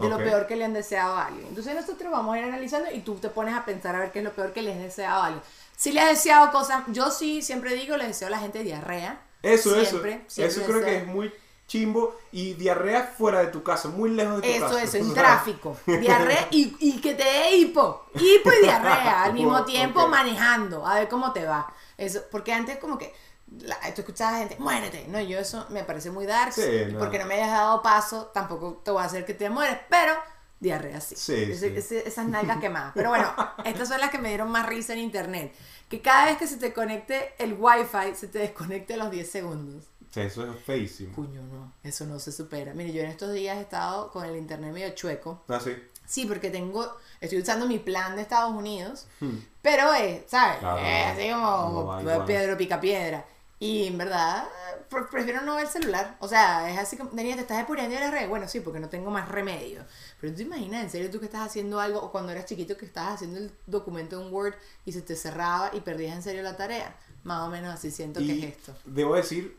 De 0.00 0.08
lo 0.08 0.16
peor 0.18 0.46
que 0.46 0.56
le 0.56 0.64
han 0.64 0.72
deseado 0.72 1.14
a 1.16 1.26
alguien. 1.26 1.46
Entonces 1.48 1.74
nosotros 1.74 2.10
vamos 2.10 2.34
a 2.34 2.38
ir 2.38 2.44
analizando 2.44 2.90
y 2.92 3.00
tú 3.00 3.14
te 3.16 3.28
pones 3.28 3.54
a 3.54 3.64
pensar 3.64 3.94
a 3.94 4.00
ver 4.00 4.12
qué 4.12 4.18
es 4.20 4.24
lo 4.24 4.32
peor 4.32 4.52
que 4.52 4.62
les 4.62 4.76
has 4.76 4.82
deseado 4.82 5.22
a 5.22 5.26
alguien. 5.26 5.42
Si 5.76 5.92
le 5.92 6.00
has 6.00 6.08
deseado 6.10 6.50
cosas, 6.52 6.82
yo 6.88 7.10
sí 7.10 7.42
siempre 7.42 7.74
digo, 7.74 7.96
le 7.96 8.06
deseo 8.06 8.28
a 8.28 8.30
la 8.30 8.38
gente 8.38 8.62
diarrea. 8.62 9.20
Eso, 9.42 9.70
Siempre, 9.70 10.12
eso. 10.12 10.24
siempre 10.28 10.46
eso 10.56 10.62
creo 10.66 10.84
que 10.84 10.96
es 10.98 11.06
muy 11.06 11.32
chimbo 11.66 12.16
y 12.32 12.54
diarrea 12.54 13.04
fuera 13.16 13.40
de 13.40 13.46
tu 13.46 13.62
casa, 13.62 13.88
muy 13.88 14.10
lejos 14.10 14.36
de 14.36 14.42
tu 14.42 14.48
Eso, 14.48 14.66
casa. 14.66 14.82
eso, 14.82 14.96
en 14.98 15.10
O 15.10 15.14
sea, 15.14 15.22
tráfico. 15.22 15.76
Diarrea 15.86 16.48
y, 16.50 16.76
y 16.80 17.00
que 17.00 17.14
te 17.14 17.24
dé 17.24 17.56
hipo. 17.56 18.06
Hipo 18.14 18.52
y 18.52 18.62
diarrea 18.64 19.22
al 19.24 19.32
mismo 19.34 19.64
tiempo 19.64 20.06
manejando. 20.08 20.86
A 20.86 20.96
ver 20.96 21.08
cómo 21.08 21.32
te 21.32 21.44
va. 21.46 21.72
Eso, 21.96 22.20
porque 22.30 22.52
antes 22.52 22.78
como 22.78 22.98
que 22.98 23.14
la- 23.58 23.78
tú 23.94 24.02
escuchabas 24.02 24.34
a 24.34 24.38
gente, 24.38 24.56
muérete. 24.58 25.06
No, 25.08 25.20
yo 25.20 25.38
eso 25.38 25.66
me 25.70 25.84
parece 25.84 26.10
muy 26.10 26.26
dark. 26.26 26.52
Sí, 26.52 26.62
no. 26.92 26.98
porque 26.98 27.18
no 27.18 27.26
me 27.26 27.34
hayas 27.34 27.50
dado 27.50 27.82
paso, 27.82 28.26
tampoco 28.34 28.80
te 28.84 28.90
voy 28.90 29.02
a 29.02 29.06
hacer 29.06 29.24
que 29.24 29.34
te 29.34 29.50
mueres. 29.50 29.78
Pero 29.88 30.12
diarrea 30.60 31.00
sí. 31.00 31.16
Sí, 31.16 31.34
Ese- 31.34 31.70
sí. 31.70 31.76
ese- 31.76 32.08
esas 32.08 32.26
nalgas 32.28 32.58
quemadas. 32.60 32.92
Pero 32.94 33.08
bueno, 33.10 33.32
estas 33.64 33.88
son 33.88 34.00
las 34.00 34.10
que 34.10 34.18
me 34.18 34.28
dieron 34.28 34.50
más 34.50 34.66
risa 34.66 34.92
en 34.92 35.00
internet. 35.00 35.54
Que 35.88 36.00
cada 36.00 36.26
vez 36.26 36.36
que 36.38 36.46
se 36.46 36.56
te 36.56 36.72
conecte 36.72 37.34
el 37.38 37.54
wifi, 37.58 38.14
se 38.14 38.28
te 38.28 38.38
desconecte 38.38 38.94
a 38.94 38.96
los 38.98 39.10
10 39.10 39.28
segundos. 39.30 39.84
Eso 40.14 40.44
es 40.52 40.64
feísimo. 40.64 41.14
Puño, 41.14 41.40
no, 41.42 41.72
eso 41.82 42.04
no 42.04 42.18
se 42.18 42.32
supera. 42.32 42.74
Mire, 42.74 42.92
yo 42.92 43.02
en 43.02 43.10
estos 43.10 43.32
días 43.32 43.56
he 43.58 43.60
estado 43.60 44.10
con 44.10 44.24
el 44.24 44.36
internet 44.36 44.72
medio 44.72 44.90
chueco. 44.94 45.44
Ah, 45.48 45.60
sí. 45.62 45.76
Sí, 46.04 46.26
porque 46.26 46.50
tengo, 46.50 46.96
estoy 47.20 47.38
usando 47.38 47.66
mi 47.66 47.78
plan 47.78 48.16
de 48.16 48.22
Estados 48.22 48.52
Unidos, 48.52 49.06
Hmm. 49.20 49.36
pero 49.62 49.92
es, 49.94 50.22
¿sabes? 50.28 50.58
Claro, 50.58 50.78
Es 50.78 51.06
así 51.06 51.28
no 51.28 51.72
como 51.72 52.00
igual. 52.00 52.24
piedra 52.24 52.56
pica 52.56 52.80
piedra. 52.80 53.24
Y 53.62 53.86
en 53.86 53.98
verdad, 53.98 54.48
pre- 54.88 55.04
prefiero 55.04 55.42
no 55.42 55.54
ver 55.56 55.66
el 55.66 55.70
celular. 55.70 56.16
O 56.20 56.26
sea, 56.28 56.70
es 56.70 56.78
así 56.78 56.96
como, 56.96 57.10
Daniel, 57.10 57.36
¿te 57.36 57.42
estás 57.42 57.58
depurando 57.58 57.94
de 57.94 58.00
la 58.00 58.10
red? 58.10 58.28
Bueno, 58.28 58.48
sí, 58.48 58.60
porque 58.60 58.80
no 58.80 58.88
tengo 58.88 59.10
más 59.10 59.28
remedio. 59.28 59.84
Pero 60.20 60.32
tú 60.32 60.38
te 60.38 60.42
imaginas, 60.44 60.82
en 60.84 60.90
serio, 60.90 61.10
tú 61.10 61.20
que 61.20 61.26
estás 61.26 61.46
haciendo 61.46 61.78
algo, 61.78 62.00
o 62.02 62.10
cuando 62.10 62.32
eras 62.32 62.46
chiquito 62.46 62.76
que 62.78 62.86
estabas 62.86 63.14
haciendo 63.16 63.38
el 63.38 63.52
documento 63.66 64.20
en 64.20 64.32
Word 64.32 64.54
y 64.86 64.92
se 64.92 65.02
te 65.02 65.14
cerraba 65.14 65.70
y 65.74 65.80
perdías 65.80 66.16
en 66.16 66.22
serio 66.22 66.42
la 66.42 66.56
tarea. 66.56 66.96
Más 67.22 67.46
o 67.46 67.50
menos 67.50 67.74
así 67.74 67.90
siento 67.90 68.24
que 68.24 68.26
Y 68.26 68.40
es 68.42 68.44
esto. 68.44 68.74
debo 68.84 69.14
decir, 69.14 69.58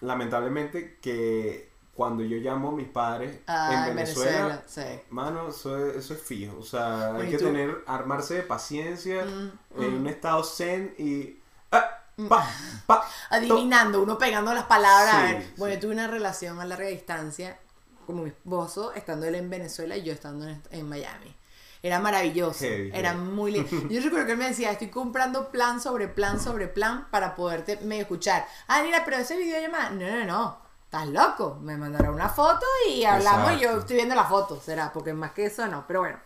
lamentablemente, 0.00 0.98
que 1.00 1.70
cuando 1.94 2.24
yo 2.24 2.38
llamo 2.38 2.70
a 2.70 2.72
mis 2.72 2.88
padres 2.88 3.40
Ah, 3.46 3.88
en 3.88 3.96
Venezuela, 3.96 4.62
sí. 4.66 4.82
mano, 5.10 5.48
eso 5.48 5.78
es, 5.86 5.96
eso 5.96 6.14
es 6.14 6.22
fijo. 6.22 6.58
O 6.58 6.62
sea, 6.62 7.12
Bueno, 7.12 7.20
hay 7.20 7.28
¿y 7.28 7.30
que 7.30 7.38
tú? 7.38 7.44
tener, 7.44 7.84
armarse 7.86 8.34
de 8.34 8.42
paciencia 8.42 9.24
Mm, 9.24 9.52
en 9.76 9.94
mm. 9.94 10.00
un 10.00 10.06
estado 10.08 10.42
zen 10.44 10.94
y. 10.98 11.38
ah, 11.72 12.01
pa, 12.28 12.48
pa, 12.86 13.08
adivinando, 13.30 14.02
uno 14.02 14.18
pegando 14.18 14.52
las 14.54 14.64
palabras. 14.64 15.14
a 15.14 15.40
sí. 15.40 15.52
Bueno, 15.56 15.74
yo 15.74 15.80
tuve 15.80 15.92
una 15.92 16.06
relación 16.06 16.60
a 16.60 16.64
larga 16.64 16.88
distancia 16.88 17.58
como 18.06 18.22
mi 18.22 18.28
esposo, 18.30 18.92
estando 18.94 19.26
él 19.26 19.34
en 19.34 19.48
Venezuela 19.48 19.96
y 19.96 20.02
yo 20.02 20.12
estando 20.12 20.48
en, 20.48 20.62
en 20.70 20.88
Miami. 20.88 21.34
Era 21.82 21.98
maravilloso, 21.98 22.60
Heavy, 22.60 22.92
era 22.94 23.12
muy 23.14 23.50
lindo. 23.50 23.68
Yo 23.90 24.00
recuerdo 24.00 24.26
que 24.26 24.32
él 24.32 24.38
me 24.38 24.48
decía, 24.48 24.70
estoy 24.70 24.88
comprando 24.88 25.50
plan 25.50 25.80
sobre 25.80 26.06
plan 26.06 26.38
sobre 26.38 26.68
plan 26.68 27.08
para 27.10 27.34
poderte 27.34 27.76
medio 27.78 28.02
escuchar. 28.02 28.46
Ah, 28.68 28.82
mira, 28.84 29.04
pero 29.04 29.16
ese 29.16 29.36
videollamada, 29.36 29.90
no, 29.90 30.08
no, 30.08 30.24
no, 30.24 30.58
estás 30.84 31.08
loco. 31.08 31.58
Me 31.60 31.76
mandará 31.76 32.12
una 32.12 32.28
foto 32.28 32.64
y 32.88 33.04
hablamos 33.04 33.54
y 33.54 33.60
yo 33.64 33.78
estoy 33.78 33.96
viendo 33.96 34.14
la 34.14 34.24
foto, 34.24 34.60
será, 34.60 34.92
porque 34.92 35.12
más 35.12 35.32
que 35.32 35.46
eso 35.46 35.66
no. 35.66 35.84
Pero 35.88 36.00
bueno, 36.00 36.20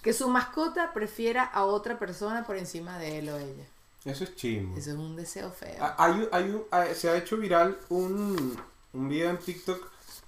que 0.00 0.12
su 0.12 0.28
mascota 0.28 0.92
prefiera 0.92 1.42
a 1.42 1.64
otra 1.64 1.98
persona 1.98 2.44
por 2.44 2.56
encima 2.56 2.96
de 2.96 3.18
él 3.18 3.30
o 3.30 3.36
ella. 3.36 3.64
Eso 4.04 4.24
es 4.24 4.36
chimbo. 4.36 4.76
Eso 4.76 4.90
es 4.90 4.96
un 4.96 5.16
deseo 5.16 5.50
feo. 5.50 5.76
Ah, 5.80 5.94
Hay, 5.98 6.28
hay 6.32 6.62
ah, 6.70 6.86
se 6.94 7.08
ha 7.08 7.16
hecho 7.16 7.36
viral 7.38 7.78
un, 7.88 8.56
un 8.92 9.08
video 9.08 9.30
en 9.30 9.38
TikTok 9.38 9.82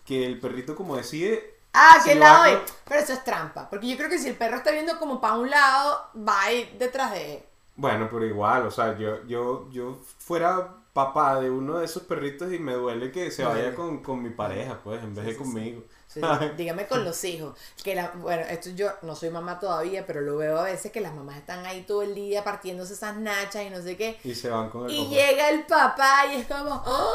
que 0.04 0.24
el 0.26 0.40
perrito 0.40 0.74
como 0.74 0.96
decide... 0.96 1.54
Ah, 1.72 2.00
que 2.04 2.14
lado 2.14 2.44
con- 2.44 2.54
es. 2.64 2.72
Pero 2.86 3.00
eso 3.00 3.12
es 3.12 3.24
trampa. 3.24 3.68
Porque 3.68 3.86
yo 3.88 3.96
creo 3.96 4.08
que 4.08 4.18
si 4.18 4.28
el 4.28 4.36
perro 4.36 4.56
está 4.56 4.70
viendo 4.70 4.98
como 4.98 5.20
para 5.20 5.34
un 5.34 5.50
lado, 5.50 6.10
va 6.16 6.42
a 6.42 6.52
ir 6.52 6.70
detrás 6.78 7.12
de 7.12 7.34
él. 7.36 7.42
Bueno, 7.76 8.08
pero 8.10 8.24
igual, 8.24 8.66
o 8.66 8.70
sea, 8.70 8.96
yo, 8.98 9.24
yo, 9.26 9.68
yo 9.70 9.98
fuera 10.18 10.76
papá 10.94 11.40
de 11.40 11.50
uno 11.50 11.78
de 11.78 11.84
esos 11.84 12.04
perritos 12.04 12.50
y 12.52 12.58
me 12.58 12.72
duele 12.72 13.12
que 13.12 13.30
se 13.30 13.44
vaya 13.44 13.74
con, 13.74 14.02
con 14.02 14.22
mi 14.22 14.30
pareja, 14.30 14.80
pues, 14.82 15.02
en 15.04 15.14
vez 15.14 15.26
Sí, 15.26 15.32
de 15.32 15.34
sí. 15.34 15.38
conmigo. 15.38 15.82
Sí, 15.82 15.95
sí. 16.08 16.20
Dígame 16.56 16.86
con 16.86 17.04
los 17.04 17.22
hijos. 17.24 17.58
Que 17.82 17.94
la, 17.94 18.12
bueno, 18.16 18.42
esto 18.48 18.70
yo 18.70 18.90
no 19.02 19.16
soy 19.16 19.30
mamá 19.30 19.58
todavía, 19.58 20.06
pero 20.06 20.20
lo 20.20 20.36
veo 20.36 20.58
a 20.58 20.62
veces 20.62 20.92
que 20.92 21.00
las 21.00 21.14
mamás 21.14 21.36
están 21.36 21.64
ahí 21.66 21.82
todo 21.82 22.02
el 22.02 22.14
día 22.14 22.44
partiéndose 22.44 22.94
esas 22.94 23.16
nachas 23.16 23.64
y 23.64 23.70
no 23.70 23.82
sé 23.82 23.96
qué. 23.96 24.18
Y 24.24 24.34
se 24.34 24.48
van 24.48 24.70
con 24.70 24.86
el 24.86 24.92
Y 24.92 25.08
llega 25.08 25.50
el 25.50 25.64
papá 25.66 26.26
y 26.32 26.40
es 26.40 26.46
como, 26.46 26.82
¡Oh! 26.86 27.14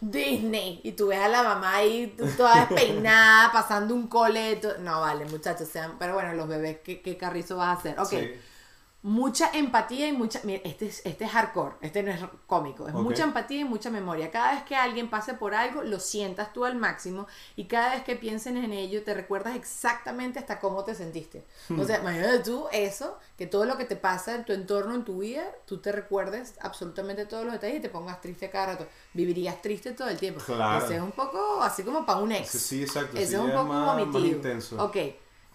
Disney. 0.00 0.80
Y 0.82 0.92
tú 0.92 1.08
ves 1.08 1.20
a 1.20 1.28
la 1.28 1.42
mamá 1.42 1.76
ahí 1.76 2.16
toda 2.36 2.66
despeinada, 2.70 3.52
pasando 3.52 3.94
un 3.94 4.08
coleto. 4.08 4.78
No, 4.78 5.00
vale, 5.00 5.26
muchachos, 5.26 5.68
sean. 5.68 5.98
Pero 5.98 6.14
bueno, 6.14 6.32
los 6.34 6.48
bebés, 6.48 6.78
¿qué, 6.82 7.02
qué 7.02 7.16
carrizo 7.16 7.56
vas 7.56 7.68
a 7.68 7.80
hacer? 7.80 8.00
Ok. 8.00 8.08
Sí. 8.08 8.40
Mucha 9.02 9.50
empatía 9.54 10.08
y 10.08 10.12
mucha. 10.12 10.40
Mira, 10.44 10.60
este 10.62 10.86
es, 10.86 11.00
este 11.06 11.24
es 11.24 11.30
hardcore, 11.30 11.76
este 11.80 12.02
no 12.02 12.10
es 12.10 12.20
cómico. 12.46 12.86
Es 12.86 12.94
Ok. 12.94 13.00
mucha 13.00 13.22
empatía 13.24 13.60
y 13.60 13.64
mucha 13.64 13.88
memoria. 13.88 14.30
Cada 14.30 14.52
vez 14.52 14.62
que 14.64 14.76
alguien 14.76 15.08
pase 15.08 15.32
por 15.32 15.54
algo, 15.54 15.82
lo 15.82 15.98
sientas 15.98 16.52
tú 16.52 16.66
al 16.66 16.76
máximo. 16.76 17.26
Y 17.56 17.64
cada 17.64 17.94
vez 17.94 18.04
que 18.04 18.14
piensen 18.16 18.58
en 18.58 18.74
ello, 18.74 19.02
te 19.02 19.14
recuerdas 19.14 19.56
exactamente 19.56 20.38
hasta 20.38 20.60
cómo 20.60 20.84
te 20.84 20.94
sentiste. 20.94 21.46
O 21.78 21.84
sea, 21.84 22.00
imagínate 22.00 22.40
tú 22.40 22.66
eso, 22.72 23.18
que 23.38 23.46
todo 23.46 23.64
lo 23.64 23.78
que 23.78 23.86
te 23.86 23.96
pasa 23.96 24.34
en 24.34 24.44
tu 24.44 24.52
entorno, 24.52 24.94
en 24.94 25.04
tu 25.04 25.20
vida, 25.20 25.44
tú 25.64 25.78
te 25.78 25.92
recuerdes 25.92 26.56
absolutamente 26.60 27.24
todos 27.24 27.44
los 27.44 27.54
detalles 27.54 27.78
y 27.78 27.80
te 27.80 27.88
pongas 27.88 28.20
triste 28.20 28.50
cada 28.50 28.66
rato. 28.74 28.86
Vivirías 29.14 29.62
triste 29.62 29.92
todo 29.92 30.08
el 30.10 30.18
tiempo. 30.18 30.42
Claro. 30.44 30.84
Ese 30.84 30.96
es 30.96 31.00
un 31.00 31.12
poco 31.12 31.62
así 31.62 31.84
como 31.84 32.04
para 32.04 32.18
un 32.18 32.32
ex. 32.32 32.50
Sí, 32.50 32.58
sí, 32.58 32.82
exacto. 32.82 33.16
Ese 33.16 33.28
sí, 33.28 33.34
es 33.36 33.40
un 33.40 33.50
poco 33.50 33.64
más, 33.64 34.06
más 34.06 34.22
intenso. 34.24 34.84
Ok. 34.84 34.96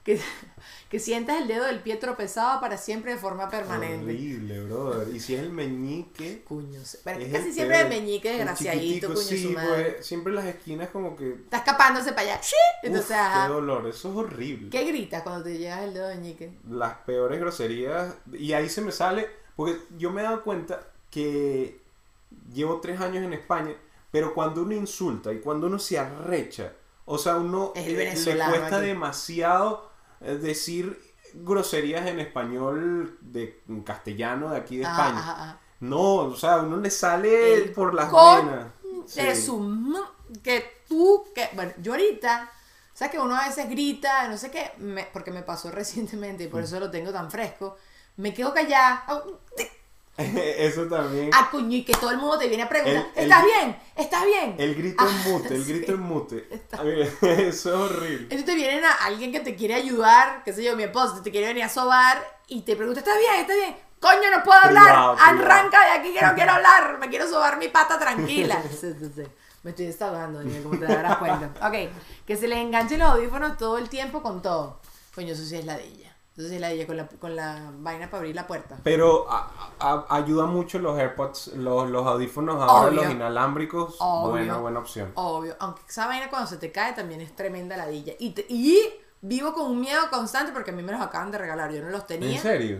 Que, 0.05 0.21
que 0.89 0.99
sientas 0.99 1.41
el 1.41 1.47
dedo 1.47 1.65
del 1.65 1.81
pie 1.81 1.97
tropezado 1.97 2.61
para 2.61 2.77
siempre 2.77 3.11
de 3.13 3.17
forma 3.17 3.49
permanente. 3.49 4.05
Horrible, 4.05 4.63
brother. 4.63 5.15
Y 5.15 5.19
si 5.19 5.33
es 5.35 5.41
el 5.41 5.49
meñique... 5.49 6.43
Cuño, 6.47 6.79
pero 7.03 7.19
es 7.19 7.31
casi 7.33 7.47
el 7.47 7.53
siempre 7.53 7.81
el 7.81 7.89
meñique 7.89 8.29
desgraciadito, 8.29 9.07
cuño 9.07 9.19
sí, 9.19 9.43
su 9.43 9.49
madre. 9.51 9.91
pues, 9.93 10.05
siempre 10.05 10.31
las 10.31 10.45
esquinas 10.45 10.89
como 10.89 11.15
que... 11.17 11.31
Está 11.31 11.57
escapándose 11.57 12.11
para 12.13 12.33
allá. 12.33 12.43
¡Sí! 12.43 12.55
Entonces, 12.83 13.11
Uf, 13.11 13.17
ajá. 13.17 13.47
qué 13.47 13.53
dolor, 13.53 13.87
eso 13.87 14.09
es 14.11 14.15
horrible. 14.15 14.69
¿Qué 14.69 14.83
gritas 14.85 15.23
cuando 15.23 15.43
te 15.43 15.57
llegas 15.57 15.81
el 15.81 15.93
dedo 15.95 16.07
meñique? 16.09 16.53
las 16.69 16.93
peores 16.99 17.39
groserías. 17.39 18.13
Y 18.31 18.53
ahí 18.53 18.69
se 18.69 18.81
me 18.81 18.91
sale, 18.91 19.27
porque 19.55 19.77
yo 19.97 20.11
me 20.11 20.21
he 20.21 20.23
dado 20.23 20.43
cuenta 20.43 20.87
que 21.09 21.79
llevo 22.53 22.79
tres 22.79 23.01
años 23.01 23.23
en 23.23 23.33
España, 23.33 23.73
pero 24.11 24.33
cuando 24.35 24.61
uno 24.61 24.75
insulta 24.75 25.33
y 25.33 25.39
cuando 25.39 25.65
uno 25.67 25.79
se 25.79 25.97
arrecha, 25.97 26.73
o 27.05 27.17
sea, 27.17 27.37
uno 27.37 27.71
Es 27.75 27.87
el 27.87 27.95
le 28.37 28.45
cuesta 28.45 28.77
aquí. 28.77 28.85
demasiado 28.87 29.94
decir 30.19 30.99
groserías 31.33 32.07
en 32.07 32.19
español 32.19 33.17
de 33.21 33.61
en 33.67 33.83
castellano 33.83 34.49
de 34.51 34.57
aquí 34.57 34.77
de 34.77 34.85
Ajá, 34.85 35.07
España. 35.07 35.19
ajá, 35.19 35.31
ajá. 35.43 35.59
No, 35.81 36.15
o 36.15 36.35
sea, 36.35 36.57
uno 36.61 36.77
le 36.77 36.89
sale 36.89 37.53
El 37.55 37.71
por 37.73 37.93
las 37.93 38.11
venas. 38.11 38.67
Sí. 39.07 39.21
De 39.21 39.35
su 39.35 39.57
m- 39.57 39.99
que 40.41 40.83
tú, 40.87 41.25
que, 41.35 41.49
bueno, 41.53 41.73
yo 41.81 41.93
ahorita, 41.93 42.49
o 42.93 42.97
sea 42.97 43.09
que 43.11 43.19
uno 43.19 43.35
a 43.35 43.47
veces 43.47 43.69
grita, 43.69 44.27
no 44.29 44.37
sé 44.37 44.49
qué, 44.51 44.71
me- 44.77 45.05
porque 45.13 45.31
me 45.31 45.43
pasó 45.43 45.69
recientemente 45.71 46.45
y 46.45 46.47
Mm. 46.47 46.51
por 46.51 46.63
eso 46.63 46.79
lo 46.79 46.89
tengo 46.89 47.11
tan 47.11 47.29
fresco, 47.29 47.77
me 48.17 48.33
quedo 48.33 48.53
callada, 48.53 49.05
Eso 50.57 50.83
también. 50.87 51.29
ah, 51.33 51.49
coño, 51.51 51.75
y 51.77 51.83
que 51.83 51.93
todo 51.93 52.11
el 52.11 52.17
mundo 52.17 52.37
te 52.37 52.47
viene 52.47 52.63
a 52.63 52.69
preguntar, 52.69 53.07
El- 53.15 53.23
el- 53.23 53.23
¿estás 53.31 53.43
bien? 53.45 53.77
¿Estás 53.95 54.25
bien? 54.25 54.55
El 54.57 54.75
grito 54.75 55.03
Ah, 55.05 55.09
en 55.09 55.31
mute, 55.33 55.55
el 55.55 55.63
sí. 55.65 55.73
grito 55.73 55.91
en 55.93 55.99
mute. 56.01 56.47
Está- 56.51 56.81
A 56.81 56.83
Eso 57.21 57.27
es 57.49 57.65
horrible. 57.65 58.17
Entonces 58.23 58.45
te 58.45 58.55
vienen 58.55 58.85
a 58.85 58.91
alguien 59.05 59.31
que 59.31 59.41
te 59.41 59.55
quiere 59.55 59.73
ayudar, 59.75 60.43
qué 60.45 60.53
sé 60.53 60.63
yo, 60.63 60.75
mi 60.75 60.83
esposo, 60.83 61.21
te 61.21 61.31
quiere 61.31 61.47
venir 61.47 61.63
a 61.63 61.69
sobar 61.69 62.17
y 62.47 62.61
te 62.61 62.75
pregunta, 62.75 62.99
¿estás 63.01 63.17
bien? 63.17 63.41
¿Estás 63.41 63.55
bien? 63.57 63.75
Coño, 63.99 64.29
no 64.35 64.43
puedo 64.43 64.59
hablar. 64.59 64.83
Privado, 64.83 65.15
privado. 65.15 65.39
Arranca 65.41 65.81
de 65.85 65.91
aquí 65.99 66.13
que 66.13 66.21
no 66.21 66.35
quiero 66.35 66.51
hablar. 66.51 66.97
Me 66.99 67.09
quiero 67.09 67.27
sobar 67.27 67.57
mi 67.57 67.69
pata 67.69 67.97
tranquila. 67.97 68.61
Sí, 68.69 68.93
sí, 68.99 69.11
sí. 69.15 69.23
Me 69.63 69.71
estoy 69.71 69.87
desahogando, 69.87 70.39
Daniel, 70.39 70.61
como 70.61 70.77
te 70.77 70.85
darás 70.85 71.17
cuenta. 71.17 71.49
Ok, 71.67 71.73
que 72.27 72.37
se 72.37 72.47
le 72.47 72.61
enganche 72.61 72.97
los 72.99 73.09
audífonos 73.09 73.57
todo 73.57 73.79
el 73.79 73.89
tiempo 73.89 74.21
con 74.21 74.41
todo. 74.43 74.79
Coño, 75.15 75.33
eso 75.33 75.43
sí 75.43 75.55
es 75.57 75.65
ladilla. 75.65 76.04
Eso 76.37 76.49
sí 76.49 76.55
es 76.55 76.61
ladilla 76.61 76.85
con 76.85 76.97
la, 76.97 77.07
con 77.07 77.35
la 77.35 77.71
vaina 77.77 78.09
para 78.09 78.19
abrir 78.19 78.35
la 78.35 78.45
puerta. 78.45 78.77
Pero 78.83 79.25
a- 79.31 79.71
a- 79.79 80.05
ayuda 80.09 80.45
mucho 80.45 80.79
los 80.79 80.97
AirPods, 80.99 81.53
los, 81.55 81.89
los 81.89 82.05
audífonos 82.05 82.61
ahora, 82.61 82.89
Obvio. 82.89 83.03
los 83.03 83.11
inalámbricos. 83.11 83.95
Obvio. 83.99 84.31
Buena, 84.31 84.57
buena 84.57 84.79
opción. 84.79 85.11
Obvio, 85.15 85.55
aunque 85.59 85.81
esa 85.87 86.07
vaina 86.07 86.29
cuando 86.29 86.47
se 86.49 86.57
te 86.57 86.71
cae 86.73 86.91
también 86.93 87.21
es 87.21 87.33
tremenda 87.35 87.77
ladilla. 87.77 88.13
Y, 88.19 88.31
te- 88.31 88.45
y 88.49 88.79
vivo 89.21 89.53
con 89.53 89.71
un 89.71 89.79
miedo 89.79 90.01
constante 90.11 90.51
porque 90.51 90.71
a 90.71 90.73
mí 90.73 90.83
me 90.83 90.91
los 90.91 90.99
acaban 91.01 91.31
de 91.31 91.37
regalar. 91.37 91.71
Yo 91.71 91.81
no 91.81 91.89
los 91.89 92.05
tenía. 92.05 92.35
¿En 92.35 92.41
serio? 92.41 92.79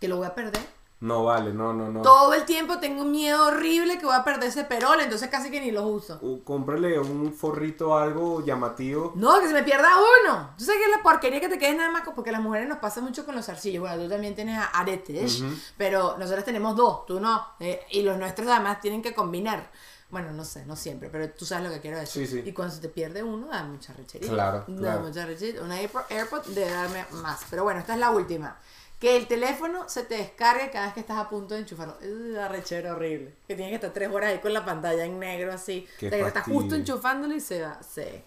Que 0.00 0.08
lo 0.08 0.16
voy 0.16 0.26
a 0.26 0.34
perder. 0.34 0.62
No 1.04 1.22
vale, 1.22 1.52
no, 1.52 1.74
no, 1.74 1.90
no. 1.90 2.00
Todo 2.00 2.32
el 2.32 2.46
tiempo 2.46 2.78
tengo 2.78 3.02
un 3.02 3.10
miedo 3.10 3.48
horrible 3.48 3.98
que 3.98 4.06
voy 4.06 4.14
a 4.14 4.24
perder 4.24 4.48
ese 4.48 4.64
perol, 4.64 5.02
entonces 5.02 5.28
casi 5.28 5.50
que 5.50 5.60
ni 5.60 5.70
los 5.70 5.84
uso. 5.84 6.18
Uh, 6.22 6.42
cómprale 6.42 6.98
un 6.98 7.30
forrito 7.30 7.94
algo 7.94 8.42
llamativo. 8.42 9.12
No, 9.14 9.38
que 9.38 9.46
se 9.46 9.52
me 9.52 9.62
pierda 9.62 9.90
uno. 9.98 10.54
Tú 10.56 10.64
sabes 10.64 10.80
que 10.80 10.90
es 10.90 10.96
la 10.96 11.02
porquería 11.02 11.40
que 11.42 11.50
te 11.50 11.58
quedes 11.58 11.76
nada 11.76 11.90
más 11.90 12.04
porque 12.14 12.32
las 12.32 12.40
mujeres 12.40 12.66
nos 12.70 12.78
pasa 12.78 13.02
mucho 13.02 13.26
con 13.26 13.34
los 13.34 13.44
zarcillos. 13.44 13.82
Bueno, 13.82 14.02
tú 14.02 14.08
también 14.08 14.34
tienes 14.34 14.58
aretes, 14.72 15.44
pero 15.76 16.16
nosotros 16.16 16.42
tenemos 16.42 16.74
dos, 16.74 17.04
tú 17.04 17.20
no. 17.20 17.48
Eh, 17.60 17.82
y 17.90 18.00
los 18.00 18.16
nuestros 18.16 18.48
además 18.48 18.80
tienen 18.80 19.02
que 19.02 19.12
combinar. 19.12 19.70
Bueno, 20.08 20.32
no 20.32 20.44
sé, 20.46 20.64
no 20.64 20.74
siempre, 20.74 21.10
pero 21.10 21.28
tú 21.30 21.44
sabes 21.44 21.68
lo 21.68 21.74
que 21.74 21.80
quiero 21.82 21.98
decir. 21.98 22.26
Sí, 22.26 22.40
sí. 22.40 22.48
Y 22.48 22.52
cuando 22.52 22.74
se 22.74 22.80
te 22.80 22.88
pierde 22.88 23.22
uno, 23.22 23.48
da 23.48 23.62
mucha 23.64 23.92
rechería. 23.92 24.30
Claro, 24.30 24.64
Da 24.68 24.78
claro. 24.78 25.00
mucha 25.02 25.26
rechería. 25.26 25.60
Una 25.60 25.76
AirPod 25.76 26.46
debe 26.46 26.70
darme 26.70 27.04
más. 27.20 27.40
Pero 27.50 27.64
bueno, 27.64 27.80
esta 27.80 27.92
es 27.92 28.00
la 28.00 28.10
última. 28.10 28.56
Que 29.04 29.18
el 29.18 29.26
teléfono 29.26 29.86
se 29.86 30.04
te 30.04 30.16
descargue 30.16 30.70
cada 30.70 30.86
vez 30.86 30.94
que 30.94 31.00
estás 31.00 31.18
a 31.18 31.28
punto 31.28 31.52
de 31.52 31.60
enchufarlo. 31.60 31.98
Es 32.00 32.08
una 32.08 32.48
rechera 32.48 32.94
horrible. 32.94 33.34
Que 33.46 33.54
tienes 33.54 33.72
que 33.72 33.74
estar 33.74 33.92
tres 33.92 34.08
horas 34.08 34.30
ahí 34.30 34.38
con 34.38 34.54
la 34.54 34.64
pantalla 34.64 35.04
en 35.04 35.18
negro 35.18 35.52
así. 35.52 35.86
Qué 35.98 36.06
o 36.06 36.08
sea, 36.08 36.18
que 36.20 36.26
estás 36.26 36.44
justo 36.44 36.74
enchufándolo 36.74 37.34
y 37.34 37.40
se 37.40 37.60
va. 37.60 37.78
Sí. 37.82 38.24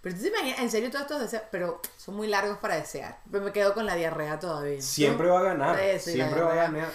Pero 0.00 0.14
tú 0.14 0.22
te 0.22 0.28
imaginas, 0.28 0.60
en 0.60 0.70
serio, 0.70 0.90
todos 0.92 1.02
estos 1.02 1.20
deseos, 1.22 1.42
pero 1.50 1.80
son 1.96 2.14
muy 2.14 2.28
largos 2.28 2.58
para 2.58 2.76
desear. 2.76 3.18
Pero 3.32 3.42
me 3.42 3.50
quedo 3.50 3.74
con 3.74 3.84
la 3.84 3.96
diarrea 3.96 4.38
todavía. 4.38 4.80
Siempre 4.80 5.26
va 5.26 5.40
a 5.40 5.42
ganar. 5.42 5.76
Sí, 5.76 5.98
sí, 5.98 6.12
siempre 6.12 6.40
va 6.40 6.52
a 6.52 6.54
ganar. 6.54 6.92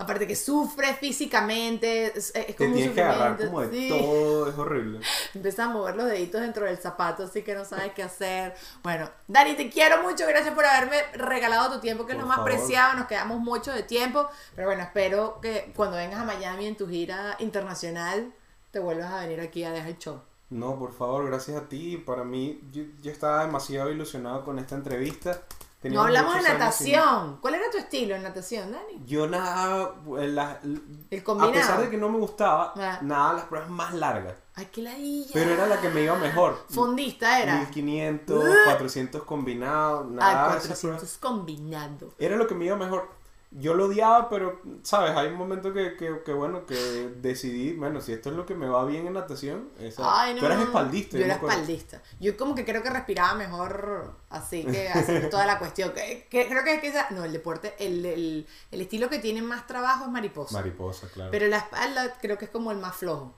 Aparte 0.00 0.26
que 0.26 0.34
sufre 0.34 0.94
físicamente, 0.94 2.06
es, 2.18 2.32
es 2.34 2.56
Te 2.56 2.66
un 2.66 2.72
tienes 2.74 2.94
que 2.94 3.02
agarrar 3.02 3.36
como 3.36 3.60
de 3.60 3.70
sí. 3.70 3.88
todo, 3.88 4.48
es 4.48 4.56
horrible. 4.58 5.00
Empiezas 5.34 5.66
a 5.66 5.68
mover 5.68 5.94
los 5.96 6.06
deditos 6.06 6.40
dentro 6.40 6.64
del 6.64 6.78
zapato, 6.78 7.24
así 7.24 7.42
que 7.42 7.54
no 7.54 7.64
sabes 7.64 7.92
qué 7.92 8.02
hacer. 8.02 8.54
Bueno, 8.82 9.10
Dani, 9.28 9.54
te 9.54 9.68
quiero 9.68 10.02
mucho. 10.02 10.26
Gracias 10.26 10.54
por 10.54 10.64
haberme 10.64 11.02
regalado 11.14 11.74
tu 11.74 11.80
tiempo, 11.80 12.06
que 12.06 12.12
es 12.12 12.18
lo 12.18 12.26
más 12.26 12.36
favor. 12.38 12.50
preciado. 12.52 12.96
Nos 12.98 13.06
quedamos 13.06 13.38
mucho 13.40 13.72
de 13.72 13.82
tiempo. 13.82 14.26
Pero 14.56 14.68
bueno, 14.68 14.82
espero 14.82 15.38
que 15.40 15.72
cuando 15.76 15.96
vengas 15.96 16.20
a 16.20 16.24
Miami 16.24 16.66
en 16.66 16.76
tu 16.76 16.88
gira 16.88 17.36
internacional, 17.38 18.32
te 18.70 18.78
vuelvas 18.78 19.12
a 19.12 19.20
venir 19.20 19.40
aquí 19.40 19.64
a 19.64 19.70
dejar 19.70 19.88
el 19.90 19.98
show. 19.98 20.20
No, 20.48 20.78
por 20.78 20.92
favor, 20.92 21.26
gracias 21.26 21.56
a 21.56 21.68
ti. 21.68 21.96
Para 21.96 22.24
mí, 22.24 22.60
yo, 22.72 22.82
yo 23.02 23.12
estaba 23.12 23.44
demasiado 23.44 23.90
ilusionado 23.90 24.44
con 24.44 24.58
esta 24.58 24.74
entrevista. 24.74 25.42
No 25.82 26.02
hablamos 26.02 26.34
de 26.34 26.40
sin- 26.42 26.52
natación. 26.52 27.38
¿Cuál 27.40 27.54
era 27.54 27.70
tu 27.70 27.78
estilo 27.78 28.14
en 28.14 28.22
natación, 28.22 28.70
Dani? 28.70 29.02
Yo 29.06 29.26
nadaba, 29.26 29.94
eh, 30.18 30.24
El 30.24 30.38
a 30.38 31.24
combinado. 31.24 31.52
pesar 31.52 31.80
de 31.80 31.88
que 31.88 31.96
no 31.96 32.08
me 32.10 32.18
gustaba, 32.18 32.74
Ah. 32.76 32.98
nadaba 33.00 33.32
las 33.34 33.44
pruebas 33.44 33.70
más 33.70 33.94
largas. 33.94 34.34
Ay, 34.54 34.68
qué 34.70 34.82
ladilla. 34.82 35.30
Pero 35.32 35.52
era 35.52 35.66
la 35.66 35.80
que 35.80 35.88
me 35.88 36.02
iba 36.02 36.16
mejor. 36.16 36.66
Fondista 36.68 37.40
era. 37.40 37.56
1500, 37.60 38.44
400 38.66 39.22
combinados, 39.22 40.06
nada 40.10 40.52
de 40.52 40.58
esas 40.58 40.78
pruebas. 40.80 41.00
400 41.00 41.18
combinado. 41.18 42.12
Era 42.18 42.36
lo 42.36 42.46
que 42.46 42.54
me 42.54 42.66
iba 42.66 42.76
mejor. 42.76 43.08
Yo 43.52 43.74
lo 43.74 43.86
odiaba, 43.86 44.28
pero, 44.28 44.60
¿sabes? 44.84 45.16
Hay 45.16 45.26
un 45.28 45.34
momento 45.34 45.72
que, 45.72 45.96
que, 45.96 46.22
que, 46.24 46.32
bueno, 46.32 46.66
que 46.66 46.76
decidí, 47.16 47.72
bueno, 47.72 48.00
si 48.00 48.12
esto 48.12 48.30
es 48.30 48.36
lo 48.36 48.46
que 48.46 48.54
me 48.54 48.68
va 48.68 48.84
bien 48.84 49.08
en 49.08 49.14
natación, 49.14 49.70
esa... 49.80 50.02
Ay, 50.22 50.34
no. 50.34 50.40
tú 50.40 50.46
eras 50.46 50.62
espaldista. 50.62 51.18
Yo 51.18 51.24
era 51.24 51.34
espaldista. 51.34 52.00
Yo 52.20 52.36
como 52.36 52.54
que 52.54 52.64
creo 52.64 52.80
que 52.84 52.90
respiraba 52.90 53.34
mejor 53.34 54.14
así 54.28 54.64
que 54.64 54.88
haciendo 54.88 55.28
toda 55.30 55.46
la 55.46 55.58
cuestión. 55.58 55.92
Que, 55.92 56.28
que 56.30 56.46
creo 56.46 56.62
que 56.62 56.74
es 56.74 56.80
que 56.80 56.88
esa- 56.88 57.10
no, 57.10 57.24
el 57.24 57.32
deporte, 57.32 57.74
el, 57.80 58.06
el, 58.06 58.46
el 58.70 58.80
estilo 58.80 59.08
que 59.10 59.18
tiene 59.18 59.42
más 59.42 59.66
trabajo 59.66 60.04
es 60.04 60.10
mariposa. 60.12 60.54
Mariposa, 60.54 61.08
claro. 61.08 61.32
Pero 61.32 61.48
la 61.48 61.58
espalda 61.58 62.14
creo 62.20 62.38
que 62.38 62.44
es 62.44 62.50
como 62.52 62.70
el 62.70 62.78
más 62.78 62.94
flojo. 62.96 63.34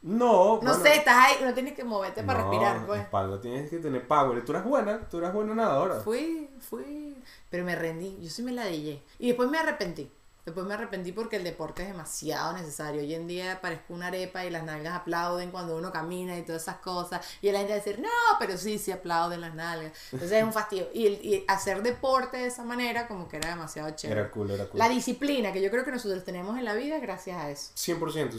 No, 0.00 0.56
No 0.56 0.60
bueno, 0.60 0.74
sé, 0.74 0.96
estás 0.96 1.16
ahí, 1.16 1.36
no 1.44 1.52
tienes 1.54 1.74
que 1.74 1.82
moverte 1.82 2.22
para 2.22 2.42
no, 2.42 2.50
respirar, 2.50 2.86
pues. 2.86 3.00
espalda 3.02 3.40
tienes 3.40 3.68
que 3.68 3.78
tener 3.78 4.06
power. 4.06 4.44
Tú 4.44 4.52
eras 4.52 4.64
buena, 4.64 5.00
tú 5.08 5.18
eras 5.18 5.32
buena 5.34 5.54
nadadora. 5.54 5.96
Fui, 6.00 6.48
fui, 6.60 7.16
pero 7.50 7.64
me 7.64 7.74
rendí, 7.74 8.16
yo 8.20 8.30
sí 8.30 8.42
me 8.42 8.52
la 8.52 8.66
dije. 8.66 9.02
Y 9.18 9.28
después 9.28 9.50
me 9.50 9.58
arrepentí. 9.58 10.10
Después 10.48 10.66
me 10.66 10.74
arrepentí 10.74 11.12
porque 11.12 11.36
el 11.36 11.44
deporte 11.44 11.82
es 11.82 11.88
demasiado 11.88 12.52
necesario. 12.54 13.00
Hoy 13.02 13.14
en 13.14 13.26
día 13.26 13.60
parezco 13.60 13.92
una 13.94 14.06
arepa 14.06 14.44
y 14.44 14.50
las 14.50 14.62
nalgas 14.64 14.94
aplauden 14.94 15.50
cuando 15.50 15.76
uno 15.76 15.92
camina 15.92 16.38
y 16.38 16.42
todas 16.42 16.62
esas 16.62 16.76
cosas. 16.76 17.24
Y 17.42 17.50
la 17.52 17.58
gente 17.58 17.72
va 17.74 17.80
a 17.80 17.84
decir, 17.84 17.98
no, 18.00 18.08
pero 18.38 18.56
sí, 18.56 18.78
sí 18.78 18.90
aplauden 18.92 19.40
las 19.42 19.54
nalgas. 19.54 19.92
Entonces 20.12 20.38
es 20.38 20.44
un 20.44 20.52
fastidio. 20.52 20.88
Y, 20.94 21.06
y 21.08 21.44
hacer 21.48 21.82
deporte 21.82 22.38
de 22.38 22.46
esa 22.46 22.64
manera 22.64 23.06
como 23.06 23.28
que 23.28 23.36
era 23.36 23.50
demasiado 23.50 23.90
chévere. 23.90 24.20
Era 24.22 24.30
cool, 24.30 24.50
era 24.50 24.64
cool. 24.66 24.78
La 24.78 24.88
disciplina 24.88 25.52
que 25.52 25.60
yo 25.60 25.70
creo 25.70 25.84
que 25.84 25.90
nosotros 25.90 26.24
tenemos 26.24 26.56
en 26.58 26.64
la 26.64 26.74
vida 26.74 26.96
es 26.96 27.02
gracias 27.02 27.36
a 27.36 27.50
eso. 27.50 27.72
100%, 27.74 28.30
100%. 28.30 28.38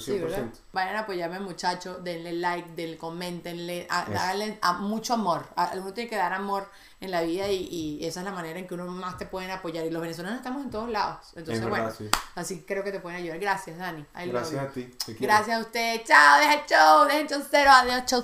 Sí. 0.53 0.61
Vayan 0.73 0.95
a 0.95 0.99
apoyarme, 1.01 1.39
muchachos. 1.39 2.03
Denle 2.03 2.33
like, 2.33 2.69
denle, 2.75 2.97
comentenle, 2.97 3.85
a- 3.89 4.01
háganle 4.03 4.57
a- 4.61 4.73
mucho 4.73 5.13
amor. 5.13 5.45
A- 5.55 5.71
Uno 5.75 5.93
tiene 5.93 6.09
que 6.09 6.15
dar 6.15 6.33
amor 6.33 6.67
en 7.01 7.11
la 7.11 7.21
vida 7.21 7.49
y, 7.49 7.67
y 7.99 8.05
esa 8.05 8.19
es 8.19 8.25
la 8.25 8.31
manera 8.31 8.59
en 8.59 8.67
que 8.67 8.73
uno 8.73 8.85
más 8.87 9.17
te 9.17 9.25
pueden 9.25 9.51
apoyar. 9.51 9.85
Y 9.85 9.89
los 9.89 10.01
venezolanos 10.01 10.37
estamos 10.37 10.63
en 10.63 10.69
todos 10.69 10.89
lados. 10.89 11.27
Entonces, 11.35 11.63
Es 11.63 11.69
bueno, 11.69 11.91
sí. 11.91 12.09
así 12.35 12.63
creo 12.67 12.83
que 12.83 12.91
te 12.91 12.99
pueden 12.99 13.19
ayudar. 13.19 13.39
Gracias, 13.39 13.77
Dani. 13.77 14.05
I 14.15 14.29
Gracias 14.29 14.61
a 14.63 14.67
ti. 14.69 14.89
Gracias 15.19 15.57
a 15.57 15.61
usted. 15.61 16.01
Chao, 16.05 16.39
deja 16.39 16.53
el 16.55 16.65
show, 16.65 17.05
deja 17.05 17.19
el 17.19 17.27
show 17.27 17.43
cero, 17.49 17.71
adiós, 17.73 18.03
show 18.05 18.23